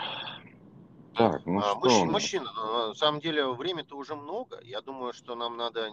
Так, 1.15 1.45
ну 1.47 1.59
А, 1.61 1.71
что 1.75 1.79
мужч- 1.79 2.11
мужчина, 2.11 2.53
на 2.89 2.95
самом 2.95 3.21
деле 3.21 3.47
время-то 3.49 3.97
уже 3.97 4.15
много. 4.17 4.61
Я 4.63 4.81
думаю, 4.81 5.13
что 5.13 5.35
нам 5.35 5.57
надо 5.57 5.91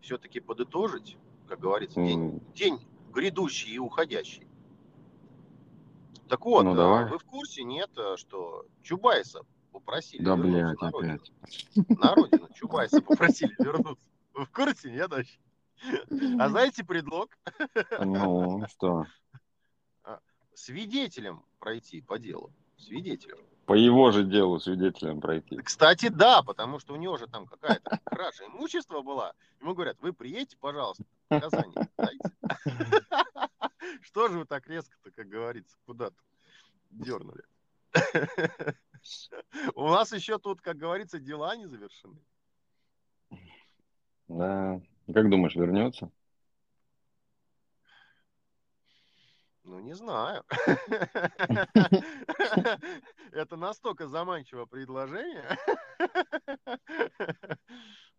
все-таки 0.00 0.40
подытожить, 0.40 1.16
как 1.46 1.60
говорится, 1.60 2.00
день, 2.00 2.36
М, 2.36 2.52
день 2.54 2.88
грядущий 3.12 3.72
и 3.72 3.78
уходящий. 3.78 4.46
Так 6.28 6.44
вот, 6.46 6.64
Ну, 6.64 6.72
а, 6.72 6.74
давай. 6.74 7.10
вы 7.10 7.18
в 7.18 7.24
курсе, 7.24 7.64
нет, 7.64 7.90
а, 7.96 8.16
что 8.16 8.64
Чубайса 8.82 9.42
попросили 9.72 10.22
Да, 10.22 10.36
вернуться 10.36 10.58
блядь, 10.58 10.80
на 10.80 10.90
родину? 10.90 11.14
опять. 11.14 11.32
На 11.98 12.14
родину 12.14 12.48
Чубайса 12.54 13.02
попросили 13.02 13.54
вернуться. 13.58 14.06
Вы 14.32 14.44
в 14.46 14.50
курсе, 14.52 14.90
нет, 14.90 15.10
вообще? 15.10 15.38
А 16.38 16.48
знаете 16.48 16.84
предлог? 16.84 17.36
Ну, 17.98 18.64
что? 18.68 19.06
Свидетелем 20.54 21.44
пройти 21.58 22.00
по 22.00 22.18
делу. 22.18 22.52
Свидетелем. 22.76 23.38
По 23.70 23.74
его 23.74 24.10
же 24.10 24.24
делу 24.24 24.58
свидетелем 24.58 25.20
пройти. 25.20 25.56
Кстати, 25.58 26.08
да, 26.08 26.42
потому 26.42 26.80
что 26.80 26.92
у 26.92 26.96
него 26.96 27.16
же 27.18 27.28
там 27.28 27.46
какая-то 27.46 28.00
кража 28.04 28.44
имущества 28.46 29.00
была. 29.00 29.32
Ему 29.60 29.74
говорят, 29.74 29.96
вы 30.00 30.12
приедете, 30.12 30.56
пожалуйста, 30.58 31.04
показания 31.28 31.88
дайте. 31.96 32.30
Что 34.02 34.26
же 34.26 34.40
вы 34.40 34.44
так 34.44 34.66
резко-то, 34.66 35.12
как 35.12 35.28
говорится, 35.28 35.76
куда-то 35.86 36.16
дернули? 36.90 37.44
У 39.76 39.88
нас 39.88 40.12
еще 40.12 40.40
тут, 40.40 40.60
как 40.60 40.76
говорится, 40.76 41.20
дела 41.20 41.54
не 41.54 41.66
завершены. 41.66 42.18
Да. 44.26 44.80
Как 45.14 45.30
думаешь, 45.30 45.54
вернется? 45.54 46.10
Ну, 49.70 49.78
не 49.78 49.94
знаю. 49.94 50.42
Это 53.30 53.56
настолько 53.56 54.08
заманчивое 54.08 54.66
предложение, 54.66 55.56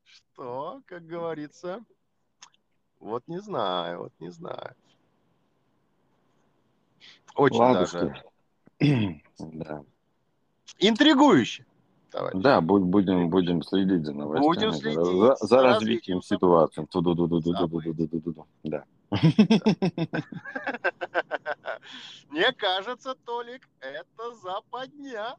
что, 0.06 0.82
как 0.86 1.06
говорится, 1.06 1.84
вот 3.02 3.28
не 3.28 3.42
знаю, 3.42 4.04
вот 4.04 4.14
не 4.20 4.32
знаю. 4.32 4.76
Очень 7.36 7.74
даже. 7.74 8.16
Да. 9.40 9.84
интригующе, 10.80 11.66
товарищ. 12.12 12.42
Да, 12.42 12.62
будь- 12.62 12.84
будем, 12.84 13.30
будем 13.30 13.62
следить 13.62 14.06
за 14.06 14.14
новостями, 14.14 14.48
Будем 14.48 14.72
следить 14.72 14.96
за, 14.96 15.04
за 15.04 15.36
за 15.36 15.62
развитием 15.62 16.20
развитием 16.20 16.22
ситуации. 16.22 16.86
Да. 18.64 18.86
Мне 22.30 22.52
кажется, 22.54 23.16
Толик, 23.16 23.68
это 23.82 24.34
западня. 24.36 25.36